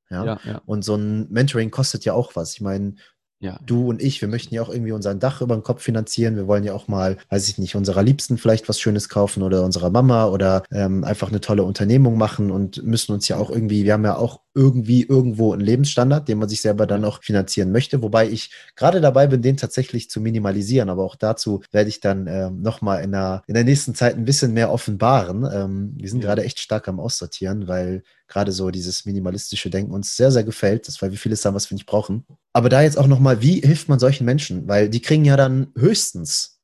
[0.09, 0.25] Ja?
[0.25, 0.61] ja, ja.
[0.65, 2.53] Und so ein Mentoring kostet ja auch was.
[2.53, 2.95] Ich meine,
[3.41, 3.57] ja.
[3.65, 6.35] Du und ich, wir möchten ja auch irgendwie unseren Dach über den Kopf finanzieren.
[6.35, 9.63] Wir wollen ja auch mal, weiß ich nicht, unserer Liebsten vielleicht was Schönes kaufen oder
[9.63, 13.85] unserer Mama oder ähm, einfach eine tolle Unternehmung machen und müssen uns ja auch irgendwie,
[13.85, 17.71] wir haben ja auch irgendwie irgendwo einen Lebensstandard, den man sich selber dann auch finanzieren
[17.71, 18.01] möchte.
[18.01, 20.89] Wobei ich gerade dabei bin, den tatsächlich zu minimalisieren.
[20.89, 24.25] Aber auch dazu werde ich dann ähm, nochmal in der, in der nächsten Zeit ein
[24.25, 25.47] bisschen mehr offenbaren.
[25.49, 26.27] Ähm, wir sind ja.
[26.27, 30.89] gerade echt stark am Aussortieren, weil gerade so dieses minimalistische Denken uns sehr, sehr gefällt.
[30.89, 32.25] Das, weil wir vieles haben, was wir nicht brauchen.
[32.51, 34.67] Aber da jetzt auch nochmal, wie hilft man solchen Menschen?
[34.67, 36.59] Weil die kriegen ja dann höchstens,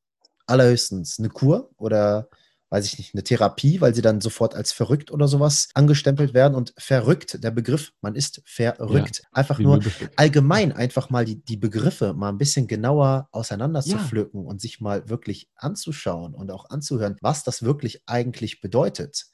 [0.48, 2.28] allerhöchstens eine Kur oder
[2.76, 6.56] weiß ich nicht, eine Therapie, weil sie dann sofort als verrückt oder sowas angestempelt werden.
[6.56, 9.22] Und verrückt, der Begriff, man ist verrückt.
[9.24, 9.80] Ja, einfach nur
[10.18, 13.98] allgemein einfach mal die, die Begriffe mal ein bisschen genauer auseinander ja.
[13.98, 19.28] zu pflücken und sich mal wirklich anzuschauen und auch anzuhören, was das wirklich eigentlich bedeutet.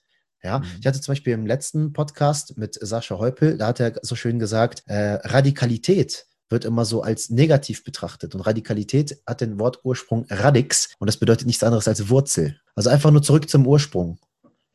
[0.43, 0.65] Ja, mhm.
[0.79, 4.37] ich hatte zum Beispiel im letzten Podcast mit Sascha Heupel, da hat er so schön
[4.37, 8.35] gesagt, äh, Radikalität wird immer so als negativ betrachtet.
[8.35, 12.59] Und Radikalität hat den Wortursprung Radix und das bedeutet nichts anderes als Wurzel.
[12.75, 14.19] Also einfach nur zurück zum Ursprung.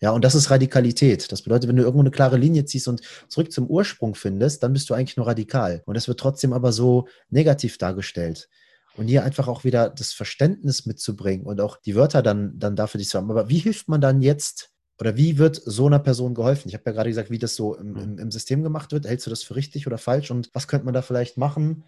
[0.00, 1.32] Ja, und das ist Radikalität.
[1.32, 4.72] Das bedeutet, wenn du irgendwo eine klare Linie ziehst und zurück zum Ursprung findest, dann
[4.72, 5.82] bist du eigentlich nur radikal.
[5.86, 8.48] Und das wird trotzdem aber so negativ dargestellt.
[8.96, 12.98] Und hier einfach auch wieder das Verständnis mitzubringen und auch die Wörter dann, dann dafür
[12.98, 13.30] dich zu haben.
[13.30, 16.68] Aber wie hilft man dann jetzt oder wie wird so einer Person geholfen?
[16.68, 17.98] Ich habe ja gerade gesagt, wie das so im, mhm.
[17.98, 19.06] im, im, System gemacht wird.
[19.06, 20.30] Hältst du das für richtig oder falsch?
[20.30, 21.84] Und was könnte man da vielleicht machen?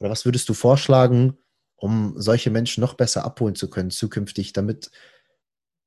[0.00, 1.38] Oder was würdest du vorschlagen,
[1.76, 4.90] um solche Menschen noch besser abholen zu können zukünftig, damit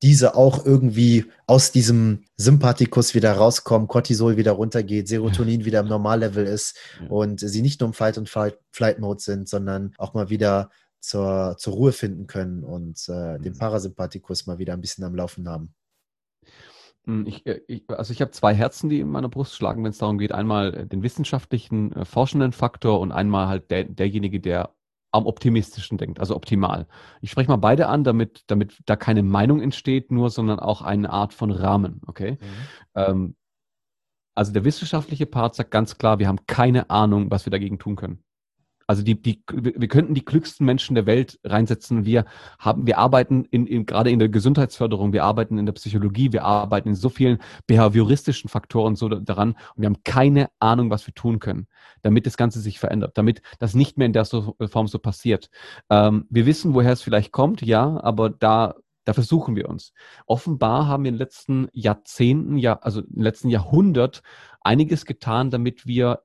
[0.01, 6.45] diese auch irgendwie aus diesem Sympathikus wieder rauskommen, Cortisol wieder runtergeht, Serotonin wieder im Normallevel
[6.45, 6.78] ist
[7.09, 11.74] und sie nicht nur im Fight- und Flight-Mode sind, sondern auch mal wieder zur, zur
[11.74, 13.57] Ruhe finden können und äh, den mhm.
[13.57, 15.74] Parasympathikus mal wieder ein bisschen am Laufen haben.
[17.06, 19.91] Hm, ich, äh, ich, also ich habe zwei Herzen, die in meiner Brust schlagen, wenn
[19.91, 24.39] es darum geht, einmal äh, den wissenschaftlichen, äh, forschenden Faktor und einmal halt der, derjenige,
[24.39, 24.76] der
[25.12, 26.88] am optimistischen denkt, also optimal.
[27.22, 31.10] Ich spreche mal beide an, damit, damit da keine Meinung entsteht, nur, sondern auch eine
[31.10, 32.32] Art von Rahmen, okay?
[32.32, 32.47] Mhm.
[32.95, 33.36] Ähm,
[34.36, 37.95] also der wissenschaftliche Part sagt ganz klar, wir haben keine Ahnung, was wir dagegen tun
[37.95, 38.24] können.
[38.88, 42.05] Also die, die, wir könnten die klügsten Menschen der Welt reinsetzen.
[42.05, 42.25] Wir
[42.59, 46.43] haben, wir arbeiten in, in, gerade in der Gesundheitsförderung, wir arbeiten in der Psychologie, wir
[46.43, 51.13] arbeiten in so vielen behavioristischen Faktoren so daran und wir haben keine Ahnung, was wir
[51.13, 51.67] tun können,
[52.01, 55.49] damit das Ganze sich verändert, damit das nicht mehr in der so, Form so passiert.
[55.89, 58.75] Ähm, wir wissen, woher es vielleicht kommt, ja, aber da
[59.05, 59.93] da versuchen wir uns.
[60.25, 64.23] Offenbar haben wir in den letzten Jahrzehnten, ja, also im letzten Jahrhundert
[64.61, 66.21] einiges getan, damit wir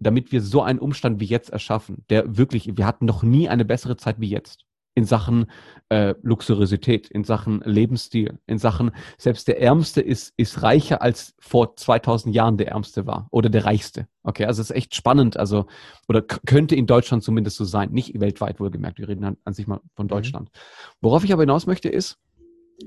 [0.00, 3.64] damit wir so einen Umstand wie jetzt erschaffen, der wirklich, wir hatten noch nie eine
[3.64, 5.46] bessere Zeit wie jetzt in Sachen
[5.88, 11.76] äh, Luxuriosität, in Sachen Lebensstil, in Sachen, selbst der Ärmste ist, ist reicher als vor
[11.76, 14.08] 2000 Jahren der Ärmste war oder der Reichste.
[14.22, 15.66] Okay, also es ist echt spannend, also,
[16.08, 19.66] oder könnte in Deutschland zumindest so sein, nicht weltweit wohlgemerkt, wir reden an, an sich
[19.66, 20.10] mal von mhm.
[20.10, 20.48] Deutschland.
[20.48, 20.58] Mhm.
[21.00, 22.18] Worauf ich aber hinaus möchte ist,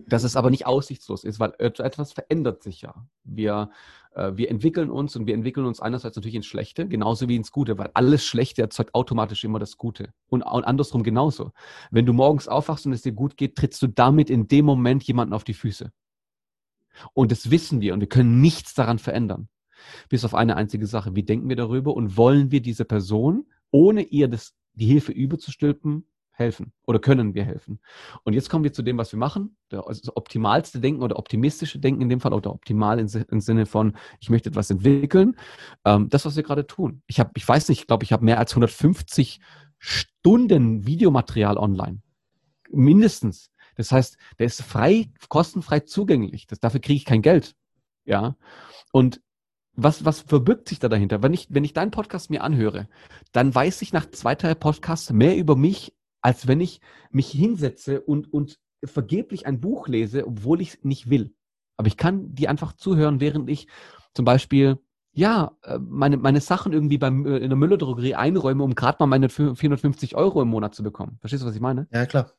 [0.08, 3.08] dass es aber nicht aussichtslos ist, weil etwas verändert sich ja.
[3.24, 3.70] Wir,
[4.16, 7.52] äh, wir entwickeln uns und wir entwickeln uns einerseits natürlich ins Schlechte, genauso wie ins
[7.52, 10.14] Gute, weil alles Schlechte erzeugt automatisch immer das Gute.
[10.28, 11.52] Und, und andersrum genauso.
[11.92, 15.04] Wenn du morgens aufwachst und es dir gut geht, trittst du damit in dem Moment
[15.04, 15.92] jemanden auf die Füße.
[17.14, 19.50] Und das wissen wir und wir können nichts daran verändern.
[20.10, 21.16] Bis auf eine einzige Sache.
[21.16, 26.06] Wie denken wir darüber und wollen wir diese Person, ohne ihr das, die Hilfe überzustülpen,
[26.34, 27.80] helfen oder können wir helfen.
[28.24, 29.56] Und jetzt kommen wir zu dem, was wir machen.
[29.70, 34.30] Das optimalste Denken oder optimistische Denken in dem Fall oder optimal im Sinne von, ich
[34.30, 35.38] möchte etwas entwickeln.
[35.86, 37.02] Ähm, das, was wir gerade tun.
[37.08, 39.40] Ich habe, ich weiß nicht, ich glaube, ich habe mehr als 150
[39.78, 42.02] Stunden Videomaterial online.
[42.72, 43.52] Mindestens.
[43.76, 46.48] Das heißt, der ist frei, kostenfrei zugänglich.
[46.48, 47.56] Das, dafür kriege ich kein Geld.
[48.06, 48.36] Ja.
[48.92, 49.22] Und
[49.76, 51.24] was, was verbirgt sich da dahinter?
[51.24, 52.88] Wenn ich, wenn ich deinen Podcast mir anhöre,
[53.32, 55.94] dann weiß ich nach zwei, drei Podcasts mehr über mich
[56.24, 61.10] als wenn ich mich hinsetze und, und vergeblich ein Buch lese, obwohl ich es nicht
[61.10, 61.36] will.
[61.78, 63.68] Aber ich kann die einfach zuhören, während ich
[64.14, 64.80] zum Beispiel
[65.16, 69.06] ja, äh, meine, meine Sachen irgendwie beim, äh, in der Müllerdrogerie einräume, um gerade mal
[69.06, 71.18] meine 450 Euro im Monat zu bekommen.
[71.20, 71.88] Verstehst du, was ich meine?
[71.92, 72.32] Ja, klar.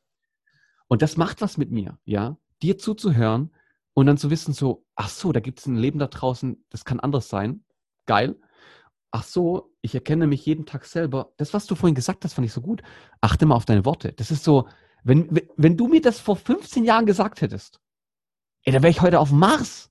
[0.87, 3.51] Und das macht was mit mir, ja, dir zuzuhören
[3.93, 6.83] und dann zu wissen, so, ach so, da gibt es ein Leben da draußen, das
[6.83, 7.63] kann anders sein.
[8.05, 8.35] Geil
[9.15, 11.31] ach so, ich erkenne mich jeden Tag selber.
[11.37, 12.81] Das, was du vorhin gesagt hast, fand ich so gut.
[13.21, 14.11] Achte mal auf deine Worte.
[14.11, 14.67] Das ist so,
[15.05, 17.79] wenn, wenn du mir das vor 15 Jahren gesagt hättest,
[18.63, 19.89] ey, dann wäre ich heute auf Mars.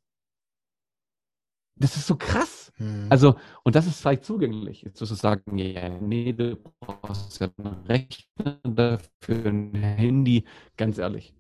[1.77, 2.71] Das ist so krass.
[2.75, 3.07] Hm.
[3.09, 4.83] Also, und das ist frei zugänglich.
[4.83, 10.45] Jetzt wirst du sagen, ja, nee, du brauchst ja einen Rechner dafür, ein Handy.
[10.77, 11.35] Ganz ehrlich,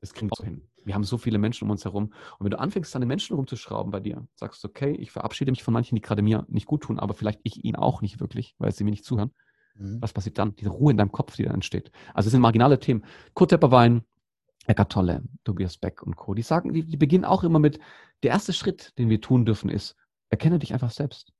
[0.00, 0.62] das kriegen wir so hin.
[0.84, 2.12] Wir haben so viele Menschen um uns herum.
[2.38, 5.50] Und wenn du anfängst, an den Menschen rumzuschrauben bei dir, sagst du, okay, ich verabschiede
[5.50, 8.20] mich von manchen, die gerade mir nicht gut tun, aber vielleicht ich ihnen auch nicht
[8.20, 9.32] wirklich, weil sie mir nicht zuhören.
[9.76, 10.00] Mhm.
[10.00, 10.54] Was passiert dann?
[10.56, 11.90] Diese Ruhe in deinem Kopf, die dann entsteht.
[12.12, 13.04] Also es sind marginale Themen.
[13.34, 14.02] Kurt Tepperwein,
[14.66, 16.34] Eckart Tolle, Tobias Beck und Co.
[16.34, 17.78] Die sagen, die, die beginnen auch immer mit,
[18.22, 19.96] der erste Schritt, den wir tun dürfen, ist,
[20.30, 21.32] erkenne dich einfach selbst.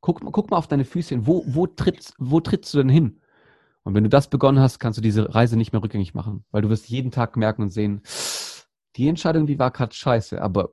[0.00, 3.20] Guck, guck mal auf deine Füße Wo, wo, trittst, wo trittst du denn hin?
[3.82, 6.60] Und wenn du das begonnen hast, kannst du diese Reise nicht mehr rückgängig machen, weil
[6.60, 8.02] du wirst jeden Tag merken und sehen,
[8.96, 10.70] die Entscheidung, die war gerade scheiße, aber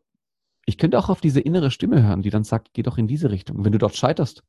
[0.66, 3.32] ich könnte auch auf diese innere Stimme hören, die dann sagt, geh doch in diese
[3.32, 3.58] Richtung.
[3.58, 4.44] Und wenn du dort scheiterst,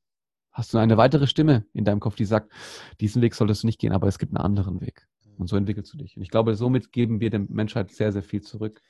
[0.53, 2.53] hast du eine weitere Stimme in deinem Kopf, die sagt,
[3.01, 5.09] diesen Weg solltest du nicht gehen, aber es gibt einen anderen Weg.
[5.37, 6.17] Und so entwickelst du dich.
[6.17, 8.81] Und ich glaube, somit geben wir der Menschheit sehr, sehr viel zurück.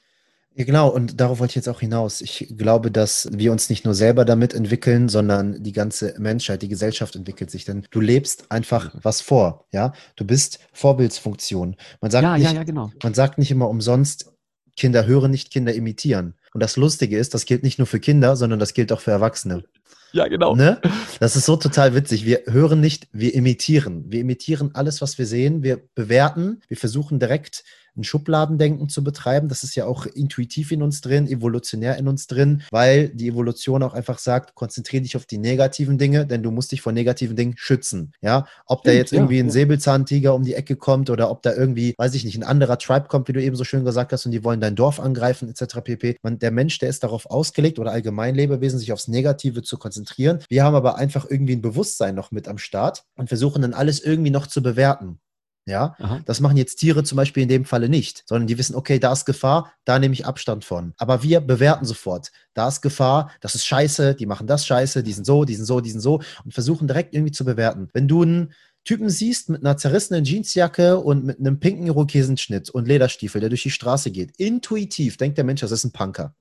[0.56, 2.20] Ja, genau, und darauf wollte ich jetzt auch hinaus.
[2.20, 6.68] Ich glaube, dass wir uns nicht nur selber damit entwickeln, sondern die ganze Menschheit, die
[6.68, 7.64] Gesellschaft entwickelt sich.
[7.64, 9.94] Denn du lebst einfach was vor, ja.
[10.14, 11.74] Du bist Vorbildsfunktion.
[12.00, 12.92] Man sagt, ja, nicht, ja, ja, genau.
[13.02, 14.33] man sagt nicht immer umsonst,
[14.76, 16.34] Kinder hören nicht, Kinder imitieren.
[16.52, 19.10] Und das Lustige ist, das gilt nicht nur für Kinder, sondern das gilt auch für
[19.10, 19.64] Erwachsene.
[20.12, 20.54] Ja, genau.
[20.54, 20.80] Ne?
[21.18, 22.24] Das ist so total witzig.
[22.24, 24.04] Wir hören nicht, wir imitieren.
[24.08, 25.64] Wir imitieren alles, was wir sehen.
[25.64, 26.62] Wir bewerten.
[26.68, 27.64] Wir versuchen direkt
[27.96, 29.48] ein Schubladendenken zu betreiben.
[29.48, 33.82] Das ist ja auch intuitiv in uns drin, evolutionär in uns drin, weil die Evolution
[33.82, 37.36] auch einfach sagt, konzentriere dich auf die negativen Dinge, denn du musst dich vor negativen
[37.36, 38.12] Dingen schützen.
[38.20, 41.42] Ja, ob Stimmt, da jetzt irgendwie ja, ein Säbelzahntiger um die Ecke kommt oder ob
[41.42, 44.12] da irgendwie, weiß ich nicht, ein anderer Tribe kommt, wie du eben so schön gesagt
[44.12, 45.80] hast, und die wollen dein Dorf angreifen, etc.
[45.82, 46.16] pp.
[46.22, 50.40] Man, der Mensch, der ist darauf ausgelegt oder allgemein Lebewesen, sich aufs Negative zu konzentrieren.
[50.48, 54.00] Wir haben aber einfach irgendwie ein Bewusstsein noch mit am Start und versuchen dann alles
[54.00, 55.18] irgendwie noch zu bewerten.
[55.66, 56.20] Ja, Aha.
[56.26, 59.12] das machen jetzt Tiere zum Beispiel in dem Falle nicht, sondern die wissen, okay, da
[59.12, 60.92] ist Gefahr, da nehme ich Abstand von.
[60.98, 65.12] Aber wir bewerten sofort, da ist Gefahr, das ist scheiße, die machen das scheiße, die
[65.12, 67.88] sind so, die sind so, die sind so und versuchen direkt irgendwie zu bewerten.
[67.94, 68.52] Wenn du einen
[68.84, 73.62] Typen siehst mit einer zerrissenen Jeansjacke und mit einem pinken Irokesenschnitt und Lederstiefel, der durch
[73.62, 76.34] die Straße geht, intuitiv denkt der Mensch, das ist ein Punker.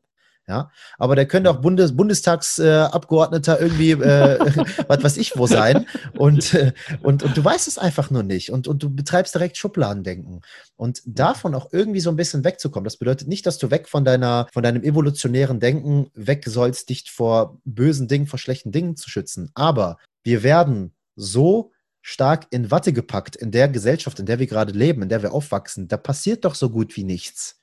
[0.46, 4.40] Ja, aber der könnte auch Bundes Bundestagsabgeordneter äh, irgendwie, äh,
[4.88, 5.86] was weiß ich wo sein.
[6.18, 8.52] Und, äh, und, und du weißt es einfach nur nicht.
[8.52, 10.42] Und, und du betreibst direkt Schubladendenken.
[10.76, 12.84] Und davon auch irgendwie so ein bisschen wegzukommen.
[12.84, 17.10] Das bedeutet nicht, dass du weg von deiner, von deinem evolutionären Denken weg sollst, dich
[17.10, 19.50] vor bösen Dingen, vor schlechten Dingen zu schützen.
[19.54, 21.72] Aber wir werden so
[22.02, 25.34] stark in Watte gepackt in der Gesellschaft, in der wir gerade leben, in der wir
[25.34, 25.88] aufwachsen.
[25.88, 27.63] Da passiert doch so gut wie nichts.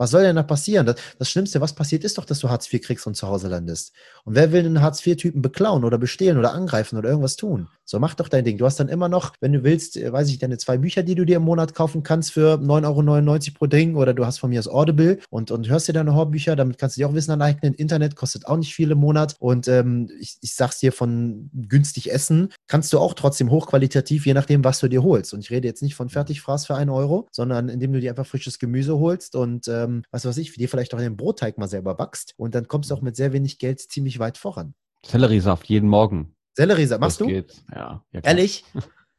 [0.00, 0.86] Was soll denn da passieren?
[0.86, 3.48] Das, das, Schlimmste, was passiert, ist doch, dass du Hartz IV kriegst und zu Hause
[3.48, 3.92] landest.
[4.24, 7.68] Und wer will einen Hartz IV-Typen beklauen oder bestehlen oder angreifen oder irgendwas tun?
[7.84, 8.56] So, mach doch dein Ding.
[8.56, 11.16] Du hast dann immer noch, wenn du willst, äh, weiß ich, deine zwei Bücher, die
[11.16, 14.48] du dir im Monat kaufen kannst für 9,99 Euro pro Ding oder du hast von
[14.48, 17.32] mir das Audible und, und hörst dir deine Hörbücher, damit kannst du dir auch Wissen
[17.32, 17.74] aneignen.
[17.74, 22.10] Internet kostet auch nicht viel im Monat und ähm, ich, ich sag's dir von günstig
[22.10, 25.34] essen, kannst du auch trotzdem hochqualitativ, je nachdem, was du dir holst.
[25.34, 28.26] Und ich rede jetzt nicht von Fertigfraß für einen Euro, sondern indem du dir einfach
[28.26, 31.94] frisches Gemüse holst und ähm, was weiß ich, dir vielleicht auch den Brotteig mal selber
[31.94, 34.74] backst und dann kommst du auch mit sehr wenig Geld ziemlich weit voran.
[35.04, 36.34] Selleriesaft jeden Morgen.
[36.56, 37.32] Selleriesaft machst Das du?
[37.32, 37.62] geht.
[37.74, 38.20] Ja, ja.
[38.22, 38.64] Ehrlich?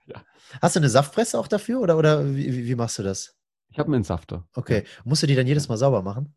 [0.07, 0.23] Ja.
[0.61, 3.35] Hast du eine Saftpresse auch dafür oder, oder wie, wie- wie machst du das?
[3.69, 4.45] Ich habe einen Entsafter.
[4.56, 4.84] Okay.
[5.06, 6.34] Musst du die dann jedes Mal sauber machen?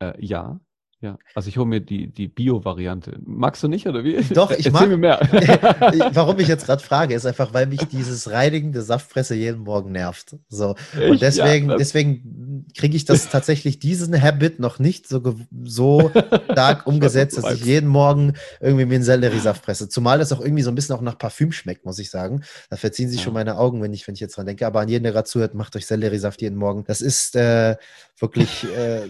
[0.00, 0.60] Äh, ja,
[1.00, 1.16] ja.
[1.34, 3.18] Also ich hole mir die, die Bio-Variante.
[3.24, 4.16] Magst du nicht oder wie?
[4.34, 5.20] Doch, ich Erzähl mag- mir mehr.
[6.12, 9.92] Warum ich jetzt gerade frage, ist einfach, weil mich dieses Reinigen der Saftpresse jeden Morgen
[9.92, 10.36] nervt.
[10.48, 10.74] So.
[11.08, 16.10] Und deswegen, Ja, deswegen kriege ich das tatsächlich, diesen Habit noch nicht so, so
[16.50, 19.88] stark umgesetzt, dass ich jeden Morgen irgendwie mir einen Selleriesaft presse.
[19.88, 22.42] Zumal das auch irgendwie so ein bisschen auch nach Parfüm schmeckt, muss ich sagen.
[22.70, 23.24] Da verziehen sich Ja.
[23.24, 24.66] schon meine Augen, wenn ich, wenn ich jetzt dran denke.
[24.66, 26.84] Aber an jeden, der gerade zuhört, macht euch Selleriesaft jeden Morgen.
[26.86, 27.76] Das ist äh,
[28.18, 29.02] wirklich äh,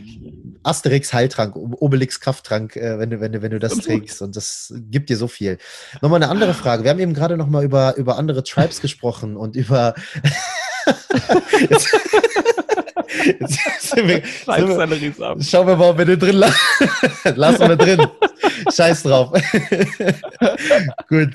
[0.62, 4.22] Asterix Heiltrank, Obelix Krafttrank, äh, wenn, du, wenn, du, wenn du das trinkst.
[4.22, 5.58] Und das gibt dir so viel.
[6.00, 6.84] Nochmal eine andere Frage.
[6.84, 9.94] Wir haben eben gerade noch mal über, über andere Tribes gesprochen und über.
[11.68, 11.96] jetzt,
[13.40, 15.42] jetzt sind wir, sind wir.
[15.42, 16.56] Schauen wir mal, ob wir den drin lassen.
[17.34, 18.06] lassen wir drin.
[18.74, 19.32] Scheiß drauf.
[21.08, 21.32] Gut.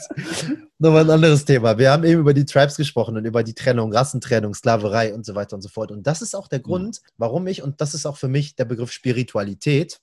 [0.80, 1.78] Nochmal ein anderes Thema.
[1.78, 5.36] Wir haben eben über die Tribes gesprochen und über die Trennung, Rassentrennung, Sklaverei und so
[5.36, 5.91] weiter und so fort.
[5.91, 8.65] Und das ist auch der Grund, warum ich, und das ist auch für mich der
[8.65, 9.99] Begriff Spiritualität,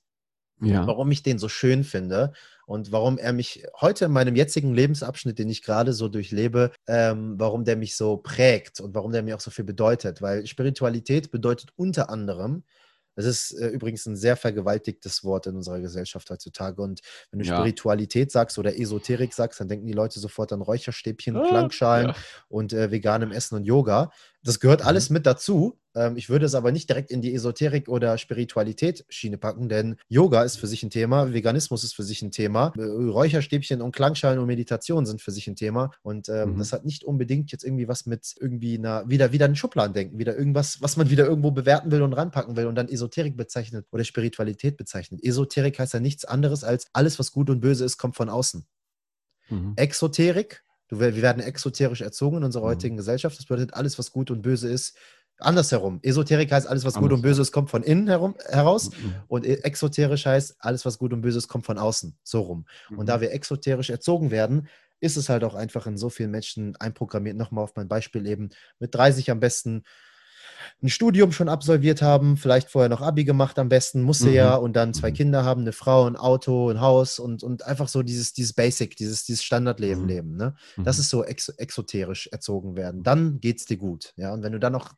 [0.63, 0.87] Ja.
[0.87, 2.33] warum ich den so schön finde
[2.67, 7.35] und warum er mich heute in meinem jetzigen Lebensabschnitt, den ich gerade so durchlebe, ähm,
[7.39, 10.23] warum der mich so prägt und warum der mir auch so viel bedeutet.
[10.23, 12.63] Weil Spiritualität bedeutet unter anderem,
[13.17, 16.81] das ist äh, übrigens ein sehr vergewaltigtes Wort in unserer Gesellschaft heutzutage.
[16.81, 17.01] Und
[17.31, 17.57] wenn du Ja.
[17.57, 22.15] Spiritualität sagst oder Esoterik sagst, dann denken die Leute sofort an Räucherstäbchen, Ah, Klangschalen ja.
[22.49, 24.11] und äh, veganem Essen und Yoga.
[24.43, 25.79] Das gehört alles mit dazu.
[25.95, 29.97] Ähm, ich würde es aber nicht direkt in die Esoterik oder Spiritualität Schiene packen, denn
[30.09, 33.95] Yoga ist für sich ein Thema, Veganismus ist für sich ein Thema, äh, Räucherstäbchen und
[33.95, 35.91] Klangschalen und Meditation sind für sich ein Thema.
[36.03, 36.59] Und ähm, Mhm.
[36.59, 40.19] das hat nicht unbedingt jetzt irgendwie was mit irgendwie einer, wieder, wieder in Schubladen denken,
[40.19, 43.87] wieder irgendwas, was man wieder irgendwo bewerten will und ranpacken will und dann Esoterik bezeichnet
[43.91, 45.23] oder Spiritualität bezeichnet.
[45.23, 48.65] Esoterik heißt ja nichts anderes als alles, was gut und böse ist, kommt von außen.
[49.51, 49.75] Mhm.
[49.77, 50.63] Exoterik.
[50.91, 52.69] Wir werden exoterisch erzogen in unserer Mhm.
[52.69, 53.39] heutigen Gesellschaft.
[53.39, 54.97] Das bedeutet, alles, was gut und böse ist,
[55.39, 56.01] andersherum.
[56.03, 58.91] Esoterik heißt, alles, was gut und böse ist, kommt von innen herum, heraus.
[58.91, 59.15] Mhm.
[59.29, 62.17] Und e- exoterisch heißt, alles, was gut und böse ist, kommt von außen.
[62.23, 62.67] So rum.
[62.91, 63.07] Und Mhm.
[63.07, 64.69] da wir exoterisch erzogen werden,
[65.01, 67.37] ist es halt auch einfach in so vielen Menschen einprogrammiert.
[67.37, 69.83] Nochmal auf mein Beispiel eben mit 30 am besten
[70.83, 74.35] ein Studium schon absolviert haben, vielleicht vorher noch Abi gemacht am besten, musste Mhm.
[74.37, 75.15] ja, und dann zwei Mhm.
[75.15, 78.97] Kinder haben, eine Frau, ein Auto, ein Haus und, und einfach so dieses, dieses Basic,
[78.97, 80.09] dieses, dieses Standardleben Mhm.
[80.09, 80.37] leben.
[80.37, 80.55] Ne?
[80.83, 81.01] Das Mhm.
[81.01, 83.03] ist so ex exoterisch erzogen werden.
[83.03, 84.13] Dann geht's dir gut.
[84.17, 84.95] Ja, und wenn du dann noch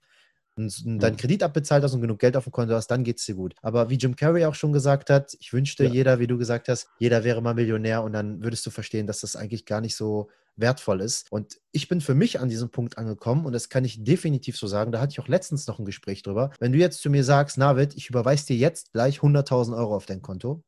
[0.57, 1.17] deinen.
[1.17, 3.55] Kredit abbezahlt hast und genug Geld auf dem Konto hast, dann geht's dir gut.
[3.63, 5.91] Aber wie Jim Carrey auch schon gesagt hat, ich wünschte, Ja.
[5.91, 9.21] jeder, wie du gesagt hast, jeder wäre mal Millionär und dann würdest du verstehen, dass
[9.21, 11.31] das eigentlich gar nicht so wertvoll ist.
[11.33, 14.67] Und ich bin für mich an diesem Punkt angekommen und das kann ich definitiv so
[14.67, 14.93] sagen.
[14.93, 16.51] Da hatte ich auch letztens noch ein Gespräch drüber.
[16.61, 20.07] Wenn du jetzt zu mir sagst, Navid, ich überweise dir jetzt gleich 100.000 Euro auf
[20.07, 20.63] dein Konto,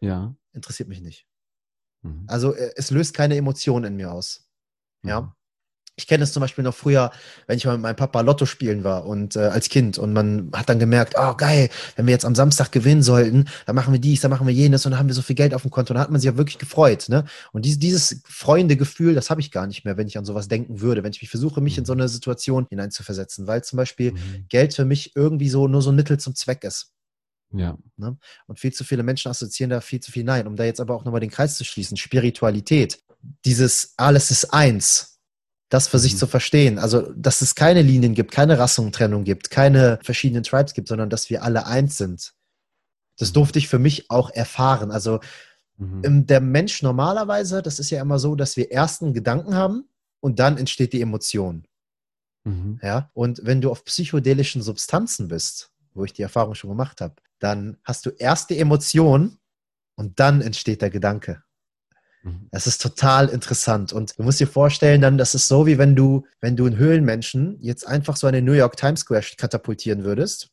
[0.00, 0.34] Ja.
[0.52, 1.26] interessiert mich nicht.
[2.02, 2.24] Mhm.
[2.28, 4.48] Also äh, es löst keine Emotionen in mir aus.
[5.04, 5.36] Ja.
[6.00, 6.02] Mhm.
[6.02, 7.10] Ich kenne es zum Beispiel noch früher,
[7.46, 10.50] wenn ich mal mit meinem Papa Lotto spielen war und äh, als Kind und man
[10.54, 14.00] hat dann gemerkt, oh geil, wenn wir jetzt am Samstag gewinnen sollten, dann machen wir
[14.00, 15.92] dies, dann machen wir jenes und dann haben wir so viel Geld auf dem Konto.
[15.92, 17.08] Und dann hat man sich ja wirklich gefreut.
[17.08, 17.24] Ne?
[17.52, 20.80] Und dies, dieses Freunde-Gefühl, das habe ich gar nicht mehr, wenn ich an sowas denken
[20.80, 24.46] würde, wenn ich mich versuche, mich in so eine Situation hineinzuversetzen, weil zum Beispiel Mhm.
[24.48, 26.92] Geld für mich irgendwie so nur so ein Mittel zum Zweck ist.
[27.52, 27.76] Ja.
[28.46, 30.46] Und viel zu viele Menschen assoziieren da viel zu viel Nein.
[30.46, 33.02] Um da jetzt aber auch nochmal den Kreis zu schließen, Spiritualität,
[33.44, 35.09] dieses alles ist eins,
[35.70, 36.18] das für sich Mhm.
[36.18, 36.78] zu verstehen.
[36.78, 41.30] Also, dass es keine Linien gibt, keine Rassentrennung gibt, keine verschiedenen Tribes gibt, sondern dass
[41.30, 42.34] wir alle eins sind.
[43.18, 44.90] Das durfte ich für mich auch erfahren.
[44.90, 45.20] Also,
[45.78, 46.02] Mhm.
[46.04, 49.88] ähm, der Mensch normalerweise, das ist ja immer so, dass wir erst einen Gedanken haben
[50.20, 51.64] und dann entsteht die Emotion.
[52.44, 52.80] Mhm.
[52.82, 57.14] Ja, und wenn du auf psychedelischen Substanzen bist, wo ich die Erfahrung schon gemacht habe,
[57.38, 59.38] dann hast du erst die Emotion
[59.96, 61.42] und dann entsteht der Gedanke.
[62.22, 62.48] Mhm.
[62.50, 63.92] Das ist total interessant.
[63.92, 66.76] Und du musst dir vorstellen, dann, das ist so, wie wenn du, wenn du einen
[66.76, 70.50] Höhlenmenschen jetzt einfach so an den New York Times Square katapultieren würdest.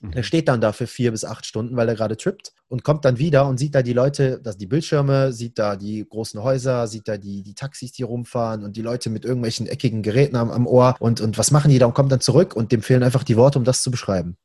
[0.00, 0.12] Mhm.
[0.12, 3.04] Der steht dann da für vier bis acht Stunden, weil er gerade trippt und kommt
[3.04, 6.86] dann wieder und sieht da die Leute, das die Bildschirme, sieht da die großen Häuser,
[6.86, 10.50] sieht da die, die Taxis, die rumfahren und die Leute mit irgendwelchen eckigen Geräten am,
[10.50, 13.02] am Ohr und, und was machen die da und kommt dann zurück und dem fehlen
[13.02, 14.36] einfach die Worte, um das zu beschreiben.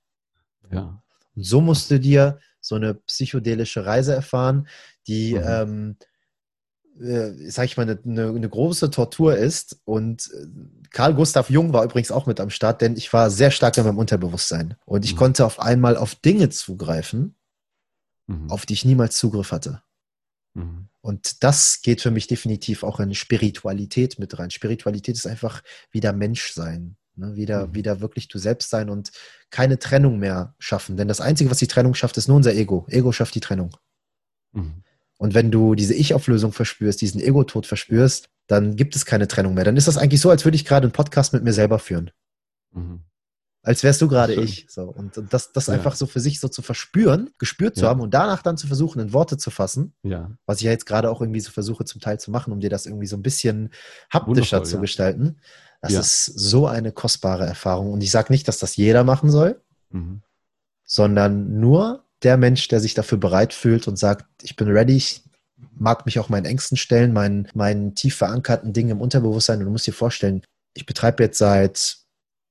[0.72, 1.02] Ja.
[1.36, 4.68] Und so musst du dir so eine psychedelische Reise erfahren,
[5.08, 5.42] die, Mhm.
[5.46, 5.98] ähm,
[7.00, 9.80] äh, sag ich mal, eine, eine, eine große Tortur ist.
[9.86, 10.48] Und äh,
[10.92, 13.84] Karl Gustav Jung war übrigens auch mit am Start, denn ich war sehr stark in
[13.86, 14.76] meinem Unterbewusstsein.
[14.86, 15.18] Und ich Mhm.
[15.18, 17.36] konnte auf einmal auf Dinge zugreifen,
[18.28, 18.50] Mhm.
[18.52, 19.82] auf die ich niemals Zugriff hatte.
[20.54, 20.88] Mhm.
[21.02, 24.52] Und das geht für mich definitiv auch in Spiritualität mit rein.
[24.52, 25.62] Spiritualität ist einfach
[25.92, 26.96] wieder Mensch sein.
[27.16, 27.36] Ne?
[27.36, 27.76] Wieder, Mhm.
[27.76, 29.12] wieder wirklich du selbst sein und
[29.50, 30.96] keine Trennung mehr schaffen.
[30.96, 32.86] Denn das Einzige, was die Trennung schafft, ist nur unser Ego.
[32.90, 33.76] Ego schafft die Trennung.
[34.54, 34.84] Mhm.
[35.24, 39.64] Und wenn du diese Ich-Auflösung verspürst, diesen Ego-Tod verspürst, dann gibt es keine Trennung mehr.
[39.64, 42.12] Dann ist das eigentlich so, als würde ich gerade einen Podcast mit mir selber führen.
[42.74, 43.00] Mhm.
[43.62, 44.66] Als wärst du gerade ich.
[44.70, 44.84] So.
[44.84, 45.76] Und, und das, das Ja.
[45.76, 47.88] einfach so für sich so zu verspüren, gespürt zu Ja.
[47.92, 50.30] haben und danach dann zu versuchen, in Worte zu fassen, Ja.
[50.46, 52.70] was ich ja jetzt gerade auch irgendwie so versuche zum Teil zu machen, um dir
[52.70, 53.70] das irgendwie so ein bisschen
[54.12, 55.38] haptischer Wundervoll, zu gestalten.
[55.82, 57.94] Das ist so eine kostbare Erfahrung.
[57.94, 60.22] Und ich sage nicht, dass das jeder machen soll, Mhm.
[60.84, 65.24] sondern nur der Mensch, der sich dafür bereit fühlt und sagt, ich bin ready, ich
[65.76, 69.60] mag mich auch meinen Ängsten stellen, meinen, meinen tief verankerten Dingen im Unterbewusstsein.
[69.60, 70.44] Und du musst dir vorstellen,
[70.74, 71.98] ich betreibe jetzt seit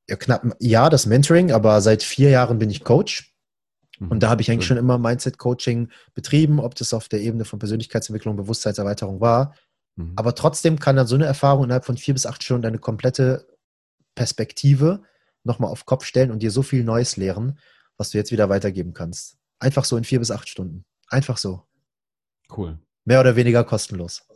[0.09, 3.35] ja, knapp einem Jahr das Mentoring, aber seit vier Jahren bin ich Coach.
[3.99, 4.09] Mhm.
[4.09, 7.59] Und da habe ich eigentlich schon immer Mindset-Coaching betrieben, ob das auf der Ebene von
[7.59, 9.55] Persönlichkeitsentwicklung, Bewusstseinserweiterung war.
[9.97, 10.12] Mhm.
[10.16, 13.47] Aber trotzdem kann dann so eine Erfahrung innerhalb von vier bis acht Stunden deine komplette
[14.15, 15.03] Perspektive
[15.44, 17.59] nochmal auf Kopf stellen und dir so viel Neues lehren,
[17.97, 19.36] was du jetzt wieder weitergeben kannst.
[19.63, 20.85] Einfach so in vier bis acht Stunden.
[21.07, 21.63] Einfach so.
[22.57, 22.81] Cool.
[23.05, 24.27] Mehr oder weniger kostenlos.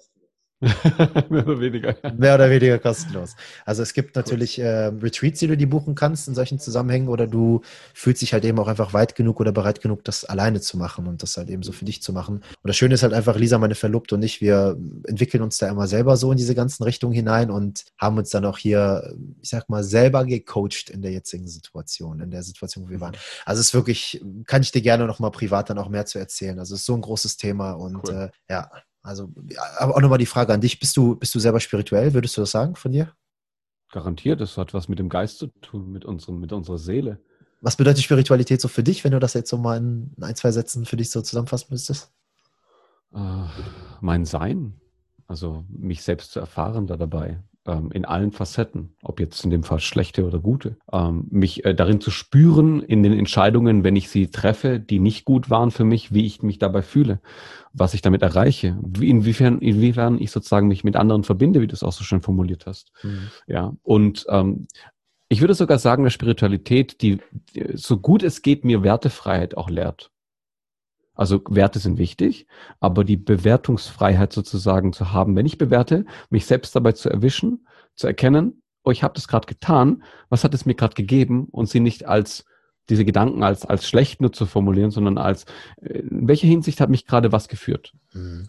[1.29, 1.97] Mehr oder weniger.
[2.17, 3.37] Mehr oder weniger kostenlos.
[3.67, 7.27] Also es gibt natürlich äh, Retreats, die du die buchen kannst in solchen Zusammenhängen oder
[7.27, 7.61] du
[7.93, 11.07] fühlst dich halt eben auch einfach weit genug oder bereit genug, das alleine zu machen
[11.07, 12.37] und das halt eben so für dich zu machen.
[12.37, 15.69] Und das Schöne ist halt einfach, Lisa, meine Verlobte und ich, wir entwickeln uns da
[15.69, 19.51] immer selber so in diese ganzen Richtungen hinein und haben uns dann auch hier, ich
[19.51, 23.17] sag mal, selber gecoacht in der jetzigen Situation, in der Situation, wo wir waren.
[23.45, 26.59] Also es ist wirklich, kann ich dir gerne nochmal privat dann auch mehr zu erzählen.
[26.59, 28.31] Also es ist so ein großes Thema und Cool.
[28.49, 28.71] äh, ja,
[29.07, 29.33] also
[29.79, 32.43] aber auch nochmal die Frage an dich, bist du, bist du selber spirituell, würdest du
[32.43, 33.13] das sagen von dir?
[33.93, 37.21] Garantiert, das hat was mit dem Geist zu tun, mit, unserem, mit unserer Seele.
[37.61, 40.51] Was bedeutet Spiritualität so für dich, wenn du das jetzt so mal in ein, zwei
[40.51, 42.13] Sätzen für dich so zusammenfassen müsstest?
[43.15, 43.45] Äh,
[44.01, 44.81] mein Sein,
[45.29, 49.63] also mich selbst zu erfahren da dabei, ähm, in allen Facetten, ob jetzt in dem
[49.63, 54.09] Fall schlechte oder gute, ähm, mich äh, darin zu spüren in den Entscheidungen, wenn ich
[54.09, 57.21] sie treffe, die nicht gut waren für mich, wie ich mich dabei fühle,
[57.73, 61.75] was ich damit erreiche, wie, inwiefern, inwiefern ich sozusagen mich mit anderen verbinde, wie du
[61.75, 62.93] es auch so schön formuliert hast.
[63.47, 64.67] Ja, und ähm,
[65.29, 67.19] ich würde sogar sagen, dass Spiritualität, die,
[67.55, 70.11] die so gut es geht, mir Wertefreiheit auch lehrt.
[71.17, 72.47] Also Werte sind wichtig,
[72.79, 78.07] aber die Bewertungsfreiheit sozusagen zu haben, wenn ich bewerte, mich selbst dabei zu erwischen, zu
[78.07, 81.81] erkennen, oh, ich habe das gerade getan, was hat es mir gerade gegeben und sie
[81.81, 82.45] nicht als
[82.89, 85.45] diese Gedanken als, als schlecht nur zu formulieren, sondern als,
[85.81, 87.93] äh, in welcher Hinsicht hat mich gerade was geführt?
[88.13, 88.49] Mhm.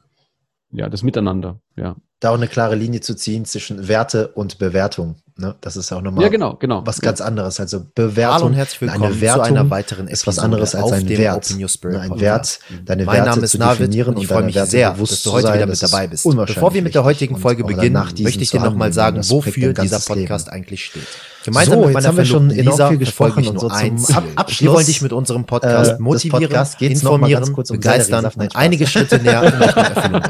[0.69, 1.95] Ja, das Miteinander, ja.
[2.19, 5.17] Da auch eine klare Linie zu ziehen zwischen Werte und Bewertung.
[5.39, 5.53] Ne?
[5.61, 6.81] Das ist auch nochmal Ja, genau, genau.
[6.83, 7.59] was ganz anderes.
[7.59, 10.73] Also Bewertung Hallo und herzlich willkommen eine Wertung zu einer weiteren ist was Episode anderes
[10.73, 11.55] als ein Wert.
[11.55, 12.19] Ne, ein.
[12.19, 14.93] Wert, deine Mein Werte Name ist zu Navid definieren und ich freue mich Werte sehr,
[14.93, 16.23] dass du heute sein, wieder mit dabei ist bist.
[16.47, 20.47] Bevor wir mit der heutigen Folge beginnen, möchte ich dir nochmal sagen, wofür dieser Podcast
[20.47, 20.55] Leben.
[20.57, 21.03] eigentlich steht.
[21.03, 23.47] So, Gemeinsam mit jetzt meiner haben wir schon Verlobten enorm Lisa viel verfolge gesprochen ich
[23.49, 24.15] und nur so ein Ziel.
[24.17, 28.25] Ab- Wir Abschluss, wollen dich mit unserem äh, Podcast des motivieren, informieren, kurz um begeistern
[28.35, 30.21] und einige Schritte näher in Erfüllung.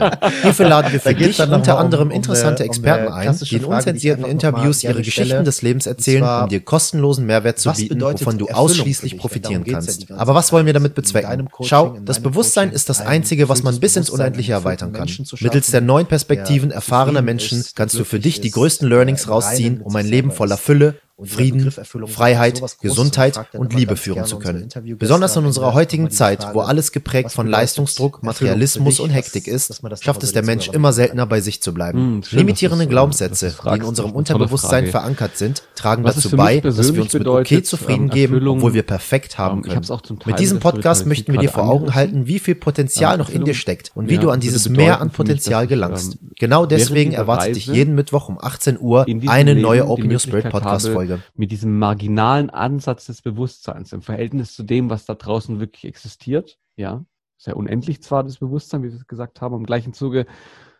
[0.43, 3.37] Hierfür laden wir für dich noch unter mal um- anderem um interessante um Experten ein,
[3.37, 5.43] die in die unzensierten Interviews ihre Geschichten stelle.
[5.43, 10.11] des Lebens erzählen, zwar, um dir kostenlosen Mehrwert zu bieten, wovon du ausschließlich profitieren kannst.
[10.11, 11.47] Aber was wollen wir damit bezwecken?
[11.63, 15.09] Schau, das Bewusstsein ist das ein Einzige, was man bis ins Unendliche erweitern kann.
[15.39, 19.95] Mittels der neuen Perspektiven erfahrener Menschen kannst du für dich die größten Learnings rausziehen, um
[19.95, 20.57] ein Leben voller.
[20.57, 21.71] Fülle, Frieden,
[22.05, 24.69] Freiheit, Gesundheit und Liebe führen zu können.
[24.99, 29.03] Besonders in unserer heutigen Zeit, wo alles geprägt von Leistungsdruck, Materialismus dich?
[29.03, 31.73] und Hektik ist, dass man das schafft es der Mensch immer seltener bei sich zu
[31.73, 31.97] bleiben.
[31.97, 34.91] Hm, Limitierende äh, Glaubenssätze, die in unserem Unterbewusstsein Frage.
[34.91, 38.57] verankert sind, tragen dazu bei, dass wir uns mit bedeutet, okay zufrieden ähm, geben, Erfüllung,
[38.57, 39.77] obwohl wir perfekt haben ich können.
[39.77, 42.55] hab's auch zum Teil Mit diesem Podcast möchten wir dir vor Augen halten, wie viel
[42.55, 46.17] Potenzial noch in dir steckt und wie du an dieses Mehr an Potenzial gelangst.
[46.21, 50.49] ähm, Genau deswegen erwartet dich jeden Mittwoch um 18 Uhr eine neue Open Your Spirit
[50.49, 51.23] Podcast habe, Folge.
[51.35, 56.59] mit diesem marginalen Ansatz des Bewusstseins im Verhältnis zu dem, was da draußen wirklich existiert,
[56.75, 57.05] ja,
[57.37, 60.25] sehr unendlich zwar das Bewusstsein, wie wir es gesagt haben, im gleichen Zuge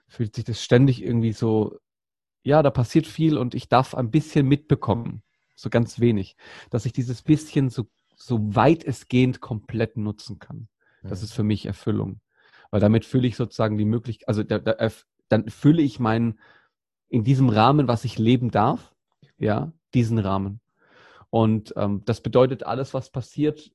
[0.07, 1.77] fühlt sich das ständig irgendwie so,
[2.43, 5.21] ja, da passiert viel und ich darf ein bisschen mitbekommen,
[5.55, 6.35] so ganz wenig,
[6.69, 7.87] dass ich dieses bisschen so
[8.17, 10.67] so weit es gehend komplett nutzen kann.
[11.03, 11.25] Das Mhm.
[11.25, 12.19] ist für mich Erfüllung.
[12.71, 14.75] Weil damit fülle ich sozusagen die Möglichkeit, also da, da,
[15.29, 16.39] dann fülle ich meinen,
[17.09, 18.93] in diesem Rahmen, was ich leben darf,
[19.37, 20.59] ja, diesen Rahmen.
[21.29, 23.71] Und ähm, das bedeutet, alles, was passiert,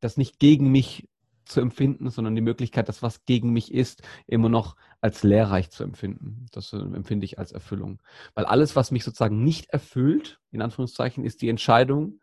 [0.00, 1.08] das nicht gegen mich
[1.44, 5.84] zu empfinden, sondern die Möglichkeit, dass was gegen mich ist, immer noch als lehrreich zu
[5.84, 6.46] empfinden.
[6.52, 8.00] Das äh, empfinde ich als Erfüllung.
[8.34, 12.20] Weil alles, was mich sozusagen nicht erfüllt, in Anführungszeichen, ist die Entscheidung,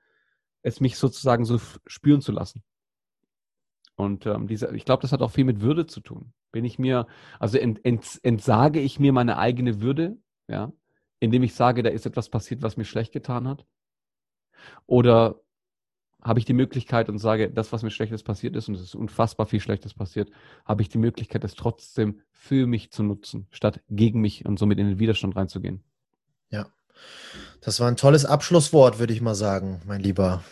[0.64, 2.64] es mich sozusagen so spüren zu lassen.
[3.96, 6.34] Und ähm, diese, ich glaube, das hat auch viel mit Würde zu tun.
[6.52, 7.08] Bin ich mir,
[7.40, 10.72] also ent, ent, entsage ich mir meine eigene Würde, ja,
[11.22, 13.66] indem ich sage, da ist etwas passiert, was mir schlecht getan hat?
[14.86, 15.40] Oder
[16.22, 18.96] habe ich die Möglichkeit und sage, das, was mir Schlechtes passiert ist, und es ist
[18.96, 20.30] unfassbar viel Schlechtes passiert,
[20.66, 24.78] habe ich die Möglichkeit, es trotzdem für mich zu nutzen, statt gegen mich und somit
[24.78, 25.84] in den Widerstand reinzugehen.
[27.62, 30.44] Das war ein tolles Abschlusswort, würde ich mal sagen, mein Lieber.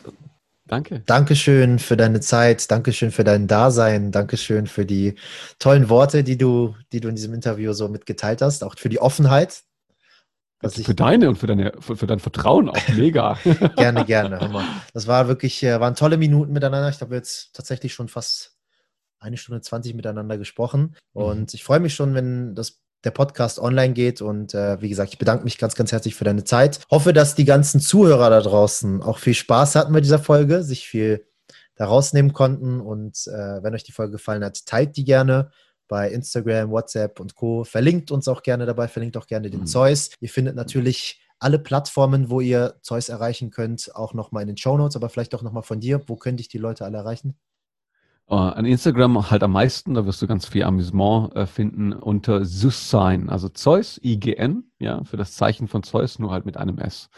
[0.68, 1.02] Danke.
[1.08, 5.16] Dankeschön für deine Zeit, Dankeschön für dein Dasein, Dankeschön für die
[5.58, 9.02] tollen Worte, die du, die du in diesem Interview so mitgeteilt hast, auch für die
[9.02, 9.64] Offenheit.
[10.62, 13.38] Ich für deine und für, deine, für, für dein Vertrauen auch mega.
[13.78, 14.40] gerne, gerne.
[14.40, 14.66] Hör mal.
[14.94, 16.90] Das war wirklich, äh, waren tolle Minuten miteinander.
[16.90, 18.58] Ich habe jetzt tatsächlich schon fast
[19.20, 20.96] eine Stunde 20 miteinander gesprochen.
[21.14, 24.22] Und ich freue mich schon, wenn das der Podcast online geht.
[24.22, 26.82] Und äh, wie gesagt, ich bedanke mich ganz, ganz herzlich für deine Zeit.
[26.92, 30.88] Hoffe, dass die ganzen Zuhörer da draußen auch viel Spaß hatten bei dieser Folge, sich
[30.88, 31.26] viel
[31.76, 32.82] da rausnehmen konnten.
[32.82, 35.52] Und äh, wenn euch die Folge gefallen hat, teilt die gerne
[35.90, 37.66] bei Instagram, WhatsApp und Co.
[37.66, 39.66] Verlinkt uns auch gerne dabei, verlinkt auch gerne den Mhm.
[39.66, 40.12] Zeus.
[40.22, 44.78] Ihr findet natürlich alle Plattformen, wo ihr Zeus erreichen könnt, auch nochmal in den Show
[44.78, 46.02] Notes, aber vielleicht auch nochmal von dir.
[46.08, 47.36] Wo könnte ich die Leute alle erreichen?
[48.30, 52.46] Äh, An Instagram halt am meisten, da wirst du ganz viel Amüsement äh, finden unter
[52.46, 57.10] Sussign, also Zeus, IGN, ja, für das Zeichen von Zeus, nur halt mit einem S.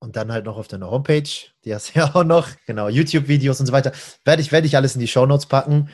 [0.00, 1.28] Und dann halt noch auf deiner Homepage,
[1.64, 3.90] die hast du ja auch noch, genau, YouTube-Videos und so weiter.
[4.24, 5.88] Werde ich, werde ich alles in die Show Notes packen.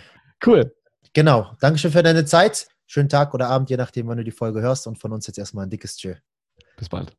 [0.44, 0.74] Cool.
[1.14, 1.56] Genau.
[1.60, 2.68] Dankeschön für deine Zeit.
[2.86, 4.86] Schönen Tag oder Abend, je nachdem, wann du die Folge hörst.
[4.86, 6.14] Und von uns jetzt erstmal ein dickes Tschö.
[6.76, 7.16] Bis bald.